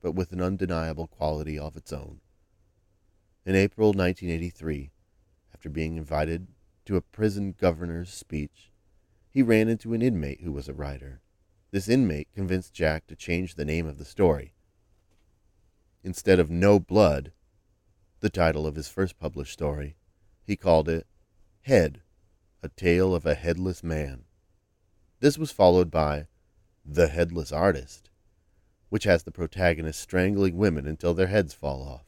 but 0.03 0.11
with 0.11 0.33
an 0.33 0.43
undeniable 0.43 1.07
quality 1.07 1.57
of 1.57 1.77
its 1.77 1.93
own. 1.93 2.21
In 3.47 3.55
April 3.55 3.93
1983, 3.93 4.91
after 5.55 5.71
being 5.71 5.97
invited 5.97 6.49
to 6.87 6.97
a 6.97 7.01
prison 7.01 7.55
governor's 7.57 8.13
speech, 8.13 8.73
he 9.31 9.41
ran 9.41 9.69
into 9.69 9.95
an 9.95 10.03
inmate 10.03 10.41
who 10.41 10.51
was 10.51 10.69
a 10.69 10.75
writer. 10.75 11.21
This 11.71 11.89
inmate 11.89 12.27
convinced 12.35 12.75
Jack 12.75 13.07
to 13.07 13.15
change 13.15 13.55
the 13.55 13.65
name 13.65 13.87
of 13.87 13.99
the 13.99 14.05
story. 14.05 14.55
Instead 16.03 16.41
of 16.41 16.51
No 16.51 16.81
Blood, 16.81 17.31
the 18.19 18.31
title 18.31 18.67
of 18.67 18.75
his 18.75 18.89
first 18.89 19.17
published 19.21 19.53
story, 19.53 19.95
he 20.45 20.57
called 20.57 20.89
it 20.89 21.07
Head, 21.63 22.03
A 22.63 22.69
Tale 22.69 23.15
of 23.15 23.25
a 23.27 23.35
Headless 23.35 23.83
Man. 23.83 24.25
This 25.21 25.39
was 25.39 25.51
followed 25.51 25.91
by 25.91 26.27
The 26.85 27.09
Headless 27.09 27.51
Artist, 27.51 28.11
which 28.91 29.05
has 29.05 29.23
the 29.23 29.33
protagonist 29.33 30.01
strangling 30.01 30.57
women 30.57 30.87
until 30.87 31.15
their 31.15 31.29
heads 31.29 31.55
fall 31.55 31.83
off. 31.83 32.05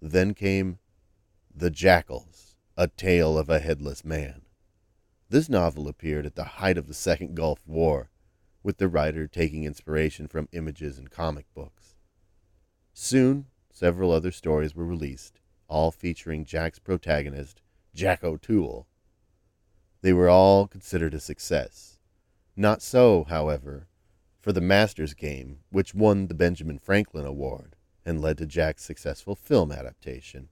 Then 0.00 0.34
came 0.34 0.78
The 1.54 1.70
Jackals, 1.70 2.56
A 2.76 2.88
Tale 2.88 3.36
of 3.36 3.50
a 3.50 3.58
Headless 3.58 4.04
Man. 4.04 4.42
This 5.28 5.48
novel 5.48 5.88
appeared 5.88 6.24
at 6.24 6.36
the 6.36 6.44
height 6.44 6.78
of 6.78 6.86
the 6.86 6.94
Second 6.94 7.34
Gulf 7.34 7.60
War, 7.66 8.10
with 8.62 8.78
the 8.78 8.88
writer 8.88 9.26
taking 9.26 9.64
inspiration 9.64 10.26
from 10.26 10.48
images 10.52 10.98
in 10.98 11.08
comic 11.08 11.46
books. 11.54 11.94
Soon, 12.92 13.46
several 13.72 14.10
other 14.10 14.32
stories 14.32 14.74
were 14.74 14.84
released, 14.84 15.40
all 15.68 15.90
featuring 15.90 16.44
Jack's 16.44 16.78
protagonist, 16.78 17.60
Jack 17.94 18.22
O'Toole. 18.22 18.86
They 20.02 20.12
were 20.12 20.28
all 20.28 20.66
considered 20.66 21.14
a 21.14 21.20
success. 21.20 21.98
Not 22.56 22.82
so, 22.82 23.24
however, 23.24 23.88
for 24.40 24.52
the 24.52 24.60
Masters 24.60 25.14
game, 25.14 25.58
which 25.70 25.94
won 25.94 26.28
the 26.28 26.34
Benjamin 26.34 26.78
Franklin 26.78 27.26
Award 27.26 27.74
and 28.04 28.20
led 28.20 28.38
to 28.38 28.46
Jack's 28.46 28.84
successful 28.84 29.34
film 29.34 29.72
adaptation. 29.72 30.48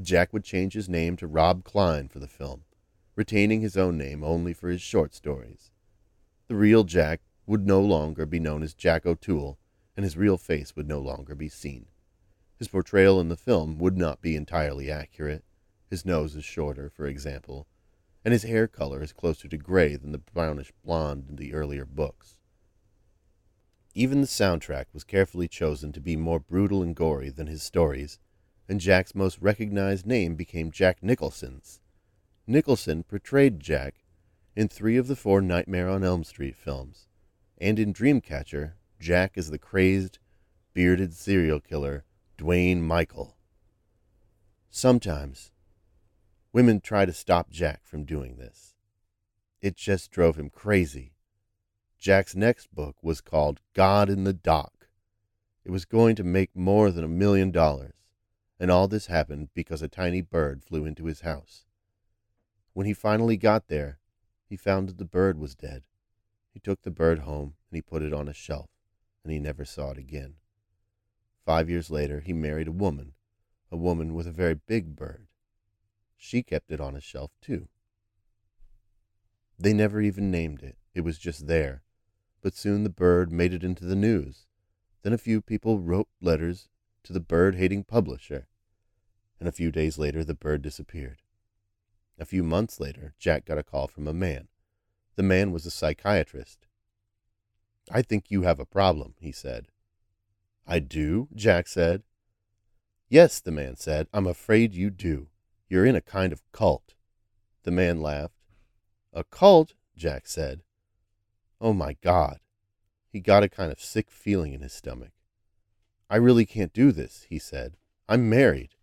Jack 0.00 0.32
would 0.32 0.44
change 0.44 0.74
his 0.74 0.88
name 0.88 1.16
to 1.16 1.26
Rob 1.26 1.64
Klein 1.64 2.08
for 2.08 2.18
the 2.18 2.28
film, 2.28 2.62
retaining 3.16 3.60
his 3.60 3.76
own 3.76 3.98
name 3.98 4.22
only 4.22 4.52
for 4.52 4.68
his 4.68 4.80
short 4.80 5.14
stories. 5.14 5.70
The 6.48 6.54
real 6.54 6.84
Jack 6.84 7.22
would 7.46 7.66
no 7.66 7.80
longer 7.80 8.26
be 8.26 8.38
known 8.38 8.62
as 8.62 8.74
Jack 8.74 9.06
O'Toole, 9.06 9.58
and 9.96 10.04
his 10.04 10.16
real 10.16 10.36
face 10.36 10.76
would 10.76 10.86
no 10.86 11.00
longer 11.00 11.34
be 11.34 11.48
seen. 11.48 11.86
His 12.58 12.68
portrayal 12.68 13.20
in 13.20 13.28
the 13.28 13.36
film 13.36 13.78
would 13.78 13.98
not 13.98 14.22
be 14.22 14.34
entirely 14.34 14.90
accurate. 14.90 15.44
His 15.90 16.06
nose 16.06 16.34
is 16.34 16.44
shorter, 16.44 16.88
for 16.88 17.06
example, 17.06 17.66
and 18.24 18.32
his 18.32 18.44
hair 18.44 18.66
color 18.66 19.02
is 19.02 19.12
closer 19.12 19.46
to 19.46 19.58
gray 19.58 19.94
than 19.94 20.12
the 20.12 20.18
brownish 20.18 20.72
blonde 20.82 21.26
in 21.28 21.36
the 21.36 21.52
earlier 21.52 21.84
books. 21.84 22.36
Even 23.94 24.20
the 24.20 24.26
soundtrack 24.26 24.86
was 24.92 25.04
carefully 25.04 25.48
chosen 25.48 25.92
to 25.92 26.00
be 26.00 26.16
more 26.16 26.40
brutal 26.40 26.82
and 26.82 26.96
gory 26.96 27.30
than 27.30 27.46
his 27.46 27.62
stories, 27.62 28.18
and 28.68 28.80
Jack's 28.80 29.14
most 29.14 29.38
recognized 29.40 30.06
name 30.06 30.34
became 30.34 30.70
Jack 30.70 31.02
Nicholson's. 31.02 31.80
Nicholson 32.46 33.04
portrayed 33.04 33.60
Jack 33.60 34.04
in 34.54 34.68
three 34.68 34.96
of 34.96 35.06
the 35.06 35.16
four 35.16 35.40
Nightmare 35.40 35.88
on 35.88 36.02
Elm 36.02 36.24
Street 36.24 36.56
films, 36.56 37.06
and 37.58 37.78
in 37.78 37.92
Dreamcatcher, 37.92 38.72
Jack 38.98 39.36
is 39.36 39.50
the 39.50 39.58
crazed, 39.58 40.18
bearded 40.74 41.14
serial 41.14 41.60
killer 41.60 42.04
Dwayne 42.38 42.82
Michael. 42.82 43.34
Sometimes 44.68 45.52
women 46.52 46.80
try 46.80 47.06
to 47.06 47.12
stop 47.14 47.48
Jack 47.48 47.80
from 47.84 48.04
doing 48.04 48.36
this. 48.36 48.74
It 49.62 49.74
just 49.74 50.10
drove 50.10 50.36
him 50.36 50.50
crazy. 50.50 51.14
Jack's 51.98 52.36
next 52.36 52.74
book 52.74 52.96
was 53.02 53.22
called 53.22 53.60
God 53.72 54.10
in 54.10 54.24
the 54.24 54.34
Dock. 54.34 54.88
It 55.64 55.70
was 55.70 55.86
going 55.86 56.14
to 56.16 56.24
make 56.24 56.54
more 56.54 56.90
than 56.90 57.04
a 57.04 57.08
million 57.08 57.50
dollars, 57.50 57.94
and 58.60 58.70
all 58.70 58.86
this 58.86 59.06
happened 59.06 59.48
because 59.54 59.80
a 59.80 59.88
tiny 59.88 60.20
bird 60.20 60.62
flew 60.62 60.84
into 60.84 61.06
his 61.06 61.22
house. 61.22 61.64
When 62.74 62.86
he 62.86 62.92
finally 62.92 63.38
got 63.38 63.68
there, 63.68 63.98
he 64.44 64.58
found 64.58 64.90
that 64.90 64.98
the 64.98 65.06
bird 65.06 65.38
was 65.38 65.54
dead. 65.54 65.84
He 66.52 66.60
took 66.60 66.82
the 66.82 66.90
bird 66.90 67.20
home 67.20 67.54
and 67.70 67.76
he 67.76 67.80
put 67.80 68.02
it 68.02 68.12
on 68.12 68.28
a 68.28 68.34
shelf, 68.34 68.68
and 69.24 69.32
he 69.32 69.38
never 69.38 69.64
saw 69.64 69.92
it 69.92 69.98
again. 69.98 70.34
Five 71.46 71.70
years 71.70 71.90
later, 71.90 72.18
he 72.18 72.32
married 72.32 72.66
a 72.66 72.72
woman, 72.72 73.12
a 73.70 73.76
woman 73.76 74.14
with 74.14 74.26
a 74.26 74.32
very 74.32 74.54
big 74.54 74.96
bird. 74.96 75.28
She 76.16 76.42
kept 76.42 76.72
it 76.72 76.80
on 76.80 76.96
a 76.96 77.00
shelf, 77.00 77.30
too. 77.40 77.68
They 79.56 79.72
never 79.72 80.00
even 80.00 80.32
named 80.32 80.64
it, 80.64 80.76
it 80.92 81.02
was 81.02 81.18
just 81.18 81.46
there. 81.46 81.84
But 82.42 82.56
soon 82.56 82.82
the 82.82 82.90
bird 82.90 83.30
made 83.30 83.54
it 83.54 83.62
into 83.62 83.84
the 83.84 83.94
news. 83.94 84.46
Then 85.02 85.12
a 85.12 85.18
few 85.18 85.40
people 85.40 85.78
wrote 85.78 86.08
letters 86.20 86.68
to 87.04 87.12
the 87.12 87.20
bird 87.20 87.54
hating 87.54 87.84
publisher. 87.84 88.48
And 89.38 89.48
a 89.48 89.52
few 89.52 89.70
days 89.70 89.98
later, 89.98 90.24
the 90.24 90.34
bird 90.34 90.62
disappeared. 90.62 91.22
A 92.18 92.24
few 92.24 92.42
months 92.42 92.80
later, 92.80 93.14
Jack 93.20 93.44
got 93.44 93.58
a 93.58 93.62
call 93.62 93.86
from 93.86 94.08
a 94.08 94.12
man. 94.12 94.48
The 95.14 95.22
man 95.22 95.52
was 95.52 95.64
a 95.64 95.70
psychiatrist. 95.70 96.66
I 97.88 98.02
think 98.02 98.32
you 98.32 98.42
have 98.42 98.58
a 98.58 98.66
problem, 98.66 99.14
he 99.20 99.30
said. 99.30 99.68
I 100.66 100.80
do, 100.80 101.28
Jack 101.34 101.68
said. 101.68 102.02
Yes, 103.08 103.40
the 103.40 103.52
man 103.52 103.76
said, 103.76 104.08
I'm 104.12 104.26
afraid 104.26 104.74
you 104.74 104.90
do. 104.90 105.28
You're 105.68 105.86
in 105.86 105.94
a 105.94 106.00
kind 106.00 106.32
of 106.32 106.42
cult. 106.50 106.94
The 107.62 107.70
man 107.70 108.00
laughed. 108.00 108.34
A 109.12 109.22
cult? 109.22 109.74
Jack 109.96 110.26
said. 110.26 110.62
Oh 111.60 111.72
my 111.72 111.96
God. 112.02 112.40
He 113.08 113.20
got 113.20 113.44
a 113.44 113.48
kind 113.48 113.70
of 113.70 113.80
sick 113.80 114.10
feeling 114.10 114.52
in 114.52 114.60
his 114.60 114.72
stomach. 114.72 115.12
I 116.10 116.16
really 116.16 116.44
can't 116.44 116.72
do 116.72 116.90
this, 116.90 117.26
he 117.28 117.38
said. 117.38 117.76
I'm 118.08 118.28
married. 118.28 118.74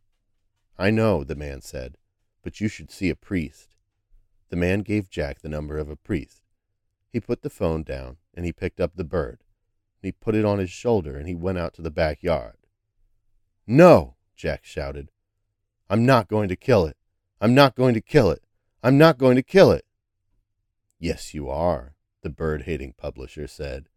I 0.78 0.90
know, 0.90 1.24
the 1.24 1.36
man 1.36 1.62
said, 1.62 1.98
but 2.42 2.60
you 2.60 2.68
should 2.68 2.92
see 2.92 3.10
a 3.10 3.16
priest. 3.16 3.76
The 4.50 4.56
man 4.56 4.80
gave 4.80 5.10
Jack 5.10 5.42
the 5.42 5.50
number 5.50 5.78
of 5.78 5.90
a 5.90 5.96
priest. 5.96 6.42
He 7.10 7.20
put 7.20 7.42
the 7.42 7.50
phone 7.50 7.84
down 7.84 8.18
and 8.34 8.46
he 8.46 8.54
picked 8.54 8.80
up 8.80 8.96
the 8.96 9.04
bird 9.04 9.43
he 10.04 10.12
put 10.12 10.36
it 10.36 10.46
on 10.46 10.60
his 10.60 10.70
shoulder 10.70 11.18
and 11.18 11.28
he 11.28 11.36
went 11.36 11.58
out 11.58 11.74
to 11.74 11.82
the 11.82 11.92
backyard. 11.92 12.58
No, 13.66 14.16
Jack 14.36 14.66
shouted. 14.66 15.10
I'm 15.90 16.06
not 16.06 16.28
going 16.28 16.50
to 16.50 16.56
kill 16.56 16.86
it. 16.86 16.98
I'm 17.40 17.56
not 17.56 17.76
going 17.76 17.94
to 17.94 18.02
kill 18.02 18.30
it. 18.30 18.44
I'm 18.84 18.98
not 18.98 19.18
going 19.18 19.36
to 19.36 19.44
kill 19.44 19.72
it. 19.72 19.86
Yes, 21.00 21.34
you 21.34 21.50
are, 21.50 21.96
the 22.22 22.30
bird 22.30 22.64
hating 22.64 22.94
publisher 22.98 23.48
said. 23.48 23.90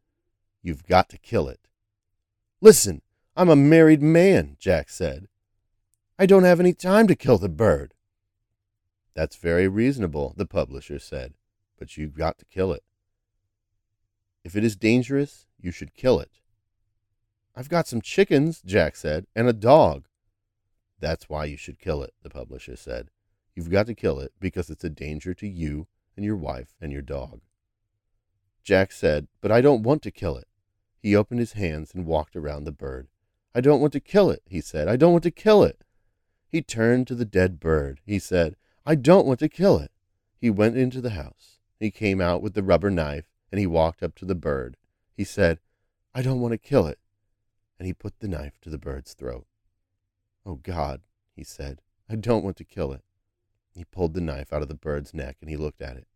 You've 0.62 0.84
got 0.84 1.08
to 1.10 1.18
kill 1.18 1.48
it. 1.48 1.60
Listen, 2.60 3.02
I'm 3.36 3.48
a 3.48 3.56
married 3.56 4.02
man, 4.02 4.56
Jack 4.58 4.88
said. 4.88 5.28
I 6.18 6.26
don't 6.26 6.44
have 6.44 6.60
any 6.60 6.72
time 6.72 7.06
to 7.08 7.14
kill 7.14 7.38
the 7.38 7.48
bird. 7.48 7.94
That's 9.14 9.36
very 9.36 9.68
reasonable, 9.68 10.34
the 10.36 10.46
publisher 10.46 10.98
said, 10.98 11.34
but 11.78 11.96
you've 11.96 12.14
got 12.14 12.38
to 12.38 12.44
kill 12.44 12.72
it. 12.72 12.82
If 14.44 14.54
it 14.56 14.64
is 14.64 14.76
dangerous, 14.76 15.46
you 15.66 15.72
should 15.72 15.94
kill 15.94 16.20
it. 16.20 16.30
I've 17.56 17.68
got 17.68 17.88
some 17.88 18.00
chickens, 18.00 18.62
Jack 18.62 18.94
said, 18.94 19.26
and 19.34 19.48
a 19.48 19.52
dog. 19.52 20.06
That's 21.00 21.28
why 21.28 21.46
you 21.46 21.56
should 21.56 21.80
kill 21.80 22.02
it, 22.02 22.14
the 22.22 22.30
publisher 22.30 22.76
said. 22.76 23.10
You've 23.54 23.70
got 23.70 23.86
to 23.86 23.94
kill 23.94 24.20
it 24.20 24.32
because 24.38 24.70
it's 24.70 24.84
a 24.84 24.90
danger 24.90 25.34
to 25.34 25.48
you 25.48 25.88
and 26.14 26.24
your 26.24 26.36
wife 26.36 26.76
and 26.80 26.92
your 26.92 27.02
dog. 27.02 27.40
Jack 28.62 28.92
said, 28.92 29.26
But 29.40 29.50
I 29.50 29.60
don't 29.60 29.82
want 29.82 30.02
to 30.02 30.10
kill 30.10 30.36
it. 30.36 30.46
He 31.00 31.16
opened 31.16 31.40
his 31.40 31.54
hands 31.54 31.92
and 31.92 32.06
walked 32.06 32.36
around 32.36 32.64
the 32.64 32.72
bird. 32.72 33.08
I 33.54 33.60
don't 33.60 33.80
want 33.80 33.92
to 33.94 34.00
kill 34.00 34.30
it, 34.30 34.42
he 34.46 34.60
said. 34.60 34.86
I 34.86 34.96
don't 34.96 35.12
want 35.12 35.24
to 35.24 35.30
kill 35.30 35.64
it. 35.64 35.82
He 36.48 36.62
turned 36.62 37.06
to 37.08 37.14
the 37.14 37.24
dead 37.24 37.58
bird. 37.58 38.00
He 38.06 38.18
said, 38.18 38.54
I 38.84 38.94
don't 38.94 39.26
want 39.26 39.40
to 39.40 39.48
kill 39.48 39.78
it. 39.78 39.90
He 40.38 40.48
went 40.48 40.76
into 40.76 41.00
the 41.00 41.10
house. 41.10 41.58
He 41.80 41.90
came 41.90 42.20
out 42.20 42.40
with 42.40 42.54
the 42.54 42.62
rubber 42.62 42.90
knife 42.90 43.26
and 43.50 43.58
he 43.58 43.66
walked 43.66 44.02
up 44.02 44.14
to 44.16 44.24
the 44.24 44.34
bird. 44.34 44.76
He 45.16 45.24
said, 45.24 45.60
I 46.14 46.20
don't 46.22 46.40
want 46.40 46.52
to 46.52 46.58
kill 46.58 46.86
it. 46.86 46.98
And 47.78 47.86
he 47.86 47.94
put 47.94 48.20
the 48.20 48.28
knife 48.28 48.60
to 48.62 48.70
the 48.70 48.78
bird's 48.78 49.14
throat. 49.14 49.46
Oh, 50.44 50.56
God, 50.56 51.00
he 51.34 51.42
said, 51.42 51.80
I 52.08 52.16
don't 52.16 52.44
want 52.44 52.56
to 52.58 52.64
kill 52.64 52.92
it. 52.92 53.02
He 53.74 53.84
pulled 53.84 54.14
the 54.14 54.20
knife 54.20 54.52
out 54.52 54.62
of 54.62 54.68
the 54.68 54.74
bird's 54.74 55.12
neck 55.12 55.36
and 55.40 55.50
he 55.50 55.56
looked 55.56 55.82
at 55.82 55.96
it. 55.96 56.06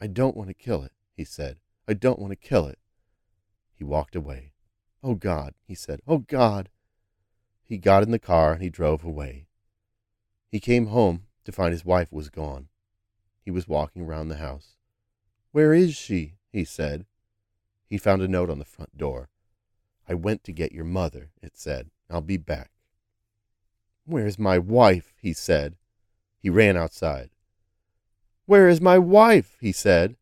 I 0.00 0.06
don't 0.06 0.36
want 0.36 0.48
to 0.48 0.54
kill 0.54 0.82
it, 0.82 0.92
he 1.14 1.24
said. 1.24 1.58
I 1.88 1.94
don't 1.94 2.18
want 2.18 2.30
to 2.30 2.36
kill 2.36 2.66
it. 2.66 2.78
He 3.74 3.84
walked 3.84 4.14
away. 4.14 4.52
Oh, 5.02 5.14
God, 5.14 5.54
he 5.66 5.74
said. 5.74 6.00
Oh, 6.06 6.18
God. 6.18 6.68
He 7.62 7.78
got 7.78 8.02
in 8.02 8.10
the 8.10 8.18
car 8.18 8.52
and 8.52 8.62
he 8.62 8.70
drove 8.70 9.04
away. 9.04 9.46
He 10.50 10.60
came 10.60 10.86
home 10.86 11.24
to 11.44 11.52
find 11.52 11.72
his 11.72 11.84
wife 11.84 12.12
was 12.12 12.30
gone. 12.30 12.68
He 13.42 13.50
was 13.50 13.68
walking 13.68 14.02
around 14.02 14.28
the 14.28 14.36
house. 14.36 14.76
Where 15.52 15.72
is 15.72 15.94
she? 15.94 16.34
he 16.52 16.64
said. 16.64 17.06
He 17.88 17.96
found 17.96 18.20
a 18.20 18.28
note 18.28 18.50
on 18.50 18.58
the 18.58 18.64
front 18.64 18.96
door. 18.98 19.30
I 20.08 20.14
went 20.14 20.44
to 20.44 20.52
get 20.52 20.72
your 20.72 20.84
mother, 20.84 21.30
it 21.42 21.56
said. 21.56 21.90
I'll 22.10 22.20
be 22.20 22.36
back. 22.36 22.70
Where's 24.04 24.38
my 24.38 24.58
wife? 24.58 25.14
he 25.20 25.32
said. 25.32 25.76
He 26.38 26.50
ran 26.50 26.76
outside. 26.76 27.30
Where 28.46 28.68
is 28.68 28.80
my 28.80 28.98
wife? 28.98 29.56
he 29.60 29.72
said. 29.72 30.16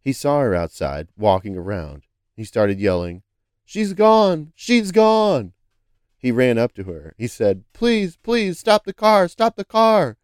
He 0.00 0.12
saw 0.12 0.40
her 0.40 0.54
outside, 0.54 1.08
walking 1.16 1.56
around. 1.56 2.06
He 2.34 2.44
started 2.44 2.78
yelling, 2.78 3.22
She's 3.64 3.94
gone! 3.94 4.52
She's 4.54 4.92
gone! 4.92 5.52
He 6.16 6.30
ran 6.30 6.58
up 6.58 6.72
to 6.74 6.84
her. 6.84 7.14
He 7.18 7.26
said, 7.26 7.64
Please, 7.72 8.16
please, 8.16 8.58
stop 8.58 8.84
the 8.84 8.92
car! 8.92 9.26
Stop 9.26 9.56
the 9.56 9.64
car! 9.64 10.18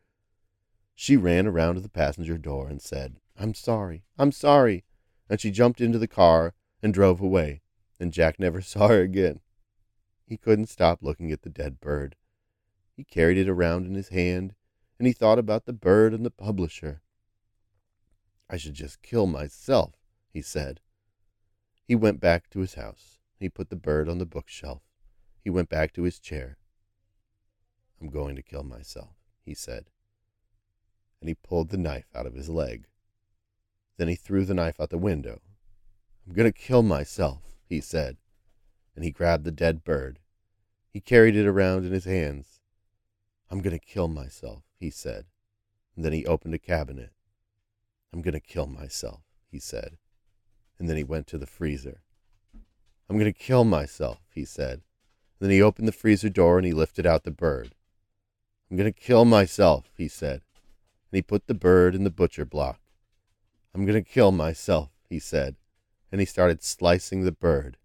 She 0.95 1.16
ran 1.16 1.47
around 1.47 1.74
to 1.74 1.80
the 1.80 1.89
passenger 1.89 2.39
door 2.39 2.68
and 2.68 2.80
said, 2.80 3.16
I'm 3.37 3.55
sorry, 3.55 4.05
I'm 4.18 4.30
sorry. 4.30 4.85
And 5.28 5.41
she 5.41 5.51
jumped 5.51 5.80
into 5.80 5.99
the 5.99 6.07
car 6.07 6.55
and 6.83 6.93
drove 6.93 7.20
away, 7.20 7.62
and 8.01 8.12
Jack 8.12 8.39
never 8.39 8.61
saw 8.62 8.89
her 8.89 9.01
again. 9.01 9.41
He 10.26 10.37
couldn't 10.37 10.68
stop 10.68 11.03
looking 11.03 11.30
at 11.30 11.43
the 11.43 11.51
dead 11.51 11.80
bird. 11.80 12.16
He 12.97 13.05
carried 13.05 13.39
it 13.39 13.49
around 13.49 13.87
in 13.87 13.95
his 13.95 14.09
hand, 14.09 14.55
and 14.99 15.07
he 15.07 15.12
thought 15.12 15.39
about 15.39 15.64
the 15.64 15.72
bird 15.72 16.12
and 16.12 16.24
the 16.24 16.30
publisher. 16.30 17.03
I 18.49 18.57
should 18.57 18.74
just 18.74 19.03
kill 19.03 19.26
myself, 19.26 19.95
he 20.33 20.43
said. 20.43 20.80
He 21.85 21.95
went 21.95 22.20
back 22.20 22.51
to 22.51 22.61
his 22.61 22.74
house. 22.74 23.18
He 23.39 23.49
put 23.49 23.70
the 23.70 23.76
bird 23.76 24.09
on 24.09 24.18
the 24.18 24.26
bookshelf. 24.26 24.83
He 25.43 25.51
went 25.51 25.68
back 25.68 25.93
to 25.95 26.03
his 26.03 26.18
chair. 26.18 26.59
I'm 28.01 28.09
going 28.09 28.37
to 28.37 28.43
kill 28.43 28.62
myself, 28.62 29.16
he 29.45 29.55
said. 29.55 29.91
And 31.20 31.28
he 31.28 31.35
pulled 31.35 31.70
the 31.70 31.76
knife 31.76 32.09
out 32.14 32.26
of 32.26 32.35
his 32.35 32.49
leg. 32.49 32.87
Then 33.97 34.09
he 34.09 34.14
threw 34.14 34.45
the 34.45 34.55
knife 34.55 34.80
out 34.80 34.91
the 34.91 34.99
window. 34.99 35.41
I'm 36.26 36.34
going 36.34 36.50
to 36.50 36.58
kill 36.58 36.82
myself, 36.82 37.42
he 37.68 37.80
said. 37.80 38.16
And 38.94 39.04
he 39.04 39.10
grabbed 39.10 39.44
the 39.44 39.50
dead 39.50 39.84
bird. 39.84 40.18
He 40.92 41.00
carried 41.00 41.36
it 41.36 41.46
around 41.46 41.84
in 41.84 41.92
his 41.92 42.04
hands. 42.04 42.60
I'm 43.50 43.60
going 43.60 43.78
to 43.78 43.84
kill 43.84 44.08
myself, 44.08 44.62
he 44.78 44.90
said. 44.90 45.26
And 45.96 46.04
then 46.04 46.12
he 46.12 46.24
opened 46.24 46.54
a 46.54 46.58
cabinet. 46.58 47.10
I'm 48.12 48.22
going 48.22 48.34
to 48.34 48.40
kill 48.40 48.66
myself, 48.66 49.22
he 49.50 49.58
said. 49.58 49.98
And 50.78 50.88
then 50.88 50.96
he 50.96 51.04
went 51.04 51.26
to 51.28 51.38
the 51.38 51.46
freezer. 51.46 52.02
I'm 53.08 53.18
going 53.18 53.32
to 53.32 53.38
kill 53.38 53.64
myself, 53.64 54.20
he 54.34 54.44
said. 54.44 54.82
Then 55.38 55.50
he 55.50 55.60
opened 55.60 55.88
the 55.88 55.92
freezer 55.92 56.28
door 56.28 56.58
and 56.58 56.66
he 56.66 56.72
lifted 56.72 57.06
out 57.06 57.24
the 57.24 57.30
bird. 57.30 57.74
I'm 58.70 58.76
going 58.76 58.90
to 58.90 58.98
kill 58.98 59.24
myself, 59.24 59.90
he 59.96 60.08
said. 60.08 60.42
And 61.10 61.18
he 61.18 61.22
put 61.22 61.46
the 61.46 61.54
bird 61.54 61.94
in 61.94 62.04
the 62.04 62.10
butcher 62.10 62.44
block. 62.44 62.80
I'm 63.74 63.84
going 63.84 64.02
to 64.02 64.08
kill 64.08 64.32
myself, 64.32 64.90
he 65.08 65.18
said. 65.18 65.56
And 66.12 66.20
he 66.20 66.26
started 66.26 66.62
slicing 66.62 67.24
the 67.24 67.32
bird. 67.32 67.78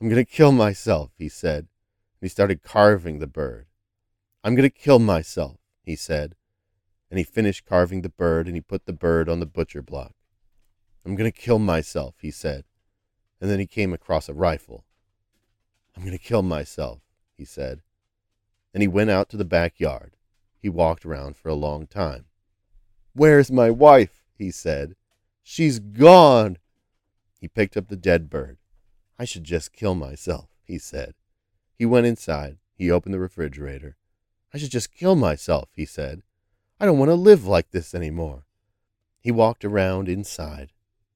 I'm 0.00 0.08
going 0.08 0.22
to 0.22 0.30
kill 0.30 0.52
myself, 0.52 1.12
he 1.16 1.28
said. 1.28 1.68
And 2.20 2.26
he 2.26 2.28
started 2.28 2.62
carving 2.62 3.20
the 3.20 3.26
bird. 3.26 3.66
I'm 4.44 4.54
going 4.54 4.68
to 4.68 4.76
kill 4.76 4.98
myself, 4.98 5.58
he 5.82 5.96
said. 5.96 6.34
And 7.10 7.18
he 7.18 7.24
finished 7.24 7.64
carving 7.64 8.02
the 8.02 8.08
bird 8.08 8.46
and 8.46 8.56
he 8.56 8.60
put 8.60 8.84
the 8.84 8.92
bird 8.92 9.28
on 9.28 9.40
the 9.40 9.46
butcher 9.46 9.82
block. 9.82 10.14
I'm 11.06 11.14
going 11.14 11.30
to 11.30 11.36
kill 11.36 11.58
myself, 11.58 12.16
he 12.20 12.30
said. 12.30 12.64
And 13.40 13.48
then 13.50 13.60
he 13.60 13.66
came 13.66 13.92
across 13.92 14.28
a 14.28 14.34
rifle. 14.34 14.84
I'm 15.96 16.02
going 16.02 16.16
to 16.16 16.22
kill 16.22 16.42
myself, 16.42 17.00
he 17.36 17.44
said. 17.44 17.82
And 18.74 18.82
he 18.82 18.88
went 18.88 19.10
out 19.10 19.28
to 19.30 19.36
the 19.36 19.44
backyard. 19.44 20.16
He 20.60 20.68
walked 20.68 21.06
around 21.06 21.36
for 21.36 21.48
a 21.48 21.54
long 21.54 21.86
time. 21.86 22.26
Where's 23.14 23.50
my 23.50 23.70
wife? 23.70 24.24
he 24.36 24.50
said. 24.50 24.94
She's 25.42 25.78
gone. 25.78 26.58
He 27.38 27.48
picked 27.48 27.76
up 27.76 27.88
the 27.88 27.96
dead 27.96 28.28
bird. 28.28 28.58
I 29.18 29.24
should 29.24 29.44
just 29.44 29.72
kill 29.72 29.94
myself, 29.94 30.48
he 30.62 30.78
said. 30.78 31.14
He 31.74 31.86
went 31.86 32.06
inside. 32.06 32.58
He 32.74 32.90
opened 32.90 33.14
the 33.14 33.20
refrigerator. 33.20 33.96
I 34.52 34.58
should 34.58 34.70
just 34.70 34.92
kill 34.92 35.14
myself, 35.14 35.68
he 35.74 35.84
said. 35.84 36.22
I 36.80 36.86
don't 36.86 36.98
want 36.98 37.10
to 37.10 37.14
live 37.14 37.46
like 37.46 37.70
this 37.70 37.94
any 37.94 38.10
more. 38.10 38.44
He 39.20 39.30
walked 39.30 39.64
around 39.64 40.08
inside. 40.08 40.72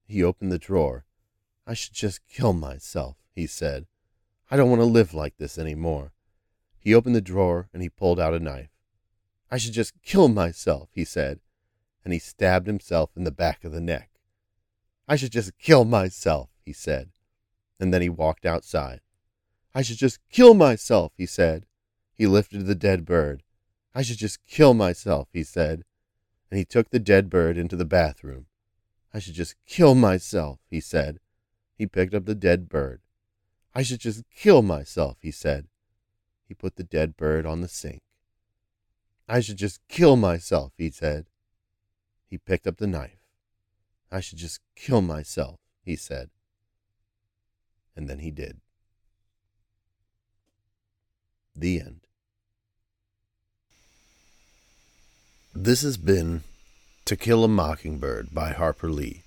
He 0.06 0.22
opened 0.22 0.52
the 0.52 0.58
drawer. 0.58 1.04
I 1.66 1.74
should 1.74 1.94
just 1.94 2.26
kill 2.26 2.52
myself, 2.52 3.16
he 3.34 3.46
said. 3.46 3.86
I 4.50 4.56
don't 4.56 4.70
want 4.70 4.82
to 4.82 4.86
live 4.86 5.14
like 5.14 5.38
this 5.38 5.56
any 5.56 5.74
more. 5.74 6.12
He 6.78 6.94
opened 6.94 7.14
the 7.14 7.20
drawer 7.20 7.68
and 7.72 7.82
he 7.82 7.88
pulled 7.88 8.18
out 8.18 8.34
a 8.34 8.40
knife. 8.40 8.70
I 9.50 9.56
should 9.56 9.72
just 9.72 10.00
kill 10.02 10.28
myself, 10.28 10.88
he 10.92 11.04
said, 11.04 11.40
and 12.04 12.12
he 12.12 12.18
stabbed 12.18 12.66
himself 12.66 13.10
in 13.16 13.24
the 13.24 13.30
back 13.30 13.64
of 13.64 13.72
the 13.72 13.80
neck. 13.80 14.10
I 15.08 15.16
should 15.16 15.32
just 15.32 15.56
kill 15.58 15.84
myself, 15.84 16.50
he 16.64 16.72
said, 16.72 17.10
and 17.80 17.92
then 17.92 18.02
he 18.02 18.08
walked 18.08 18.46
outside. 18.46 19.00
I 19.74 19.82
should 19.82 19.98
just 19.98 20.18
kill 20.30 20.54
myself, 20.54 21.12
he 21.16 21.26
said. 21.26 21.66
He 22.14 22.26
lifted 22.26 22.66
the 22.66 22.74
dead 22.74 23.04
bird. 23.04 23.42
I 23.94 24.02
should 24.02 24.18
just 24.18 24.44
kill 24.46 24.74
myself, 24.74 25.28
he 25.32 25.42
said, 25.42 25.84
and 26.50 26.58
he 26.58 26.64
took 26.64 26.90
the 26.90 26.98
dead 26.98 27.28
bird 27.28 27.56
into 27.56 27.76
the 27.76 27.84
bathroom. 27.84 28.46
I 29.12 29.18
should 29.18 29.34
just 29.34 29.56
kill 29.66 29.94
myself, 29.94 30.60
he 30.70 30.80
said. 30.80 31.18
He 31.76 31.86
picked 31.86 32.14
up 32.14 32.24
the 32.24 32.34
dead 32.34 32.68
bird. 32.68 33.00
I 33.74 33.82
should 33.82 34.00
just 34.00 34.22
kill 34.34 34.62
myself, 34.62 35.18
he 35.20 35.30
said. 35.30 35.66
He 36.46 36.54
put 36.54 36.76
the 36.76 36.84
dead 36.84 37.16
bird 37.16 37.46
on 37.46 37.60
the 37.60 37.68
sink. 37.68 38.02
I 39.28 39.40
should 39.40 39.56
just 39.56 39.80
kill 39.88 40.16
myself, 40.16 40.72
he 40.76 40.90
said. 40.90 41.26
He 42.28 42.38
picked 42.38 42.66
up 42.66 42.76
the 42.76 42.86
knife. 42.86 43.21
I 44.12 44.20
should 44.20 44.38
just 44.38 44.60
kill 44.76 45.00
myself, 45.00 45.56
he 45.82 45.96
said. 45.96 46.28
And 47.96 48.08
then 48.08 48.18
he 48.18 48.30
did. 48.30 48.60
The 51.56 51.80
end. 51.80 52.00
This 55.54 55.82
has 55.82 55.96
been 55.96 56.42
To 57.06 57.16
Kill 57.16 57.44
a 57.44 57.48
Mockingbird 57.48 58.34
by 58.34 58.52
Harper 58.52 58.90
Lee, 58.90 59.22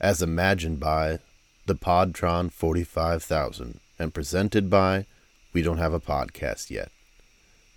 as 0.00 0.22
imagined 0.22 0.80
by 0.80 1.18
the 1.66 1.74
Podtron 1.74 2.50
45000 2.50 3.80
and 3.98 4.14
presented 4.14 4.70
by 4.70 5.06
We 5.52 5.62
Don't 5.62 5.78
Have 5.78 5.94
a 5.94 6.00
Podcast 6.00 6.70
Yet. 6.70 6.90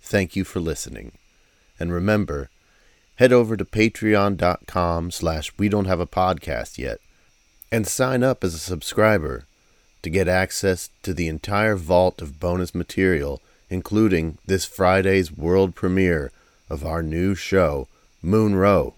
Thank 0.02 0.34
you 0.36 0.44
for 0.44 0.60
listening. 0.60 1.12
And 1.78 1.92
remember, 1.92 2.50
head 3.20 3.34
over 3.34 3.54
to 3.54 3.66
patreon.com 3.66 5.10
slash 5.10 5.52
we 5.58 5.68
don't 5.68 5.84
have 5.84 6.00
a 6.00 6.06
podcast 6.06 6.78
yet 6.78 6.98
and 7.70 7.86
sign 7.86 8.22
up 8.22 8.42
as 8.42 8.54
a 8.54 8.58
subscriber 8.58 9.44
to 10.00 10.08
get 10.08 10.26
access 10.26 10.88
to 11.02 11.12
the 11.12 11.28
entire 11.28 11.76
vault 11.76 12.22
of 12.22 12.40
bonus 12.40 12.74
material, 12.74 13.42
including 13.68 14.38
this 14.46 14.64
Friday's 14.64 15.30
world 15.30 15.74
premiere 15.74 16.32
of 16.70 16.82
our 16.82 17.02
new 17.02 17.34
show, 17.34 17.86
Moon 18.22 18.54
Row, 18.54 18.94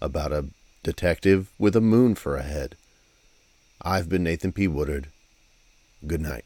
about 0.00 0.30
a 0.30 0.46
detective 0.84 1.50
with 1.58 1.74
a 1.74 1.80
moon 1.80 2.14
for 2.14 2.36
a 2.36 2.44
head. 2.44 2.76
I've 3.82 4.08
been 4.08 4.22
Nathan 4.22 4.52
P. 4.52 4.68
Woodard. 4.68 5.08
Good 6.06 6.20
night. 6.20 6.44